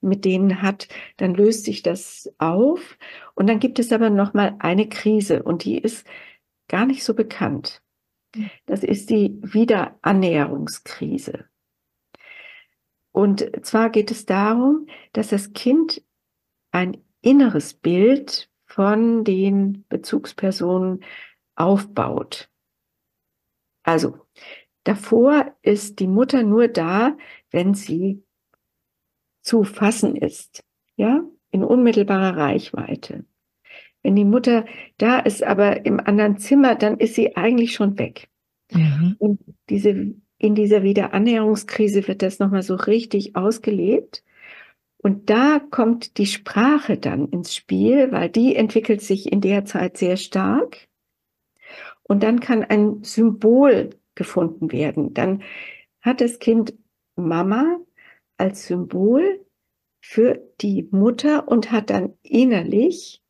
mit 0.00 0.24
denen 0.24 0.62
hat, 0.62 0.88
dann 1.16 1.34
löst 1.34 1.64
sich 1.64 1.82
das 1.82 2.32
auf 2.38 2.98
und 3.34 3.48
dann 3.48 3.60
gibt 3.60 3.78
es 3.78 3.92
aber 3.92 4.10
noch 4.10 4.34
mal 4.34 4.56
eine 4.58 4.88
Krise 4.88 5.42
und 5.42 5.64
die 5.64 5.78
ist 5.78 6.06
gar 6.68 6.86
nicht 6.86 7.04
so 7.04 7.14
bekannt. 7.14 7.82
Das 8.66 8.84
ist 8.84 9.10
die 9.10 9.38
Wiederannäherungskrise. 9.42 11.46
Und 13.12 13.66
zwar 13.66 13.90
geht 13.90 14.10
es 14.10 14.24
darum, 14.24 14.86
dass 15.12 15.28
das 15.28 15.52
Kind 15.52 16.02
ein 16.70 17.04
inneres 17.22 17.74
Bild 17.74 18.48
von 18.66 19.24
den 19.24 19.84
Bezugspersonen 19.88 21.04
aufbaut. 21.56 22.48
Also 23.82 24.18
davor 24.84 25.56
ist 25.62 25.98
die 25.98 26.06
Mutter 26.06 26.44
nur 26.44 26.68
da, 26.68 27.16
wenn 27.50 27.74
sie 27.74 28.22
zu 29.42 29.64
fassen 29.64 30.16
ist, 30.16 30.62
ja, 30.96 31.22
in 31.50 31.64
unmittelbarer 31.64 32.36
Reichweite. 32.36 33.24
Wenn 34.02 34.16
die 34.16 34.24
Mutter 34.24 34.64
da 34.98 35.18
ist, 35.18 35.42
aber 35.42 35.84
im 35.84 36.00
anderen 36.00 36.38
Zimmer, 36.38 36.74
dann 36.74 36.98
ist 36.98 37.14
sie 37.14 37.36
eigentlich 37.36 37.74
schon 37.74 37.98
weg. 37.98 38.28
Mhm. 38.72 39.16
Und 39.18 39.40
diese, 39.68 40.14
in 40.38 40.54
dieser 40.54 40.82
Wiederannäherungskrise 40.82 42.06
wird 42.08 42.22
das 42.22 42.38
nochmal 42.38 42.62
so 42.62 42.74
richtig 42.76 43.36
ausgelebt. 43.36 44.24
Und 44.96 45.30
da 45.30 45.58
kommt 45.58 46.18
die 46.18 46.26
Sprache 46.26 46.98
dann 46.98 47.28
ins 47.28 47.54
Spiel, 47.54 48.12
weil 48.12 48.28
die 48.28 48.54
entwickelt 48.56 49.00
sich 49.00 49.30
in 49.32 49.40
der 49.40 49.64
Zeit 49.64 49.96
sehr 49.96 50.16
stark. 50.16 50.88
Und 52.02 52.22
dann 52.22 52.40
kann 52.40 52.64
ein 52.64 53.02
Symbol 53.02 53.90
gefunden 54.14 54.72
werden. 54.72 55.14
Dann 55.14 55.42
hat 56.00 56.20
das 56.20 56.38
Kind 56.38 56.74
Mama 57.16 57.78
als 58.40 58.66
Symbol 58.66 59.44
für 60.00 60.40
die 60.60 60.88
Mutter 60.90 61.46
und 61.46 61.70
hat 61.70 61.90
dann 61.90 62.14
innerlich 62.22 63.22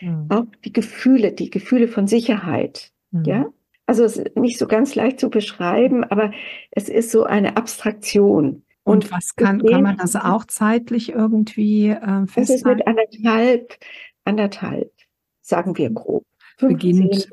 mhm. 0.00 0.26
auch 0.28 0.44
die 0.64 0.72
Gefühle, 0.72 1.32
die 1.32 1.50
Gefühle 1.50 1.88
von 1.88 2.06
Sicherheit. 2.06 2.90
Mhm. 3.12 3.24
Ja, 3.24 3.46
also 3.86 4.04
es 4.04 4.16
ist 4.16 4.36
nicht 4.36 4.58
so 4.58 4.66
ganz 4.66 4.94
leicht 4.94 5.20
zu 5.20 5.30
beschreiben, 5.30 6.04
aber 6.04 6.32
es 6.72 6.88
ist 6.88 7.10
so 7.10 7.24
eine 7.24 7.56
Abstraktion. 7.56 8.64
Und, 8.82 9.04
und 9.04 9.12
was 9.12 9.34
kann, 9.36 9.64
kann 9.64 9.82
man 9.82 9.96
das 9.96 10.16
auch 10.16 10.44
zeitlich 10.44 11.10
irgendwie 11.10 11.88
äh, 11.88 12.26
festhalten? 12.26 12.34
Das 12.34 12.50
ist 12.50 12.66
mit 12.66 12.86
anderthalb, 12.86 13.78
anderthalb, 14.24 14.92
sagen 15.40 15.76
wir 15.78 15.90
grob. 15.90 16.24
Beginnt, 16.58 17.28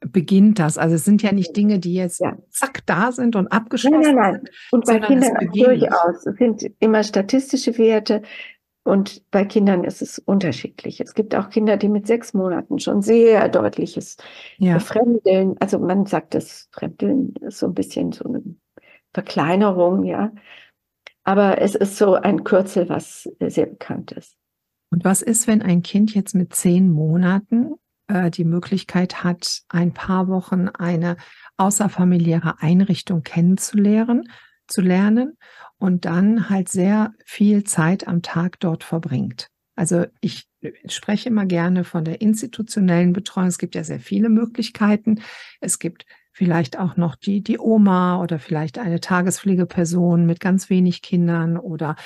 beginnt 0.00 0.58
das. 0.58 0.78
Also 0.78 0.94
es 0.94 1.04
sind 1.04 1.22
ja 1.22 1.32
nicht 1.32 1.56
Dinge, 1.56 1.78
die 1.78 1.94
jetzt 1.94 2.20
ja. 2.20 2.36
zack 2.50 2.86
da 2.86 3.12
sind 3.12 3.36
und 3.36 3.48
abgeschlossen 3.48 4.00
nein, 4.00 4.14
nein, 4.14 4.32
nein. 4.32 4.44
Und 4.70 4.86
bei 4.86 4.98
Kindern 4.98 5.36
auch 5.36 5.52
durchaus. 5.52 6.26
Es 6.26 6.36
sind 6.36 6.70
immer 6.78 7.02
statistische 7.02 7.76
Werte. 7.78 8.22
Und 8.82 9.30
bei 9.30 9.44
Kindern 9.44 9.84
ist 9.84 10.00
es 10.00 10.18
unterschiedlich. 10.18 11.00
Es 11.00 11.14
gibt 11.14 11.34
auch 11.34 11.50
Kinder, 11.50 11.76
die 11.76 11.90
mit 11.90 12.06
sechs 12.06 12.32
Monaten 12.32 12.78
schon 12.78 13.02
sehr 13.02 13.48
deutliches 13.50 14.16
ja. 14.56 14.78
Fremdeln, 14.78 15.56
also 15.60 15.78
man 15.78 16.06
sagt 16.06 16.34
das 16.34 16.68
Fremdeln 16.72 17.34
ist 17.42 17.58
so 17.58 17.66
ein 17.66 17.74
bisschen 17.74 18.12
so 18.12 18.24
eine 18.24 18.42
Verkleinerung, 19.12 20.04
ja. 20.04 20.32
Aber 21.24 21.60
es 21.60 21.74
ist 21.74 21.98
so 21.98 22.14
ein 22.14 22.42
Kürzel, 22.42 22.88
was 22.88 23.28
sehr 23.38 23.66
bekannt 23.66 24.12
ist. 24.12 24.36
Und 24.90 25.04
was 25.04 25.20
ist, 25.20 25.46
wenn 25.46 25.60
ein 25.60 25.82
Kind 25.82 26.14
jetzt 26.14 26.34
mit 26.34 26.54
zehn 26.54 26.90
Monaten 26.90 27.74
äh, 28.10 28.30
die 28.30 28.44
Möglichkeit 28.44 29.22
hat, 29.22 29.62
ein 29.68 29.92
paar 29.94 30.28
Wochen 30.28 30.68
eine 30.68 31.16
außerfamiliäre 31.56 32.60
Einrichtung 32.60 33.22
kennenzulernen, 33.22 34.24
zu 34.66 34.80
lernen 34.80 35.36
und 35.78 36.04
dann 36.04 36.50
halt 36.50 36.68
sehr 36.68 37.12
viel 37.24 37.64
Zeit 37.64 38.06
am 38.06 38.22
Tag 38.22 38.60
dort 38.60 38.84
verbringt? 38.84 39.48
Also 39.76 40.04
ich 40.20 40.46
spreche 40.86 41.28
immer 41.28 41.46
gerne 41.46 41.84
von 41.84 42.04
der 42.04 42.20
institutionellen 42.20 43.12
Betreuung. 43.12 43.46
Es 43.46 43.58
gibt 43.58 43.74
ja 43.74 43.84
sehr 43.84 44.00
viele 44.00 44.28
Möglichkeiten. 44.28 45.20
Es 45.60 45.78
gibt 45.78 46.04
vielleicht 46.32 46.78
auch 46.78 46.96
noch 46.96 47.16
die, 47.16 47.42
die 47.42 47.58
Oma 47.58 48.20
oder 48.20 48.38
vielleicht 48.38 48.78
eine 48.78 49.00
Tagespflegeperson 49.00 50.26
mit 50.26 50.40
ganz 50.40 50.70
wenig 50.70 51.02
Kindern 51.02 51.56
oder 51.56 51.96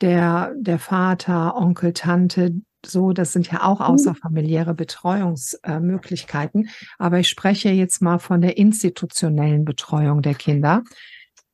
der, 0.00 0.52
der 0.56 0.78
Vater, 0.78 1.56
Onkel, 1.56 1.92
Tante, 1.92 2.60
so, 2.86 3.12
das 3.12 3.32
sind 3.32 3.50
ja 3.50 3.62
auch 3.62 3.80
mhm. 3.80 3.86
außerfamiliäre 3.86 4.74
Betreuungsmöglichkeiten. 4.74 6.68
Aber 6.98 7.18
ich 7.18 7.28
spreche 7.28 7.70
jetzt 7.70 8.02
mal 8.02 8.18
von 8.18 8.40
der 8.40 8.56
institutionellen 8.56 9.64
Betreuung 9.64 10.22
der 10.22 10.34
Kinder. 10.34 10.82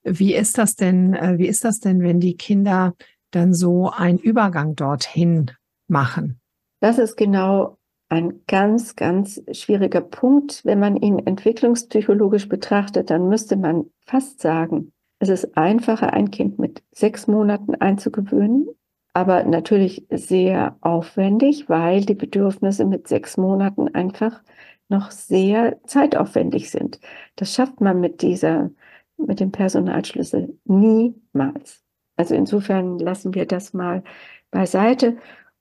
Wie 0.03 0.35
ist 0.35 0.59
das 0.59 0.77
denn, 0.77 1.15
äh, 1.15 1.39
wie 1.39 1.47
ist 1.47 1.65
das 1.65 1.81
denn, 1.81 2.03
wenn 2.03 2.21
die 2.21 2.37
Kinder 2.37 2.95
dann 3.31 3.55
so 3.55 3.91
einen 3.91 4.19
Übergang 4.19 4.75
dorthin 4.75 5.51
machen? 5.89 6.41
Das 6.81 6.99
ist 6.99 7.17
genau 7.17 7.79
ein 8.09 8.41
ganz, 8.47 8.97
ganz 8.97 9.41
schwieriger 9.53 10.01
Punkt. 10.01 10.65
Wenn 10.65 10.81
man 10.81 10.97
ihn 10.97 11.19
entwicklungspsychologisch 11.19 12.49
betrachtet, 12.49 13.11
dann 13.11 13.29
müsste 13.29 13.57
man 13.57 13.87
fast 14.05 14.41
sagen, 14.41 14.93
es 15.21 15.29
ist 15.29 15.57
einfacher, 15.57 16.13
ein 16.13 16.31
Kind 16.31 16.59
mit 16.59 16.83
sechs 16.93 17.27
Monaten 17.27 17.75
einzugewöhnen, 17.75 18.69
aber 19.13 19.45
natürlich 19.45 20.07
sehr 20.11 20.77
aufwendig, 20.81 21.69
weil 21.69 22.03
die 22.03 22.15
Bedürfnisse 22.15 22.85
mit 22.85 23.09
sechs 23.09 23.37
Monaten 23.37 23.89
einfach 23.95 24.43
noch 24.89 25.11
sehr 25.11 25.79
zeitaufwendig 25.85 26.71
sind. 26.71 27.01
Das 27.37 27.55
schafft 27.55 27.81
man 27.81 28.01
mit 28.01 28.23
dieser, 28.23 28.71
mit 29.17 29.41
dem 29.41 29.53
Personalschlüssel 29.53 30.59
niemals. 30.65 31.85
Also 32.17 32.35
insofern 32.35 32.99
lassen 32.99 33.35
wir 33.35 33.47
das 33.47 33.73
mal 33.73 34.03
beiseite 34.51 35.17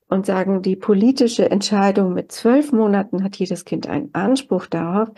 und 0.10 0.26
sagen, 0.26 0.62
die 0.64 0.76
politische 0.76 1.50
Entscheidung 1.52 2.14
mit 2.14 2.32
zwölf 2.32 2.72
Monaten 2.72 3.24
hat 3.24 3.36
jedes 3.36 3.64
Kind 3.64 3.88
einen 3.88 4.14
Anspruch 4.14 4.66
darauf, 4.66 5.10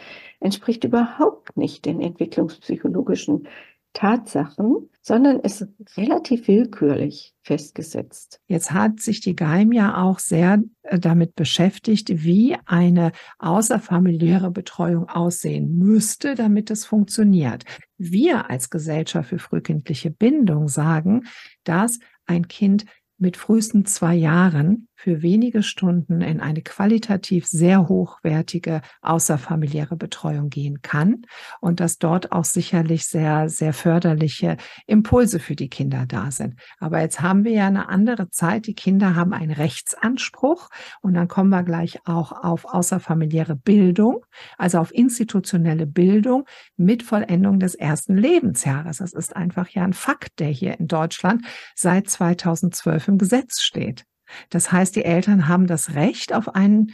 entspricht 0.42 0.84
überhaupt 0.84 1.56
nicht 1.56 1.86
den 1.86 2.02
entwicklungspsychologischen 2.02 3.48
Tatsachen, 3.94 4.90
sondern 5.02 5.40
ist 5.40 5.68
relativ 5.98 6.48
willkürlich 6.48 7.34
festgesetzt. 7.42 8.40
Jetzt 8.48 8.72
hat 8.72 9.00
sich 9.00 9.20
die 9.20 9.36
GEIM 9.36 9.72
ja 9.72 10.02
auch 10.02 10.20
sehr 10.20 10.62
äh, 10.84 11.00
damit 11.00 11.36
beschäftigt, 11.36 12.10
wie 12.24 12.56
eine 12.66 13.12
außerfamiliäre 13.40 14.52
Betreuung 14.52 15.10
aussehen 15.10 15.78
müsste, 15.78 16.36
damit 16.36 16.70
es 16.70 16.86
funktioniert. 16.86 17.64
Wir 17.98 18.50
als 18.50 18.70
Gesellschaft 18.70 19.30
für 19.30 19.40
frühkindliche 19.40 20.12
Bindung 20.12 20.68
sagen, 20.68 21.24
dass 21.64 22.00
ein 22.26 22.48
Kind 22.48 22.86
mit 23.18 23.38
frühestens 23.38 23.96
zwei 23.96 24.16
Jahren 24.16 24.88
für 25.02 25.24
wenige 25.24 25.64
Stunden 25.64 26.22
in 26.22 26.40
eine 26.40 26.62
qualitativ 26.62 27.48
sehr 27.48 27.88
hochwertige 27.88 28.82
außerfamiliäre 29.02 29.96
Betreuung 29.96 30.52
gehen 30.52 30.84
kann 30.84 31.24
und 31.60 31.80
dass 31.80 31.98
dort 31.98 32.32
auch 32.32 32.46
sicherlich 32.46 33.08
sehr, 33.08 33.50
sehr 33.50 33.74
förderliche 33.74 34.58
Impulse 34.86 35.40
für 35.40 35.56
die 35.56 35.70
Kinder 35.70 36.06
da 36.06 36.30
sind. 36.30 36.54
Aber 36.78 37.02
jetzt 37.02 37.20
haben 37.20 37.46
wir 37.46 37.52
ja 37.52 37.66
eine 37.66 37.90
andere 37.90 38.30
Zeit. 38.30 38.68
Die 38.68 38.76
Kinder 38.76 39.16
haben 39.16 39.34
einen 39.34 39.50
Rechtsanspruch 39.50 40.70
und 41.02 41.16
dann 41.16 41.28
kommen 41.28 41.50
wir 41.50 41.64
gleich 41.64 41.98
auch 42.06 42.32
auf 42.32 42.66
außerfamiliäre 42.66 43.56
Bildung, 43.56 44.24
also 44.60 44.78
auf 44.78 44.94
institutionelle 44.94 45.88
Bildung 45.88 46.46
mit 46.78 47.02
Vollendung 47.02 47.60
des 47.60 47.74
ersten 47.74 48.16
Lebensjahres. 48.16 49.00
Das 49.00 49.14
ist 49.14 49.36
einfach 49.36 49.68
ja 49.70 49.84
ein 49.84 49.94
Fakt, 49.94 50.40
der 50.40 50.50
hier 50.50 50.80
in 50.80 50.88
Deutschland 50.88 51.44
seit 51.74 52.08
2012 52.08 53.08
im 53.08 53.18
Gesetz 53.18 53.64
steht. 53.64 54.06
Das 54.50 54.72
heißt, 54.72 54.96
die 54.96 55.06
Eltern 55.06 55.48
haben 55.48 55.68
das 55.68 55.96
Recht 55.96 56.34
auf 56.34 56.56
einen, 56.56 56.94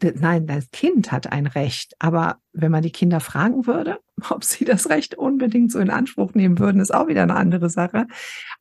nein, 0.00 0.46
das 0.46 0.70
Kind 0.70 1.12
hat 1.12 1.30
ein 1.32 1.46
Recht, 1.46 1.94
aber 1.98 2.38
wenn 2.52 2.70
man 2.70 2.82
die 2.82 2.92
Kinder 2.92 3.20
fragen 3.20 3.66
würde, 3.66 3.98
Ob 4.30 4.44
sie 4.44 4.64
das 4.64 4.88
Recht 4.88 5.14
unbedingt 5.14 5.72
so 5.72 5.78
in 5.78 5.90
Anspruch 5.90 6.34
nehmen 6.34 6.58
würden, 6.58 6.80
ist 6.80 6.94
auch 6.94 7.08
wieder 7.08 7.22
eine 7.22 7.36
andere 7.36 7.70
Sache. 7.70 8.06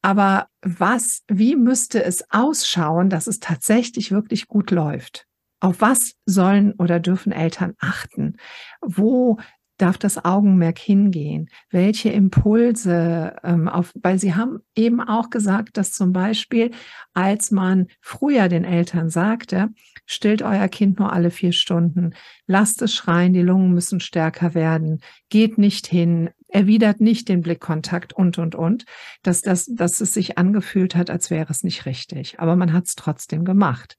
Aber 0.01 0.47
was, 0.61 1.23
wie 1.27 1.55
müsste 1.55 2.03
es 2.03 2.23
ausschauen, 2.29 3.09
dass 3.09 3.27
es 3.27 3.39
tatsächlich 3.39 4.11
wirklich 4.11 4.47
gut 4.47 4.71
läuft? 4.71 5.25
Auf 5.61 5.81
was 5.81 6.13
sollen 6.25 6.73
oder 6.73 6.99
dürfen 6.99 7.31
Eltern 7.31 7.73
achten? 7.79 8.37
Wo 8.81 9.37
darf 9.81 9.97
das 9.97 10.23
Augenmerk 10.23 10.77
hingehen? 10.77 11.49
Welche 11.69 12.09
Impulse 12.09 13.35
ähm, 13.43 13.67
auf, 13.67 13.93
weil 13.95 14.19
Sie 14.19 14.35
haben 14.35 14.59
eben 14.75 15.01
auch 15.01 15.29
gesagt, 15.29 15.77
dass 15.77 15.91
zum 15.91 16.13
Beispiel, 16.13 16.71
als 17.13 17.51
man 17.51 17.87
früher 18.01 18.47
den 18.49 18.65
Eltern 18.65 19.09
sagte, 19.09 19.69
stillt 20.05 20.41
euer 20.41 20.67
Kind 20.67 20.99
nur 20.99 21.13
alle 21.13 21.31
vier 21.31 21.51
Stunden, 21.51 22.15
lasst 22.47 22.81
es 22.81 22.93
schreien, 22.93 23.33
die 23.33 23.41
Lungen 23.41 23.73
müssen 23.73 23.99
stärker 23.99 24.53
werden, 24.53 25.01
geht 25.29 25.57
nicht 25.57 25.87
hin, 25.87 26.29
erwidert 26.47 26.99
nicht 26.99 27.29
den 27.29 27.41
Blickkontakt 27.41 28.13
und, 28.13 28.37
und, 28.37 28.55
und, 28.55 28.85
dass, 29.23 29.41
das, 29.41 29.65
dass 29.65 30.01
es 30.01 30.13
sich 30.13 30.37
angefühlt 30.37 30.95
hat, 30.95 31.09
als 31.09 31.29
wäre 31.29 31.51
es 31.51 31.63
nicht 31.63 31.85
richtig. 31.85 32.39
Aber 32.39 32.55
man 32.55 32.73
hat 32.73 32.85
es 32.85 32.95
trotzdem 32.95 33.45
gemacht, 33.45 33.97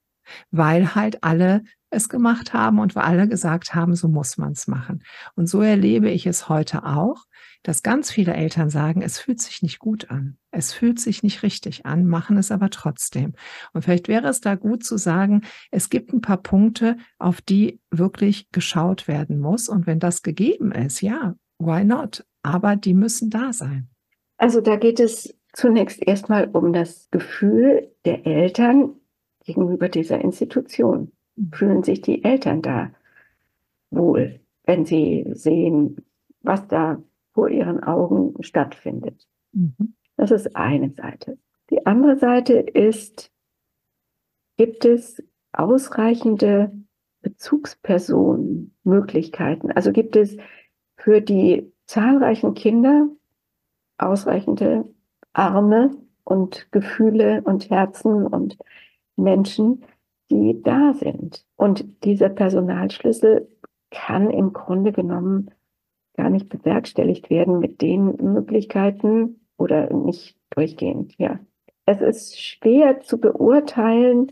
weil 0.50 0.94
halt 0.94 1.22
alle 1.22 1.62
es 1.90 2.08
gemacht 2.08 2.52
haben 2.54 2.78
und 2.78 2.94
wir 2.94 3.04
alle 3.04 3.28
gesagt 3.28 3.74
haben, 3.74 3.94
so 3.94 4.08
muss 4.08 4.38
man 4.38 4.52
es 4.52 4.66
machen. 4.66 5.02
Und 5.34 5.48
so 5.48 5.60
erlebe 5.60 6.08
ich 6.10 6.26
es 6.26 6.48
heute 6.48 6.84
auch, 6.84 7.24
dass 7.62 7.82
ganz 7.82 8.10
viele 8.10 8.32
Eltern 8.32 8.70
sagen, 8.70 9.02
es 9.02 9.18
fühlt 9.18 9.40
sich 9.40 9.62
nicht 9.62 9.78
gut 9.78 10.10
an. 10.10 10.38
Es 10.50 10.72
fühlt 10.72 10.98
sich 10.98 11.22
nicht 11.22 11.42
richtig 11.42 11.84
an, 11.84 12.06
machen 12.06 12.38
es 12.38 12.50
aber 12.50 12.70
trotzdem. 12.70 13.34
Und 13.72 13.82
vielleicht 13.82 14.08
wäre 14.08 14.28
es 14.28 14.40
da 14.40 14.54
gut 14.54 14.84
zu 14.84 14.96
sagen, 14.96 15.42
es 15.70 15.90
gibt 15.90 16.12
ein 16.12 16.22
paar 16.22 16.38
Punkte, 16.38 16.96
auf 17.18 17.42
die 17.42 17.80
wirklich 17.90 18.48
geschaut 18.50 19.08
werden 19.08 19.40
muss. 19.40 19.68
Und 19.68 19.86
wenn 19.86 19.98
das 19.98 20.22
gegeben 20.22 20.72
ist, 20.72 21.02
ja, 21.02 21.34
why 21.58 21.84
not? 21.84 22.24
Aber 22.42 22.76
die 22.76 22.94
müssen 22.94 23.28
da 23.28 23.52
sein. 23.52 23.90
Also 24.38 24.62
da 24.62 24.76
geht 24.76 25.00
es 25.00 25.34
zunächst 25.52 26.02
erstmal 26.06 26.48
um 26.48 26.72
das 26.72 27.08
Gefühl 27.10 27.94
der 28.06 28.26
Eltern 28.26 28.94
gegenüber 29.44 29.88
dieser 29.88 30.20
Institution 30.20 31.12
fühlen 31.52 31.82
sich 31.82 32.00
die 32.00 32.24
Eltern 32.24 32.62
da 32.62 32.90
wohl, 33.90 34.40
wenn 34.64 34.84
sie 34.84 35.26
sehen, 35.32 35.96
was 36.42 36.66
da 36.68 37.02
vor 37.32 37.48
ihren 37.48 37.82
Augen 37.82 38.42
stattfindet. 38.42 39.26
Mhm. 39.52 39.94
Das 40.16 40.30
ist 40.30 40.56
eine 40.56 40.90
Seite. 40.90 41.38
Die 41.70 41.86
andere 41.86 42.18
Seite 42.18 42.54
ist, 42.54 43.32
gibt 44.56 44.84
es 44.84 45.22
ausreichende 45.52 46.72
Bezugspersonen, 47.22 48.74
Möglichkeiten? 48.84 49.70
Also 49.72 49.92
gibt 49.92 50.16
es 50.16 50.36
für 50.96 51.20
die 51.20 51.72
zahlreichen 51.86 52.54
Kinder 52.54 53.08
ausreichende 53.98 54.84
Arme 55.32 55.90
und 56.24 56.70
Gefühle 56.72 57.42
und 57.44 57.70
Herzen 57.70 58.26
und 58.26 58.58
Menschen, 59.16 59.84
die 60.30 60.62
da 60.62 60.94
sind. 60.94 61.44
Und 61.56 62.04
dieser 62.04 62.28
Personalschlüssel 62.28 63.48
kann 63.90 64.30
im 64.30 64.52
Grunde 64.52 64.92
genommen 64.92 65.50
gar 66.16 66.30
nicht 66.30 66.48
bewerkstelligt 66.48 67.30
werden 67.30 67.58
mit 67.58 67.80
den 67.80 68.16
Möglichkeiten 68.16 69.40
oder 69.56 69.92
nicht 69.92 70.36
durchgehend, 70.50 71.14
ja. 71.18 71.38
Es 71.86 72.00
ist 72.00 72.40
schwer 72.40 73.00
zu 73.00 73.18
beurteilen, 73.18 74.30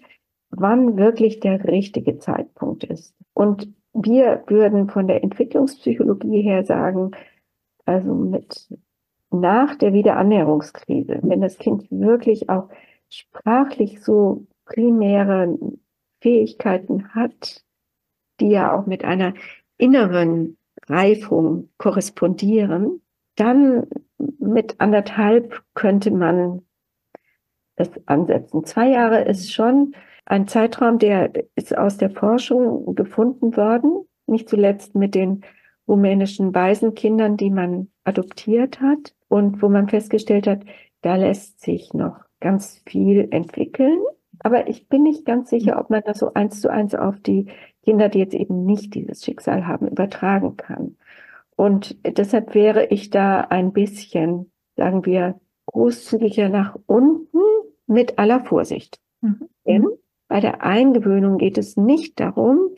wann 0.50 0.96
wirklich 0.96 1.40
der 1.40 1.64
richtige 1.64 2.18
Zeitpunkt 2.18 2.84
ist. 2.84 3.14
Und 3.34 3.72
wir 3.92 4.44
würden 4.46 4.88
von 4.88 5.08
der 5.08 5.24
Entwicklungspsychologie 5.24 6.42
her 6.42 6.64
sagen, 6.64 7.10
also 7.84 8.14
mit 8.14 8.68
nach 9.30 9.74
der 9.76 9.92
Wiederannäherungskrise, 9.92 11.18
wenn 11.22 11.40
das 11.40 11.58
Kind 11.58 11.86
wirklich 11.90 12.48
auch 12.48 12.68
sprachlich 13.08 14.02
so 14.02 14.46
primäre 14.64 15.58
Fähigkeiten 16.20 17.14
hat, 17.14 17.64
die 18.40 18.48
ja 18.48 18.76
auch 18.76 18.86
mit 18.86 19.04
einer 19.04 19.34
inneren 19.76 20.56
Reifung 20.86 21.70
korrespondieren, 21.78 23.02
dann 23.36 23.86
mit 24.38 24.80
anderthalb 24.80 25.62
könnte 25.74 26.10
man 26.10 26.62
das 27.76 27.90
ansetzen. 28.06 28.64
Zwei 28.64 28.90
Jahre 28.90 29.22
ist 29.22 29.52
schon 29.52 29.94
ein 30.26 30.48
Zeitraum, 30.48 30.98
der 30.98 31.32
ist 31.54 31.76
aus 31.76 31.96
der 31.96 32.10
Forschung 32.10 32.94
gefunden 32.94 33.56
worden, 33.56 34.06
nicht 34.26 34.48
zuletzt 34.48 34.94
mit 34.94 35.14
den 35.14 35.42
rumänischen 35.86 36.54
Waisenkindern, 36.54 37.36
die 37.36 37.50
man 37.50 37.88
adoptiert 38.04 38.80
hat 38.80 39.14
und 39.28 39.62
wo 39.62 39.68
man 39.68 39.88
festgestellt 39.88 40.46
hat, 40.46 40.62
da 41.00 41.16
lässt 41.16 41.60
sich 41.60 41.94
noch 41.94 42.20
ganz 42.40 42.82
viel 42.86 43.28
entwickeln. 43.30 43.98
Aber 44.40 44.68
ich 44.68 44.88
bin 44.88 45.02
nicht 45.02 45.24
ganz 45.24 45.50
sicher, 45.50 45.78
ob 45.80 45.90
man 45.90 46.02
das 46.04 46.18
so 46.18 46.32
eins 46.34 46.60
zu 46.60 46.70
eins 46.70 46.94
auf 46.94 47.18
die 47.20 47.46
Kinder, 47.82 48.08
die 48.08 48.18
jetzt 48.18 48.34
eben 48.34 48.64
nicht 48.64 48.94
dieses 48.94 49.24
Schicksal 49.24 49.66
haben, 49.66 49.88
übertragen 49.88 50.56
kann. 50.56 50.96
Und 51.56 51.96
deshalb 52.06 52.54
wäre 52.54 52.86
ich 52.86 53.10
da 53.10 53.40
ein 53.40 53.72
bisschen, 53.72 54.52
sagen 54.76 55.04
wir, 55.06 55.40
großzügiger 55.66 56.48
nach 56.48 56.76
unten 56.86 57.38
mit 57.86 58.18
aller 58.18 58.40
Vorsicht. 58.40 59.00
Mhm. 59.20 59.48
Denn 59.66 59.86
bei 60.28 60.40
der 60.40 60.62
Eingewöhnung 60.62 61.38
geht 61.38 61.58
es 61.58 61.76
nicht 61.76 62.20
darum, 62.20 62.70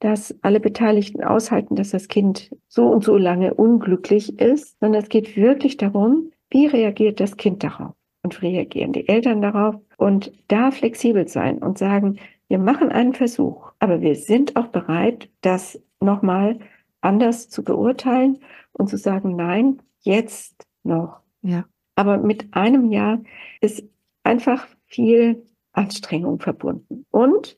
dass 0.00 0.36
alle 0.42 0.60
Beteiligten 0.60 1.24
aushalten, 1.24 1.76
dass 1.76 1.90
das 1.90 2.08
Kind 2.08 2.50
so 2.68 2.88
und 2.88 3.02
so 3.02 3.16
lange 3.16 3.54
unglücklich 3.54 4.38
ist, 4.38 4.78
sondern 4.80 5.02
es 5.02 5.08
geht 5.08 5.36
wirklich 5.36 5.78
darum, 5.78 6.30
wie 6.50 6.66
reagiert 6.66 7.20
das 7.20 7.36
Kind 7.36 7.64
darauf 7.64 7.94
und 8.26 8.42
reagieren 8.42 8.92
die 8.92 9.08
Eltern 9.08 9.40
darauf 9.40 9.76
und 9.98 10.32
da 10.48 10.72
flexibel 10.72 11.28
sein 11.28 11.58
und 11.58 11.78
sagen, 11.78 12.18
wir 12.48 12.58
machen 12.58 12.90
einen 12.90 13.12
Versuch, 13.12 13.70
aber 13.78 14.00
wir 14.00 14.16
sind 14.16 14.56
auch 14.56 14.66
bereit, 14.66 15.30
das 15.42 15.80
nochmal 16.00 16.58
anders 17.02 17.48
zu 17.48 17.62
beurteilen 17.62 18.40
und 18.72 18.88
zu 18.88 18.96
sagen, 18.98 19.36
nein, 19.36 19.80
jetzt 20.00 20.66
noch. 20.82 21.20
Ja. 21.42 21.66
Aber 21.94 22.18
mit 22.18 22.52
einem 22.52 22.90
Jahr 22.90 23.22
ist 23.60 23.84
einfach 24.24 24.66
viel 24.86 25.46
Anstrengung 25.72 26.40
verbunden. 26.40 27.06
Und 27.12 27.56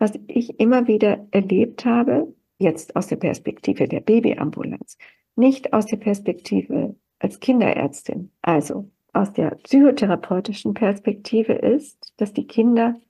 was 0.00 0.12
ich 0.26 0.58
immer 0.58 0.88
wieder 0.88 1.24
erlebt 1.30 1.84
habe, 1.84 2.34
jetzt 2.58 2.96
aus 2.96 3.06
der 3.06 3.16
Perspektive 3.16 3.86
der 3.86 4.00
Babyambulanz, 4.00 4.98
nicht 5.36 5.72
aus 5.72 5.86
der 5.86 5.98
Perspektive 5.98 6.96
als 7.20 7.38
Kinderärztin. 7.38 8.32
Also 8.42 8.90
aus 9.12 9.32
der 9.32 9.50
psychotherapeutischen 9.56 10.74
Perspektive 10.74 11.54
ist, 11.54 12.12
dass 12.16 12.32
die 12.32 12.46
Kinder 12.46 13.00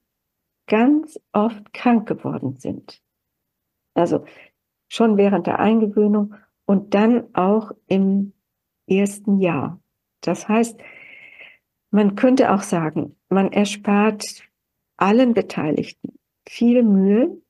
ganz 0.66 1.18
oft 1.32 1.72
krank 1.72 2.08
geworden 2.08 2.56
sind. 2.58 3.02
Also 3.94 4.24
schon 4.88 5.16
während 5.16 5.46
der 5.46 5.58
Eingewöhnung 5.58 6.34
und 6.64 6.94
dann 6.94 7.34
auch 7.34 7.72
im 7.86 8.32
ersten 8.86 9.40
Jahr. 9.40 9.80
Das 10.20 10.48
heißt, 10.48 10.80
man 11.90 12.14
könnte 12.14 12.52
auch 12.52 12.62
sagen, 12.62 13.16
man 13.28 13.52
erspart 13.52 14.44
allen 14.96 15.34
Beteiligten 15.34 16.18
viel 16.48 16.82
Mühe 16.82 17.40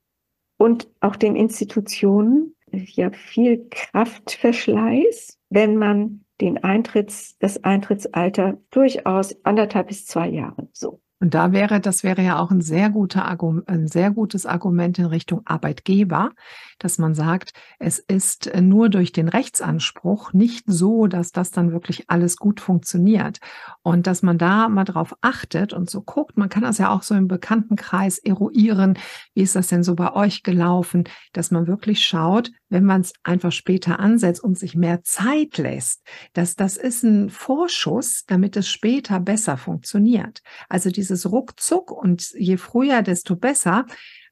und 0.57 0.89
auch 1.01 1.17
den 1.17 1.37
Institutionen 1.37 2.55
ja 2.73 3.11
viel 3.11 3.69
Kraftverschleiß, 3.71 5.39
wenn 5.51 5.77
man 5.77 6.25
den 6.41 6.63
Eintritts, 6.63 7.39
das 7.39 7.63
Eintrittsalter 7.65 8.59
durchaus 8.71 9.45
anderthalb 9.45 9.89
bis 9.89 10.07
zwei 10.07 10.29
Jahre. 10.29 10.69
So. 10.73 11.01
Und 11.21 11.35
da 11.35 11.53
wäre, 11.53 11.81
das 11.81 12.03
wäre 12.03 12.23
ja 12.23 12.39
auch 12.39 12.51
ein 12.51 12.63
sehr 12.63 12.89
guter 12.89 13.27
Argument, 13.27 13.69
ein 13.69 13.87
sehr 13.87 14.11
gutes 14.11 14.47
Argument 14.47 14.99
in 14.99 15.05
Richtung 15.05 15.43
Arbeitgeber, 15.45 16.31
dass 16.79 16.99
man 16.99 17.15
sagt, 17.15 17.53
es 17.79 17.99
ist 17.99 18.51
nur 18.59 18.89
durch 18.89 19.13
den 19.13 19.29
Rechtsanspruch 19.29 20.33
nicht 20.33 20.65
so, 20.67 21.07
dass 21.07 21.31
das 21.31 21.51
dann 21.51 21.73
wirklich 21.73 22.09
alles 22.09 22.39
gut 22.39 22.61
funktioniert. 22.61 23.39
Und 23.83 24.07
dass 24.07 24.23
man 24.23 24.39
da 24.39 24.69
mal 24.71 24.85
drauf 24.85 25.15
achtet 25.21 25.75
und 25.75 25.91
so 25.91 26.01
guckt, 26.01 26.39
man 26.39 26.49
kann 26.49 26.63
das 26.63 26.79
ja 26.79 26.91
auch 26.91 27.03
so 27.03 27.15
im 27.15 27.29
Bekanntenkreis 27.29 28.19
eruieren. 28.19 28.99
Wie 29.35 29.43
ist 29.43 29.57
das 29.57 29.69
denn 29.69 29.83
so 29.83 29.95
bei 29.95 30.15
euch 30.15 30.43
gelaufen? 30.43 31.05
Dass 31.35 31.51
man 31.51 31.67
wirklich 31.67 32.03
schaut, 32.05 32.51
wenn 32.71 32.85
man 32.85 33.03
es 33.03 33.13
einfach 33.25 33.53
später 33.53 34.01
ansetzt 34.01 34.43
und 34.43 34.59
sich 34.59 34.75
mehr 34.75 35.03
Zeit 35.03 35.59
lässt, 35.59 36.03
dass 36.33 36.55
das 36.55 36.77
ist 36.77 37.03
ein 37.03 37.29
Vorschuss, 37.29 38.25
damit 38.27 38.57
es 38.57 38.69
später 38.69 39.21
besser 39.21 39.57
funktioniert. 39.57 40.41
Also 40.69 40.91
dieses 41.11 41.31
Ruckzuck 41.31 41.91
und 41.91 42.31
je 42.39 42.57
früher, 42.57 43.03
desto 43.03 43.37
besser 43.37 43.87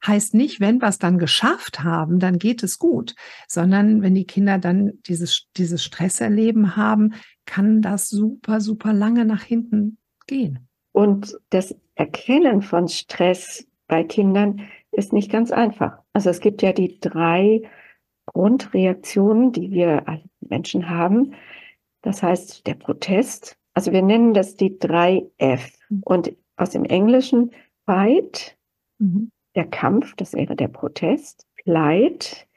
heißt 0.05 0.33
nicht, 0.33 0.61
wenn 0.61 0.81
wir 0.81 0.87
es 0.87 0.97
dann 0.97 1.17
geschafft 1.17 1.83
haben, 1.83 2.19
dann 2.19 2.39
geht 2.39 2.63
es 2.63 2.79
gut, 2.79 3.15
sondern 3.47 4.01
wenn 4.01 4.15
die 4.15 4.25
Kinder 4.25 4.57
dann 4.57 4.93
dieses, 5.07 5.47
dieses 5.57 5.83
Stresserleben 5.83 6.77
haben, 6.77 7.13
kann 7.45 7.81
das 7.81 8.09
super, 8.09 8.61
super 8.61 8.93
lange 8.93 9.25
nach 9.25 9.43
hinten 9.43 9.97
gehen. 10.25 10.67
Und 10.93 11.37
das 11.49 11.75
Erkennen 11.95 12.61
von 12.61 12.87
Stress 12.87 13.67
bei 13.87 14.03
Kindern 14.03 14.61
ist 14.91 15.11
nicht 15.11 15.31
ganz 15.31 15.51
einfach. 15.51 15.99
Also 16.13 16.29
es 16.29 16.39
gibt 16.39 16.61
ja 16.61 16.71
die 16.71 16.99
drei 16.99 17.61
Grundreaktionen, 18.27 19.51
die 19.51 19.71
wir 19.71 20.21
Menschen 20.39 20.89
haben. 20.89 21.33
Das 22.01 22.23
heißt, 22.23 22.65
der 22.67 22.75
Protest, 22.75 23.57
also 23.73 23.91
wir 23.91 24.01
nennen 24.01 24.33
das 24.33 24.55
die 24.55 24.77
drei 24.79 25.25
F. 25.37 25.71
Mhm. 25.89 26.01
Und 26.03 26.31
aus 26.59 26.71
dem 26.71 26.85
Englischen 26.85 27.51
Fight, 27.85 28.57
mhm. 28.99 29.31
der 29.55 29.65
Kampf, 29.65 30.15
das 30.15 30.33
wäre 30.33 30.55
der 30.55 30.67
Protest. 30.67 31.47
Flight 31.63 32.47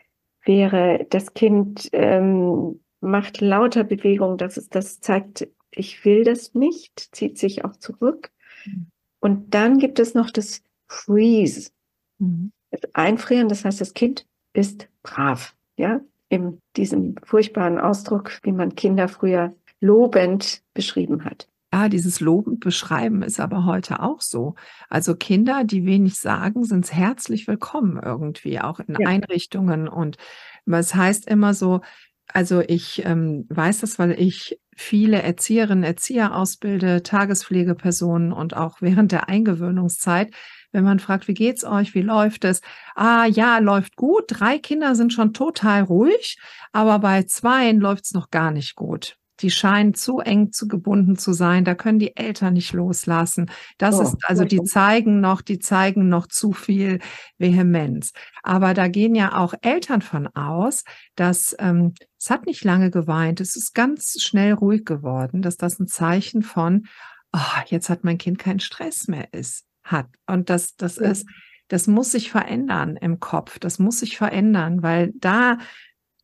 wäre, 0.44 1.06
das 1.10 1.34
Kind 1.34 1.88
ähm, 1.92 2.80
macht 3.00 3.40
lauter 3.40 3.84
Bewegungen, 3.84 4.38
das, 4.38 4.56
ist, 4.56 4.74
das 4.74 5.00
zeigt, 5.00 5.48
ich 5.70 6.04
will 6.04 6.24
das 6.24 6.54
nicht, 6.54 7.14
zieht 7.14 7.38
sich 7.38 7.64
auch 7.64 7.76
zurück. 7.76 8.30
Mhm. 8.64 8.86
Und 9.20 9.54
dann 9.54 9.78
gibt 9.78 9.98
es 9.98 10.14
noch 10.14 10.30
das 10.30 10.62
Freeze. 10.88 11.70
Mhm. 12.18 12.52
Das 12.70 12.82
Einfrieren, 12.94 13.48
das 13.48 13.64
heißt, 13.64 13.80
das 13.80 13.94
Kind 13.94 14.26
ist 14.52 14.88
brav. 15.02 15.54
Ja, 15.76 16.00
in 16.28 16.60
diesem 16.76 17.16
furchtbaren 17.22 17.78
Ausdruck, 17.78 18.40
wie 18.42 18.52
man 18.52 18.74
Kinder 18.74 19.08
früher 19.08 19.54
lobend 19.80 20.62
beschrieben 20.74 21.24
hat. 21.24 21.48
Ja, 21.72 21.88
dieses 21.88 22.20
lobend 22.20 22.60
beschreiben 22.60 23.22
ist 23.22 23.40
aber 23.40 23.64
heute 23.64 24.00
auch 24.00 24.20
so. 24.20 24.56
Also 24.90 25.14
Kinder, 25.16 25.64
die 25.64 25.86
wenig 25.86 26.18
sagen, 26.18 26.64
sind 26.64 26.92
herzlich 26.92 27.48
willkommen 27.48 27.98
irgendwie, 28.02 28.60
auch 28.60 28.78
in 28.78 28.94
ja. 28.98 29.08
Einrichtungen. 29.08 29.88
Und 29.88 30.18
es 30.66 30.94
heißt 30.94 31.26
immer 31.26 31.54
so, 31.54 31.80
also 32.28 32.60
ich 32.60 33.04
ähm, 33.06 33.46
weiß 33.48 33.80
das, 33.80 33.98
weil 33.98 34.12
ich 34.20 34.60
viele 34.76 35.22
Erzieherinnen, 35.22 35.82
Erzieher 35.82 36.36
ausbilde, 36.36 37.02
Tagespflegepersonen 37.02 38.32
und 38.32 38.54
auch 38.54 38.82
während 38.82 39.10
der 39.10 39.30
Eingewöhnungszeit. 39.30 40.30
Wenn 40.72 40.84
man 40.84 40.98
fragt, 40.98 41.26
wie 41.26 41.34
geht's 41.34 41.64
euch, 41.64 41.94
wie 41.94 42.02
läuft 42.02 42.44
es? 42.44 42.60
Ah, 42.94 43.24
ja, 43.26 43.58
läuft 43.58 43.96
gut. 43.96 44.24
Drei 44.28 44.58
Kinder 44.58 44.94
sind 44.94 45.12
schon 45.12 45.32
total 45.32 45.84
ruhig, 45.84 46.38
aber 46.72 46.98
bei 46.98 47.22
zweien 47.22 47.80
läuft's 47.80 48.12
noch 48.12 48.30
gar 48.30 48.50
nicht 48.50 48.74
gut 48.76 49.16
die 49.42 49.50
scheinen 49.50 49.94
zu 49.94 50.20
eng 50.20 50.52
zu 50.52 50.68
gebunden 50.68 51.16
zu 51.16 51.32
sein. 51.32 51.64
Da 51.64 51.74
können 51.74 51.98
die 51.98 52.16
Eltern 52.16 52.54
nicht 52.54 52.72
loslassen. 52.72 53.50
Das 53.78 53.96
oh, 53.96 54.02
ist, 54.02 54.16
also 54.24 54.44
die 54.44 54.62
zeigen 54.62 55.20
noch, 55.20 55.42
die 55.42 55.58
zeigen 55.58 56.08
noch 56.08 56.26
zu 56.26 56.52
viel 56.52 57.00
Vehemenz. 57.38 58.12
Aber 58.42 58.72
da 58.72 58.88
gehen 58.88 59.14
ja 59.14 59.36
auch 59.36 59.54
Eltern 59.62 60.02
von 60.02 60.28
aus, 60.28 60.84
dass 61.16 61.54
ähm, 61.58 61.94
es 62.18 62.30
hat 62.30 62.46
nicht 62.46 62.64
lange 62.64 62.90
geweint, 62.90 63.40
es 63.40 63.56
ist 63.56 63.74
ganz 63.74 64.20
schnell 64.22 64.52
ruhig 64.52 64.84
geworden, 64.84 65.42
dass 65.42 65.56
das 65.56 65.80
ein 65.80 65.88
Zeichen 65.88 66.42
von, 66.42 66.86
oh, 67.32 67.60
jetzt 67.66 67.88
hat 67.88 68.04
mein 68.04 68.18
Kind 68.18 68.38
keinen 68.38 68.60
Stress 68.60 69.08
mehr 69.08 69.32
ist, 69.32 69.64
hat. 69.82 70.06
Und 70.26 70.48
das, 70.48 70.76
das 70.76 70.98
ist, 70.98 71.26
das 71.68 71.86
muss 71.86 72.12
sich 72.12 72.30
verändern 72.30 72.96
im 72.96 73.18
Kopf. 73.18 73.58
Das 73.58 73.78
muss 73.78 74.00
sich 74.00 74.16
verändern, 74.16 74.82
weil 74.82 75.12
da 75.16 75.58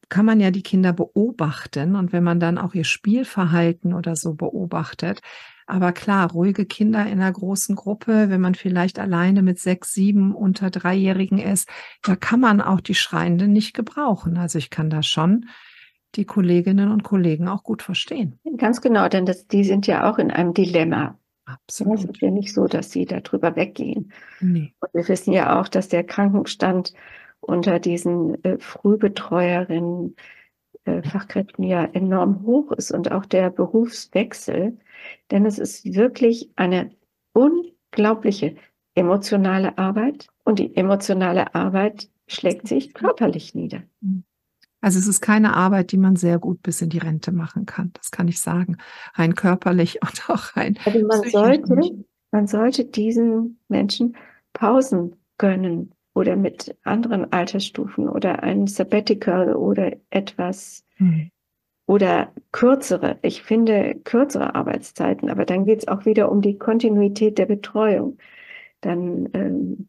kann 0.08 0.24
man 0.24 0.40
ja 0.40 0.50
die 0.50 0.62
Kinder 0.62 0.92
beobachten 0.92 1.96
und 1.96 2.12
wenn 2.12 2.24
man 2.24 2.40
dann 2.40 2.58
auch 2.58 2.74
ihr 2.74 2.84
Spielverhalten 2.84 3.92
oder 3.92 4.16
so 4.16 4.34
beobachtet. 4.34 5.20
Aber 5.66 5.92
klar, 5.92 6.30
ruhige 6.30 6.64
Kinder 6.64 7.04
in 7.06 7.20
einer 7.20 7.30
großen 7.30 7.76
Gruppe, 7.76 8.30
wenn 8.30 8.40
man 8.40 8.54
vielleicht 8.54 8.98
alleine 8.98 9.42
mit 9.42 9.58
sechs, 9.58 9.92
sieben 9.92 10.34
unter 10.34 10.70
Dreijährigen 10.70 11.38
ist, 11.38 11.68
da 12.02 12.16
kann 12.16 12.40
man 12.40 12.62
auch 12.62 12.80
die 12.80 12.94
Schreienden 12.94 13.52
nicht 13.52 13.74
gebrauchen. 13.74 14.38
Also 14.38 14.58
ich 14.58 14.70
kann 14.70 14.88
da 14.88 15.02
schon 15.02 15.44
die 16.14 16.24
Kolleginnen 16.24 16.90
und 16.90 17.02
Kollegen 17.02 17.48
auch 17.48 17.62
gut 17.62 17.82
verstehen. 17.82 18.40
Ganz 18.56 18.80
genau, 18.80 19.08
denn 19.08 19.26
das, 19.26 19.46
die 19.46 19.62
sind 19.62 19.86
ja 19.86 20.10
auch 20.10 20.18
in 20.18 20.30
einem 20.30 20.54
Dilemma. 20.54 21.18
Absolut. 21.44 21.98
Es 21.98 22.04
ist 22.04 22.20
ja 22.20 22.30
nicht 22.30 22.52
so, 22.52 22.66
dass 22.66 22.90
sie 22.90 23.04
darüber 23.04 23.56
weggehen. 23.56 24.12
Nee. 24.40 24.74
Und 24.80 24.94
wir 24.94 25.08
wissen 25.08 25.32
ja 25.32 25.60
auch, 25.60 25.68
dass 25.68 25.88
der 25.88 26.04
Krankenstand 26.04 26.92
unter 27.40 27.78
diesen 27.78 28.42
äh, 28.44 28.58
Frühbetreuerinnen, 28.58 30.16
äh, 30.84 31.02
Fachkräften 31.02 31.64
ja 31.64 31.84
enorm 31.84 32.42
hoch 32.44 32.72
ist 32.72 32.90
und 32.90 33.12
auch 33.12 33.26
der 33.26 33.50
Berufswechsel. 33.50 34.78
Denn 35.30 35.46
es 35.46 35.58
ist 35.58 35.84
wirklich 35.94 36.50
eine 36.56 36.90
unglaubliche 37.32 38.56
emotionale 38.94 39.78
Arbeit 39.78 40.28
und 40.44 40.58
die 40.58 40.76
emotionale 40.76 41.54
Arbeit 41.54 42.10
schlägt 42.26 42.68
sich 42.68 42.94
körperlich 42.94 43.54
nieder. 43.54 43.82
Also 44.80 44.98
es 44.98 45.06
ist 45.06 45.20
keine 45.20 45.54
Arbeit, 45.54 45.92
die 45.92 45.96
man 45.96 46.16
sehr 46.16 46.38
gut 46.38 46.62
bis 46.62 46.82
in 46.82 46.90
die 46.90 46.98
Rente 46.98 47.32
machen 47.32 47.66
kann. 47.66 47.90
Das 47.94 48.10
kann 48.10 48.28
ich 48.28 48.40
sagen. 48.40 48.76
Rein 49.14 49.34
körperlich 49.34 50.00
und 50.02 50.30
auch 50.30 50.56
rein. 50.56 50.78
Also 50.84 51.06
man 51.06 51.22
sollte, 51.28 52.04
man 52.30 52.46
sollte 52.46 52.84
diesen 52.84 53.58
Menschen 53.68 54.16
Pausen 54.52 55.16
gönnen 55.38 55.94
oder 56.18 56.34
mit 56.34 56.76
anderen 56.82 57.32
Altersstufen 57.32 58.08
oder 58.08 58.42
ein 58.42 58.66
Sabbatical 58.66 59.54
oder 59.54 59.92
etwas 60.10 60.84
mhm. 60.98 61.30
oder 61.86 62.32
kürzere. 62.50 63.20
Ich 63.22 63.44
finde 63.44 63.94
kürzere 64.02 64.56
Arbeitszeiten, 64.56 65.30
aber 65.30 65.44
dann 65.44 65.64
geht 65.64 65.78
es 65.78 65.88
auch 65.88 66.06
wieder 66.06 66.32
um 66.32 66.42
die 66.42 66.58
Kontinuität 66.58 67.38
der 67.38 67.46
Betreuung. 67.46 68.18
Dann, 68.80 69.28
ähm, 69.32 69.88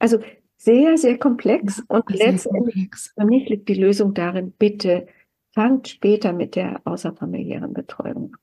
also 0.00 0.18
sehr, 0.56 0.98
sehr 0.98 1.18
komplex 1.18 1.78
ja, 1.78 1.96
und 1.96 2.10
letztendlich 2.10 2.88
für 2.92 3.24
mich 3.24 3.48
liegt 3.48 3.68
die 3.68 3.74
Lösung 3.74 4.12
darin, 4.12 4.52
bitte 4.58 5.06
fangt 5.52 5.86
später 5.86 6.32
mit 6.32 6.56
der 6.56 6.80
außerfamiliären 6.84 7.72
Betreuung 7.74 8.36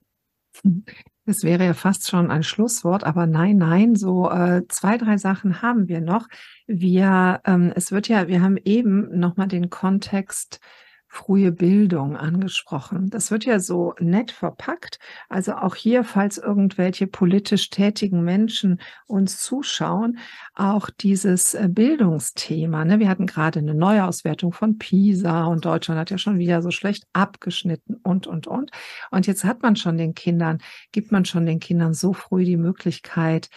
an. 0.64 0.86
Das 1.28 1.44
wäre 1.44 1.66
ja 1.66 1.74
fast 1.74 2.10
schon 2.10 2.32
ein 2.32 2.42
Schlusswort, 2.42 3.04
aber 3.04 3.28
nein, 3.28 3.58
nein, 3.58 3.96
so 3.96 4.32
äh, 4.32 4.66
zwei, 4.70 4.98
drei 4.98 5.18
Sachen 5.18 5.62
haben 5.62 5.90
wir 5.90 6.00
noch. 6.00 6.30
Wir, 6.68 7.42
ähm, 7.44 7.74
es 7.76 7.92
wird 7.92 8.08
ja, 8.08 8.30
wir 8.30 8.42
haben 8.42 8.56
eben 8.64 9.20
nochmal 9.20 9.50
den 9.50 9.70
Kontext 9.70 10.62
frühe 11.08 11.52
Bildung 11.52 12.18
angesprochen. 12.18 13.10
Das 13.10 13.32
wird 13.32 13.46
ja 13.46 13.60
so 13.60 13.94
nett 14.00 14.32
verpackt. 14.32 15.00
Also 15.30 15.54
auch 15.54 15.76
hier, 15.76 16.04
falls 16.04 16.38
irgendwelche 16.38 17.08
politisch 17.08 17.70
tätigen 17.70 18.24
Menschen 18.24 18.82
uns 19.08 19.40
zuschauen, 19.40 20.20
auch 20.54 20.90
dieses 20.90 21.54
äh, 21.54 21.70
Bildungsthema. 21.70 22.86
Ne? 22.86 23.00
Wir 23.00 23.10
hatten 23.10 23.26
gerade 23.26 23.60
eine 23.60 23.74
Neuauswertung 23.74 24.52
von 24.52 24.78
PISA 24.78 25.46
und 25.46 25.66
Deutschland 25.66 26.00
hat 26.00 26.10
ja 26.10 26.18
schon 26.18 26.40
wieder 26.40 26.62
so 26.62 26.72
schlecht 26.72 27.06
abgeschnitten 27.14 27.96
und, 28.04 28.28
und, 28.28 28.48
und. 28.48 28.72
Und 29.12 29.28
jetzt 29.28 29.44
hat 29.44 29.62
man 29.62 29.76
schon 29.76 29.98
den 29.98 30.14
Kindern, 30.14 30.60
gibt 30.92 31.12
man 31.12 31.26
schon 31.26 31.46
den 31.46 31.60
Kindern 31.60 31.94
so 31.94 32.14
früh 32.14 32.44
die 32.44 32.58
Möglichkeit, 32.58 33.50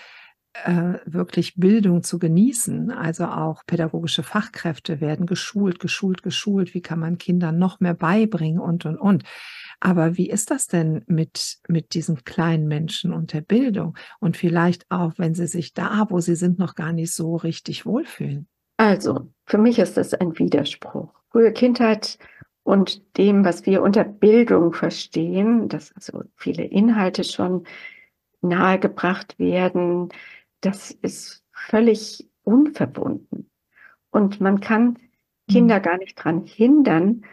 äh, 0.53 0.95
wirklich 1.05 1.55
Bildung 1.57 2.03
zu 2.03 2.19
genießen. 2.19 2.91
Also 2.91 3.27
auch 3.27 3.65
pädagogische 3.67 4.23
Fachkräfte 4.23 5.01
werden 5.01 5.27
geschult, 5.27 5.81
geschult, 5.81 6.23
geschult. 6.23 6.75
Wie 6.75 6.83
kann 6.83 6.99
man 6.99 7.19
Kindern 7.19 7.59
noch 7.59 7.81
mehr 7.81 7.95
beibringen 7.95 8.61
und, 8.61 8.85
und, 8.85 8.97
und. 8.97 9.25
Aber 9.81 10.17
wie 10.17 10.29
ist 10.29 10.51
das 10.51 10.67
denn 10.67 11.03
mit, 11.07 11.59
mit 11.69 11.95
diesen 11.95 12.25
kleinen 12.25 12.69
Menschen 12.69 13.13
und 13.13 13.33
der 13.33 13.41
Bildung? 13.41 13.97
Und 14.19 14.37
vielleicht 14.37 14.91
auch, 14.91 15.15
wenn 15.17 15.35
sie 15.35 15.47
sich 15.47 15.73
da, 15.73 16.07
wo 16.11 16.21
sie 16.21 16.37
sind, 16.37 16.59
noch 16.59 16.75
gar 16.75 16.93
nicht 16.93 17.15
so 17.15 17.37
richtig 17.37 17.87
wohlfühlen? 17.87 18.47
Also, 18.77 19.33
für 19.47 19.59
mich 19.59 19.79
ist 19.79 19.97
das 19.97 20.15
ein 20.15 20.39
Widerspruch. 20.39 21.11
Frühe 21.31 21.53
Kindheit 21.53 22.19
und 22.63 23.17
dem, 23.17 23.45
was 23.45 23.67
wir 23.67 23.83
unter 23.83 24.05
Bildung 24.05 24.73
verstehen, 24.73 25.69
dass 25.69 25.93
also 25.95 26.25
viele 26.37 26.65
Inhalte 26.65 27.25
schon 27.25 27.65
nahegebracht 28.43 29.39
werden, 29.39 30.11
das 30.61 30.91
ist 30.91 31.45
völlig 31.53 32.29
unverbunden. 32.43 33.51
Und 34.11 34.41
man 34.41 34.61
kann 34.61 34.99
Kinder 35.49 35.79
mhm. 35.79 35.83
gar 35.83 35.99
nicht 35.99 36.19
daran 36.19 36.45
hindern, 36.45 37.25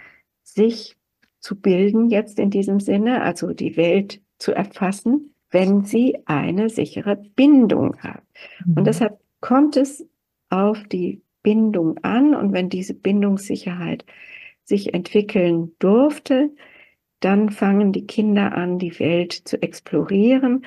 sich 0.44 0.98
zu 1.40 1.60
bilden 1.60 2.10
jetzt 2.10 2.40
in 2.40 2.50
diesem 2.50 2.80
Sinne, 2.80 3.22
also 3.22 3.54
die 3.54 3.78
Welt 3.78 4.22
zu 4.38 4.54
erfassen, 4.54 5.34
wenn 5.50 5.86
sie 5.86 6.18
eine 6.26 6.70
sichere 6.70 7.16
Bindung 7.16 7.98
haben. 8.02 8.26
Und 8.66 8.82
mhm. 8.82 8.86
deshalb 8.86 9.20
kommt 9.40 9.78
es 9.78 10.06
auf 10.50 10.84
die 10.84 11.22
Bindung 11.42 11.98
an. 12.00 12.36
Und 12.36 12.54
wenn 12.54 12.70
diese 12.70 12.94
Bindungssicherheit 12.94 14.06
sich 14.64 14.94
entwickeln 14.94 15.72
durfte, 15.80 16.52
dann 17.20 17.50
fangen 17.50 17.94
die 17.94 18.06
Kinder 18.06 18.54
an, 18.54 18.80
die 18.80 19.00
Welt 19.00 19.34
zu 19.34 19.62
explorieren 19.62 20.66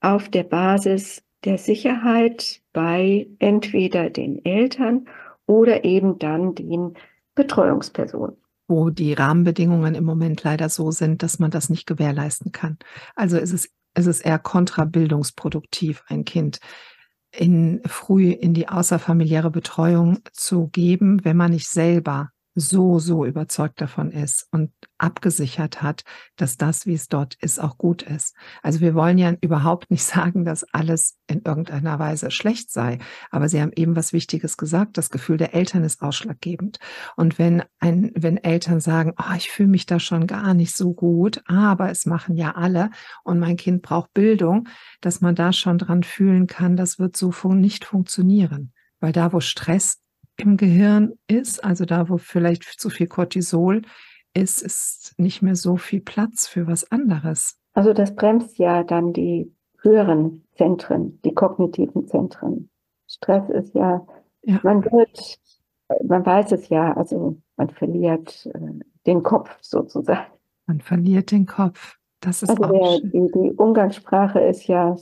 auf 0.00 0.28
der 0.28 0.42
Basis 0.42 1.22
der 1.44 1.58
Sicherheit 1.58 2.60
bei 2.72 3.28
entweder 3.38 4.10
den 4.10 4.44
Eltern 4.44 5.06
oder 5.46 5.84
eben 5.84 6.18
dann 6.18 6.54
den 6.54 6.94
Betreuungspersonen. 7.34 8.36
Wo 8.68 8.90
die 8.90 9.12
Rahmenbedingungen 9.12 9.94
im 9.94 10.04
Moment 10.04 10.42
leider 10.44 10.68
so 10.68 10.90
sind, 10.90 11.22
dass 11.22 11.38
man 11.38 11.50
das 11.50 11.68
nicht 11.68 11.86
gewährleisten 11.86 12.52
kann. 12.52 12.78
Also 13.14 13.36
ist 13.36 13.52
es, 13.52 13.70
ist 13.96 14.06
es 14.06 14.20
eher 14.20 14.38
kontrabildungsproduktiv, 14.38 16.04
ein 16.08 16.24
Kind 16.24 16.60
in 17.34 17.80
früh 17.86 18.30
in 18.30 18.54
die 18.54 18.68
außerfamiliäre 18.68 19.50
Betreuung 19.50 20.18
zu 20.32 20.68
geben, 20.68 21.24
wenn 21.24 21.36
man 21.36 21.50
nicht 21.50 21.68
selber 21.68 22.31
so, 22.54 22.98
so 22.98 23.24
überzeugt 23.24 23.80
davon 23.80 24.10
ist 24.10 24.46
und 24.50 24.72
abgesichert 24.98 25.82
hat, 25.82 26.04
dass 26.36 26.56
das, 26.56 26.86
wie 26.86 26.94
es 26.94 27.08
dort 27.08 27.34
ist, 27.36 27.58
auch 27.58 27.78
gut 27.78 28.02
ist. 28.02 28.34
Also 28.62 28.80
wir 28.80 28.94
wollen 28.94 29.18
ja 29.18 29.32
überhaupt 29.40 29.90
nicht 29.90 30.04
sagen, 30.04 30.44
dass 30.44 30.64
alles 30.72 31.18
in 31.26 31.42
irgendeiner 31.42 31.98
Weise 31.98 32.30
schlecht 32.30 32.70
sei. 32.70 32.98
Aber 33.30 33.48
Sie 33.48 33.60
haben 33.60 33.72
eben 33.74 33.96
was 33.96 34.12
Wichtiges 34.12 34.56
gesagt. 34.56 34.98
Das 34.98 35.10
Gefühl 35.10 35.38
der 35.38 35.54
Eltern 35.54 35.84
ist 35.84 36.02
ausschlaggebend. 36.02 36.78
Und 37.16 37.38
wenn 37.38 37.62
ein, 37.80 38.12
wenn 38.14 38.36
Eltern 38.36 38.80
sagen, 38.80 39.14
oh, 39.18 39.34
ich 39.36 39.50
fühle 39.50 39.70
mich 39.70 39.86
da 39.86 39.98
schon 39.98 40.26
gar 40.26 40.54
nicht 40.54 40.76
so 40.76 40.92
gut, 40.92 41.42
aber 41.46 41.90
es 41.90 42.06
machen 42.06 42.36
ja 42.36 42.52
alle 42.54 42.90
und 43.24 43.38
mein 43.38 43.56
Kind 43.56 43.82
braucht 43.82 44.12
Bildung, 44.12 44.68
dass 45.00 45.20
man 45.20 45.34
da 45.34 45.52
schon 45.52 45.78
dran 45.78 46.02
fühlen 46.02 46.46
kann, 46.46 46.76
das 46.76 46.98
wird 46.98 47.16
so 47.16 47.32
nicht 47.54 47.84
funktionieren. 47.84 48.72
Weil 49.00 49.12
da, 49.12 49.32
wo 49.32 49.40
Stress 49.40 50.02
im 50.36 50.56
Gehirn 50.56 51.12
ist, 51.28 51.62
also 51.64 51.84
da, 51.84 52.08
wo 52.08 52.18
vielleicht 52.18 52.64
zu 52.64 52.90
viel 52.90 53.06
Cortisol 53.06 53.82
ist, 54.34 54.62
ist 54.62 55.14
nicht 55.18 55.42
mehr 55.42 55.56
so 55.56 55.76
viel 55.76 56.00
Platz 56.00 56.46
für 56.46 56.66
was 56.66 56.90
anderes. 56.90 57.58
Also 57.74 57.92
das 57.92 58.14
bremst 58.14 58.58
ja 58.58 58.82
dann 58.82 59.12
die 59.12 59.52
höheren 59.80 60.44
Zentren, 60.56 61.20
die 61.22 61.34
kognitiven 61.34 62.06
Zentren. 62.06 62.70
Stress 63.06 63.48
ist 63.50 63.74
ja, 63.74 64.06
ja. 64.42 64.60
man 64.62 64.84
wird, 64.84 65.38
man 66.04 66.24
weiß 66.24 66.52
es 66.52 66.68
ja, 66.68 66.92
also 66.94 67.36
man 67.56 67.70
verliert 67.70 68.46
äh, 68.54 68.84
den 69.06 69.22
Kopf 69.22 69.56
sozusagen. 69.60 70.26
Man 70.66 70.80
verliert 70.80 71.30
den 71.30 71.46
Kopf. 71.46 71.98
Das 72.20 72.42
ist 72.42 72.50
also 72.50 72.72
der, 72.72 73.00
die, 73.00 73.30
die 73.32 73.52
Umgangssprache 73.56 74.40
ist 74.40 74.66
ja 74.66 74.96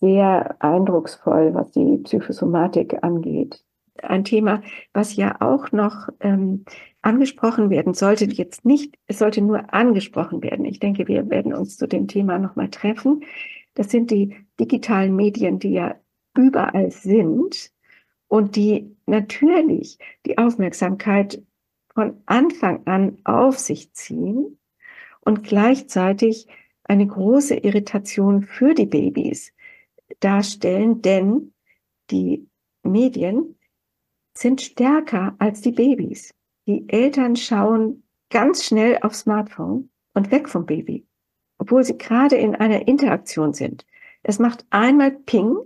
sehr 0.00 0.62
eindrucksvoll, 0.62 1.54
was 1.54 1.72
die 1.72 1.96
Psychosomatik 1.98 3.02
angeht 3.02 3.64
ein 4.02 4.24
Thema, 4.24 4.62
was 4.92 5.16
ja 5.16 5.40
auch 5.40 5.72
noch 5.72 6.08
ähm, 6.20 6.64
angesprochen 7.02 7.70
werden 7.70 7.94
sollte, 7.94 8.24
jetzt 8.26 8.64
nicht, 8.64 8.96
es 9.06 9.18
sollte 9.18 9.42
nur 9.42 9.72
angesprochen 9.74 10.42
werden. 10.42 10.64
Ich 10.64 10.78
denke, 10.78 11.08
wir 11.08 11.28
werden 11.30 11.52
uns 11.52 11.76
zu 11.76 11.86
dem 11.86 12.08
Thema 12.08 12.38
nochmal 12.38 12.68
treffen. 12.68 13.24
Das 13.74 13.90
sind 13.90 14.10
die 14.10 14.36
digitalen 14.60 15.16
Medien, 15.16 15.58
die 15.58 15.72
ja 15.72 15.96
überall 16.36 16.90
sind 16.90 17.72
und 18.28 18.56
die 18.56 18.96
natürlich 19.06 19.98
die 20.26 20.38
Aufmerksamkeit 20.38 21.42
von 21.94 22.22
Anfang 22.26 22.86
an 22.86 23.18
auf 23.24 23.58
sich 23.58 23.92
ziehen 23.92 24.58
und 25.20 25.42
gleichzeitig 25.42 26.46
eine 26.84 27.06
große 27.06 27.56
Irritation 27.56 28.42
für 28.42 28.74
die 28.74 28.86
Babys 28.86 29.52
darstellen, 30.20 31.02
denn 31.02 31.52
die 32.10 32.48
Medien 32.82 33.56
sind 34.36 34.60
stärker 34.60 35.34
als 35.38 35.60
die 35.60 35.72
Babys. 35.72 36.34
Die 36.66 36.88
Eltern 36.88 37.36
schauen 37.36 38.04
ganz 38.30 38.64
schnell 38.64 38.98
aufs 39.02 39.20
Smartphone 39.20 39.90
und 40.14 40.30
weg 40.30 40.48
vom 40.48 40.66
Baby, 40.66 41.06
obwohl 41.58 41.84
sie 41.84 41.98
gerade 41.98 42.36
in 42.36 42.54
einer 42.54 42.86
Interaktion 42.88 43.52
sind. 43.52 43.84
Es 44.22 44.38
macht 44.38 44.64
einmal 44.70 45.10
Ping 45.10 45.56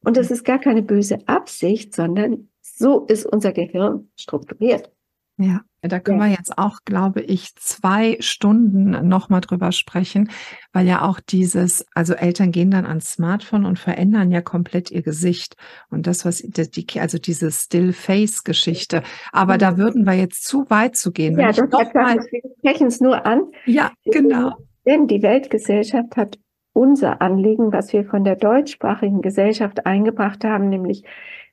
und 0.00 0.16
das 0.16 0.30
ist 0.30 0.44
gar 0.44 0.58
keine 0.58 0.82
böse 0.82 1.26
Absicht, 1.26 1.94
sondern 1.94 2.50
so 2.60 3.04
ist 3.06 3.26
unser 3.26 3.52
Gehirn 3.52 4.10
strukturiert. 4.16 4.92
Ja, 5.36 5.64
da 5.88 6.00
können 6.00 6.20
ja. 6.20 6.26
wir 6.26 6.32
jetzt 6.32 6.56
auch, 6.58 6.80
glaube 6.84 7.20
ich, 7.20 7.54
zwei 7.56 8.16
Stunden 8.20 9.08
nochmal 9.08 9.40
drüber 9.40 9.72
sprechen, 9.72 10.30
weil 10.72 10.86
ja 10.86 11.02
auch 11.02 11.20
dieses, 11.20 11.86
also 11.94 12.14
Eltern 12.14 12.52
gehen 12.52 12.70
dann 12.70 12.86
ans 12.86 13.12
Smartphone 13.12 13.64
und 13.64 13.78
verändern 13.78 14.30
ja 14.30 14.40
komplett 14.40 14.90
ihr 14.90 15.02
Gesicht. 15.02 15.56
Und 15.90 16.06
das, 16.06 16.24
was, 16.24 16.38
die, 16.38 17.00
also 17.00 17.18
diese 17.18 17.50
Still-Face-Geschichte. 17.50 19.02
Aber 19.32 19.58
da 19.58 19.76
würden 19.76 20.04
wir 20.04 20.14
jetzt 20.14 20.44
zu 20.44 20.68
weit 20.70 20.96
zu 20.96 21.12
gehen. 21.12 21.38
Ja, 21.38 21.48
das 21.48 21.58
noch 21.58 21.94
mal, 21.94 22.16
wir 22.16 22.40
sprechen 22.58 22.86
es 22.86 23.00
nur 23.00 23.26
an. 23.26 23.42
Ja, 23.66 23.92
genau. 24.04 24.52
Denn 24.86 25.06
die 25.06 25.22
Weltgesellschaft 25.22 26.16
hat 26.16 26.38
unser 26.72 27.22
Anliegen, 27.22 27.72
was 27.72 27.92
wir 27.92 28.04
von 28.04 28.24
der 28.24 28.36
deutschsprachigen 28.36 29.22
Gesellschaft 29.22 29.86
eingebracht 29.86 30.44
haben, 30.44 30.68
nämlich 30.68 31.04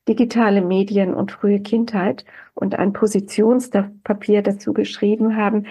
digitale 0.07 0.61
Medien 0.61 1.13
und 1.13 1.31
frühe 1.31 1.61
Kindheit 1.61 2.25
und 2.53 2.75
ein 2.75 2.93
Positionspapier 2.93 4.41
dazu 4.41 4.73
geschrieben 4.73 5.35
haben, 5.35 5.67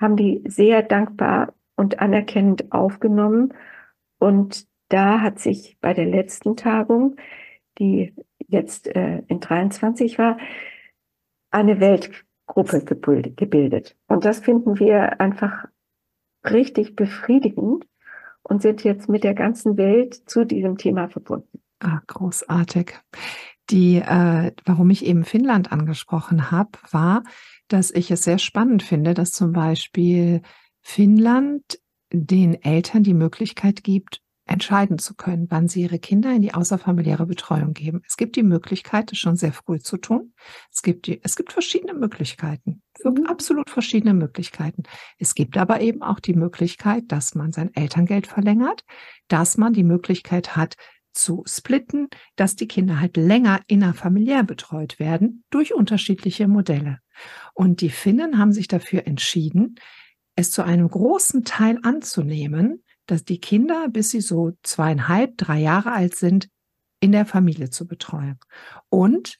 haben 0.00 0.16
die 0.16 0.42
sehr 0.46 0.82
dankbar 0.82 1.54
und 1.76 1.98
anerkennend 1.98 2.72
aufgenommen. 2.72 3.52
Und 4.18 4.66
da 4.88 5.20
hat 5.20 5.38
sich 5.38 5.76
bei 5.80 5.92
der 5.92 6.06
letzten 6.06 6.56
Tagung, 6.56 7.16
die 7.78 8.14
jetzt 8.46 8.86
äh, 8.94 9.22
in 9.26 9.40
23 9.40 10.18
war, 10.18 10.38
eine 11.50 11.80
Weltgruppe 11.80 12.84
gebildet. 12.84 13.96
Und 14.06 14.24
das 14.24 14.40
finden 14.40 14.78
wir 14.78 15.20
einfach 15.20 15.66
richtig 16.44 16.94
befriedigend 16.94 17.86
und 18.42 18.62
sind 18.62 18.84
jetzt 18.84 19.08
mit 19.08 19.24
der 19.24 19.34
ganzen 19.34 19.76
Welt 19.76 20.14
zu 20.28 20.44
diesem 20.44 20.76
Thema 20.76 21.08
verbunden. 21.08 21.60
Ah, 21.80 22.00
großartig. 22.06 22.94
Die, 23.70 23.96
äh, 23.96 24.52
warum 24.64 24.90
ich 24.90 25.04
eben 25.04 25.24
Finnland 25.24 25.72
angesprochen 25.72 26.50
habe, 26.50 26.70
war, 26.90 27.24
dass 27.68 27.90
ich 27.90 28.10
es 28.10 28.22
sehr 28.22 28.38
spannend 28.38 28.82
finde, 28.82 29.14
dass 29.14 29.30
zum 29.30 29.52
Beispiel 29.52 30.42
Finnland 30.82 31.78
den 32.12 32.62
Eltern 32.62 33.02
die 33.02 33.14
Möglichkeit 33.14 33.82
gibt, 33.82 34.20
entscheiden 34.46 34.98
zu 34.98 35.14
können, 35.14 35.46
wann 35.50 35.68
sie 35.68 35.82
ihre 35.82 35.98
Kinder 35.98 36.34
in 36.34 36.42
die 36.42 36.52
außerfamiliäre 36.52 37.26
Betreuung 37.26 37.72
geben. 37.72 38.02
Es 38.06 38.16
gibt 38.16 38.36
die 38.36 38.42
Möglichkeit, 38.42 39.10
das 39.10 39.18
schon 39.18 39.36
sehr 39.36 39.52
früh 39.52 39.78
zu 39.78 39.96
tun. 39.96 40.34
Es 40.70 40.82
gibt 40.82 41.06
die, 41.06 41.20
es 41.22 41.36
gibt 41.36 41.52
verschiedene 41.52 41.94
Möglichkeiten, 41.94 42.82
mhm. 43.02 43.26
absolut 43.26 43.70
verschiedene 43.70 44.12
Möglichkeiten. 44.12 44.82
Es 45.18 45.34
gibt 45.34 45.56
aber 45.56 45.80
eben 45.80 46.02
auch 46.02 46.20
die 46.20 46.34
Möglichkeit, 46.34 47.04
dass 47.08 47.34
man 47.34 47.52
sein 47.52 47.72
Elterngeld 47.74 48.26
verlängert, 48.26 48.84
dass 49.28 49.56
man 49.56 49.72
die 49.72 49.84
Möglichkeit 49.84 50.56
hat, 50.56 50.76
zu 51.14 51.42
splitten, 51.46 52.08
dass 52.36 52.56
die 52.56 52.68
Kinder 52.68 53.00
halt 53.00 53.16
länger 53.16 53.60
innerfamiliär 53.66 54.42
betreut 54.42 54.98
werden 54.98 55.44
durch 55.50 55.74
unterschiedliche 55.74 56.48
Modelle. 56.48 56.98
Und 57.54 57.80
die 57.80 57.90
Finnen 57.90 58.38
haben 58.38 58.52
sich 58.52 58.68
dafür 58.68 59.06
entschieden, 59.06 59.76
es 60.36 60.50
zu 60.50 60.62
einem 60.62 60.88
großen 60.88 61.44
Teil 61.44 61.78
anzunehmen, 61.82 62.82
dass 63.06 63.24
die 63.24 63.40
Kinder, 63.40 63.88
bis 63.88 64.10
sie 64.10 64.20
so 64.20 64.52
zweieinhalb, 64.62 65.36
drei 65.36 65.60
Jahre 65.60 65.92
alt 65.92 66.16
sind, 66.16 66.48
in 67.00 67.12
der 67.12 67.26
Familie 67.26 67.70
zu 67.70 67.86
betreuen. 67.86 68.38
Und 68.88 69.38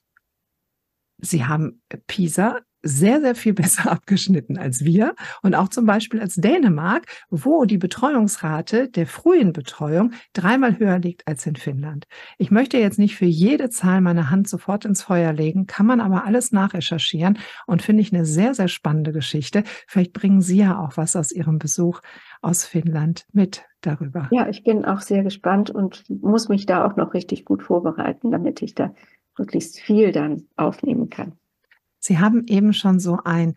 sie 1.19 1.45
haben 1.45 1.83
PISA 2.07 2.61
sehr, 2.85 3.21
sehr 3.21 3.35
viel 3.35 3.55
besser 3.65 3.91
abgeschnitten 3.91 4.59
als 4.59 4.85
wir 4.85 5.15
und 5.43 5.55
auch 5.55 5.69
zum 5.69 5.87
Beispiel 5.87 6.21
als 6.21 6.35
Dänemark, 6.35 7.07
wo 7.31 7.65
die 7.65 7.79
Betreuungsrate 7.79 8.89
der 8.89 9.07
frühen 9.07 9.53
Betreuung 9.53 10.13
dreimal 10.33 10.79
höher 10.79 10.99
liegt 10.99 11.27
als 11.27 11.47
in 11.47 11.57
Finnland. 11.57 12.07
Ich 12.39 12.51
möchte 12.51 12.79
jetzt 12.79 12.99
nicht 12.99 13.17
für 13.17 13.25
jede 13.25 13.71
Zahl 13.71 14.01
meine 14.01 14.31
Hand 14.31 14.49
sofort 14.49 14.85
ins 14.85 15.03
Feuer 15.03 15.33
legen, 15.33 15.67
kann 15.67 15.87
man 15.87 16.01
aber 16.01 16.25
alles 16.25 16.53
nachrecherchieren 16.53 17.39
und 17.67 17.83
finde 17.83 18.03
ich 18.03 18.13
eine 18.13 18.25
sehr, 18.25 18.55
sehr 18.55 18.69
spannende 18.69 19.13
Geschichte. 19.13 19.65
Vielleicht 19.87 20.13
bringen 20.13 20.41
Sie 20.41 20.59
ja 20.59 20.79
auch 20.79 20.97
was 20.97 21.17
aus 21.17 21.33
Ihrem 21.33 21.59
Besuch 21.59 22.01
aus 22.43 22.65
Finnland 22.65 23.27
mit 23.33 23.65
darüber. 23.81 24.29
Ja, 24.33 24.49
ich 24.49 24.65
bin 24.65 24.85
auch 24.85 25.01
sehr 25.01 25.23
gespannt 25.23 25.71
und 25.71 26.05
muss 26.09 26.49
mich 26.49 26.67
da 26.67 26.85
auch 26.87 26.97
noch 26.97 27.15
richtig 27.15 27.45
gut 27.45 27.63
vorbereiten, 27.63 28.31
damit 28.31 28.63
ich 28.63 28.75
da 28.75 28.95
möglichst 29.39 29.81
viel 29.81 30.13
dann 30.13 30.45
aufnehmen 30.57 31.11
kann. 31.11 31.33
Sie 32.05 32.19
haben 32.19 32.45
eben 32.49 32.75
schon 32.75 33.01
so 33.01 33.19
ein 33.25 33.55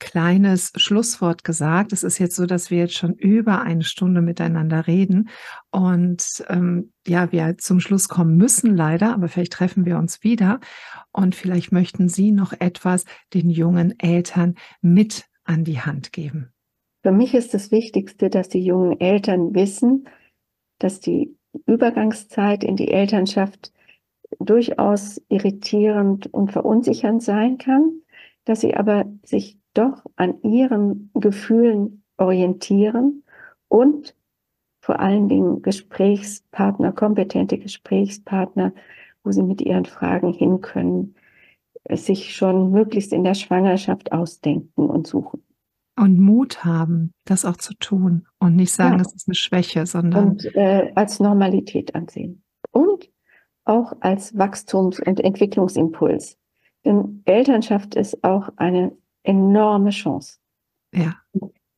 kleines 0.00 0.72
Schlusswort 0.74 1.44
gesagt. 1.44 1.92
Es 1.92 2.02
ist 2.02 2.18
jetzt 2.18 2.34
so, 2.34 2.44
dass 2.44 2.72
wir 2.72 2.78
jetzt 2.78 2.94
schon 2.94 3.14
über 3.14 3.62
eine 3.62 3.84
Stunde 3.84 4.20
miteinander 4.20 4.88
reden 4.88 5.28
und 5.70 6.44
ähm, 6.48 6.92
ja, 7.06 7.30
wir 7.30 7.56
zum 7.58 7.78
Schluss 7.78 8.08
kommen 8.08 8.36
müssen 8.36 8.74
leider, 8.74 9.14
aber 9.14 9.28
vielleicht 9.28 9.52
treffen 9.52 9.86
wir 9.86 9.96
uns 9.96 10.24
wieder 10.24 10.58
und 11.12 11.36
vielleicht 11.36 11.70
möchten 11.70 12.08
Sie 12.08 12.32
noch 12.32 12.52
etwas 12.52 13.04
den 13.32 13.48
jungen 13.48 13.98
Eltern 14.00 14.56
mit 14.80 15.26
an 15.44 15.62
die 15.62 15.80
Hand 15.80 16.12
geben. 16.12 16.52
Für 17.04 17.12
mich 17.12 17.32
ist 17.34 17.54
das 17.54 17.70
Wichtigste, 17.70 18.28
dass 18.28 18.48
die 18.48 18.64
jungen 18.64 18.98
Eltern 18.98 19.54
wissen, 19.54 20.08
dass 20.80 20.98
die 20.98 21.36
Übergangszeit 21.66 22.64
in 22.64 22.74
die 22.74 22.88
Elternschaft 22.88 23.72
durchaus 24.38 25.20
irritierend 25.28 26.32
und 26.32 26.52
verunsichernd 26.52 27.22
sein 27.22 27.58
kann, 27.58 28.00
dass 28.44 28.60
sie 28.60 28.74
aber 28.74 29.04
sich 29.24 29.58
doch 29.74 30.04
an 30.16 30.42
ihren 30.42 31.10
Gefühlen 31.14 32.02
orientieren 32.16 33.24
und 33.68 34.14
vor 34.80 35.00
allen 35.00 35.28
Dingen 35.28 35.62
Gesprächspartner, 35.62 36.92
kompetente 36.92 37.58
Gesprächspartner, 37.58 38.72
wo 39.22 39.30
sie 39.32 39.42
mit 39.42 39.60
ihren 39.60 39.84
Fragen 39.84 40.32
hin 40.32 40.60
können, 40.60 41.14
sich 41.90 42.34
schon 42.34 42.70
möglichst 42.70 43.12
in 43.12 43.24
der 43.24 43.34
Schwangerschaft 43.34 44.12
ausdenken 44.12 44.88
und 44.88 45.06
suchen. 45.06 45.42
Und 45.98 46.18
Mut 46.18 46.64
haben, 46.64 47.12
das 47.24 47.44
auch 47.44 47.56
zu 47.56 47.74
tun 47.74 48.26
und 48.38 48.56
nicht 48.56 48.72
sagen, 48.72 48.92
ja. 48.92 48.98
das 48.98 49.14
ist 49.14 49.28
eine 49.28 49.34
Schwäche, 49.34 49.84
sondern. 49.84 50.30
Und 50.30 50.54
äh, 50.54 50.92
als 50.94 51.18
Normalität 51.18 51.94
ansehen. 51.94 52.42
Und 52.70 53.10
auch 53.68 53.92
als 54.00 54.36
Wachstums- 54.36 55.00
und 55.00 55.20
Entwicklungsimpuls. 55.20 56.38
Denn 56.84 57.22
Elternschaft 57.24 57.94
ist 57.94 58.24
auch 58.24 58.50
eine 58.56 58.96
enorme 59.22 59.90
Chance. 59.90 60.38
Ja. 60.92 61.16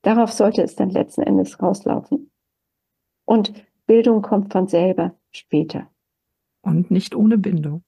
Darauf 0.03 0.33
sollte 0.33 0.63
es 0.63 0.77
dann 0.77 0.91
letzten 0.91 1.23
Endes 1.23 1.61
rauslaufen. 1.63 2.31
Und 3.25 3.53
Bildung 3.87 4.23
kommt 4.23 4.53
von 4.53 4.67
selber 4.67 5.15
später. 5.31 5.91
Und 6.63 6.91
nicht 6.91 7.15
ohne 7.15 7.39
Bindung. 7.39 7.83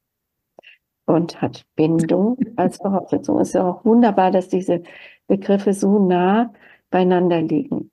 Und 1.07 1.41
hat 1.41 1.67
Bindung 1.75 2.39
als 2.57 2.79
Voraussetzung. 2.79 3.39
Es 3.41 3.49
ist 3.49 3.55
ja 3.55 3.69
auch 3.69 3.85
wunderbar, 3.85 4.31
dass 4.31 4.49
diese 4.49 4.83
Begriffe 5.27 5.75
so 5.75 5.99
nah 5.99 6.53
beieinander 6.91 7.41
liegen. 7.43 7.91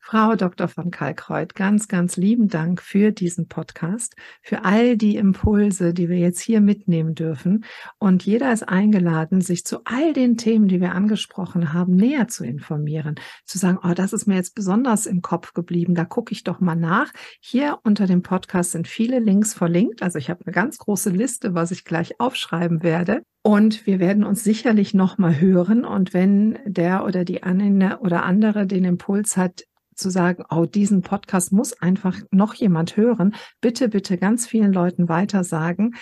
Frau 0.00 0.36
Dr. 0.36 0.68
von 0.68 0.90
Kalkreuth, 0.90 1.54
ganz, 1.54 1.88
ganz 1.88 2.16
lieben 2.16 2.48
Dank 2.48 2.80
für 2.82 3.12
diesen 3.12 3.48
Podcast, 3.48 4.16
für 4.42 4.64
all 4.64 4.96
die 4.96 5.16
Impulse, 5.16 5.92
die 5.92 6.08
wir 6.08 6.18
jetzt 6.18 6.40
hier 6.40 6.60
mitnehmen 6.60 7.14
dürfen. 7.14 7.64
Und 7.98 8.24
jeder 8.24 8.52
ist 8.52 8.68
eingeladen, 8.68 9.40
sich 9.40 9.64
zu 9.64 9.80
all 9.84 10.12
den 10.12 10.36
Themen, 10.36 10.68
die 10.68 10.80
wir 10.80 10.94
angesprochen 10.94 11.72
haben, 11.72 11.96
näher 11.96 12.28
zu 12.28 12.44
informieren. 12.44 13.16
Zu 13.44 13.58
sagen, 13.58 13.78
oh, 13.82 13.94
das 13.94 14.12
ist 14.12 14.26
mir 14.26 14.36
jetzt 14.36 14.54
besonders 14.54 15.06
im 15.06 15.22
Kopf 15.22 15.52
geblieben, 15.54 15.94
da 15.94 16.04
gucke 16.04 16.32
ich 16.32 16.44
doch 16.44 16.60
mal 16.60 16.76
nach. 16.76 17.12
Hier 17.40 17.78
unter 17.82 18.06
dem 18.06 18.22
Podcast 18.22 18.72
sind 18.72 18.88
viele 18.88 19.18
Links 19.18 19.54
verlinkt. 19.54 20.02
Also 20.02 20.18
ich 20.18 20.30
habe 20.30 20.44
eine 20.44 20.52
ganz 20.52 20.78
große 20.78 21.10
Liste, 21.10 21.54
was 21.54 21.70
ich 21.70 21.84
gleich 21.84 22.20
aufschreiben 22.20 22.82
werde. 22.82 23.22
Und 23.48 23.86
wir 23.86 23.98
werden 23.98 24.24
uns 24.24 24.44
sicherlich 24.44 24.92
noch 24.92 25.16
mal 25.16 25.40
hören. 25.40 25.86
Und 25.86 26.12
wenn 26.12 26.58
der 26.66 27.06
oder 27.06 27.24
die 27.24 27.44
eine 27.44 27.98
oder 28.00 28.24
andere 28.24 28.66
den 28.66 28.84
Impuls 28.84 29.38
hat, 29.38 29.64
zu 29.94 30.10
sagen, 30.10 30.44
oh, 30.50 30.66
diesen 30.66 31.00
Podcast 31.00 31.50
muss 31.50 31.72
einfach 31.72 32.18
noch 32.30 32.52
jemand 32.52 32.98
hören, 32.98 33.34
bitte, 33.62 33.88
bitte 33.88 34.18
ganz 34.18 34.46
vielen 34.46 34.74
Leuten 34.74 35.08
weiter 35.08 35.44
sagen, 35.44 35.94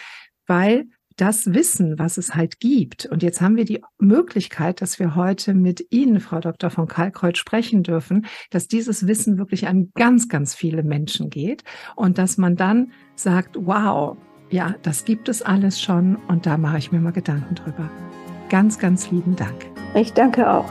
weil 0.49 0.87
das 1.15 1.55
Wissen, 1.55 2.01
was 2.01 2.19
es 2.19 2.35
halt 2.35 2.59
gibt, 2.59 3.07
und 3.07 3.23
jetzt 3.23 3.41
haben 3.41 3.55
wir 3.55 3.65
die 3.65 3.81
Möglichkeit, 4.01 4.83
dass 4.83 4.99
wir 4.99 5.15
heute 5.15 5.55
mit 5.55 5.87
Ihnen, 5.91 6.19
Frau 6.19 6.41
Dr. 6.41 6.71
von 6.71 6.89
Kalkreuth, 6.89 7.39
sprechen 7.39 7.85
dürfen, 7.85 8.27
dass 8.51 8.67
dieses 8.67 9.07
Wissen 9.07 9.39
wirklich 9.39 9.69
an 9.69 9.93
ganz, 9.95 10.29
ganz 10.29 10.57
viele 10.57 10.83
Menschen 10.83 11.31
geht 11.31 11.63
und 11.95 12.19
dass 12.19 12.39
man 12.39 12.57
dann 12.57 12.91
sagt, 13.15 13.57
wow, 13.57 14.17
ja, 14.51 14.75
das 14.83 15.05
gibt 15.05 15.29
es 15.29 15.43
alles 15.43 15.81
schon 15.81 16.17
und 16.29 16.47
da 16.47 16.57
mache 16.57 16.79
ich 16.79 16.93
mir 16.93 17.01
mal 17.01 17.13
Gedanken 17.13 17.55
drüber. 17.55 17.91
Ganz, 18.49 18.79
ganz 18.79 19.11
lieben 19.11 19.37
Dank. 19.37 19.67
Ich 19.95 20.13
danke 20.13 20.49
auch. 20.49 20.71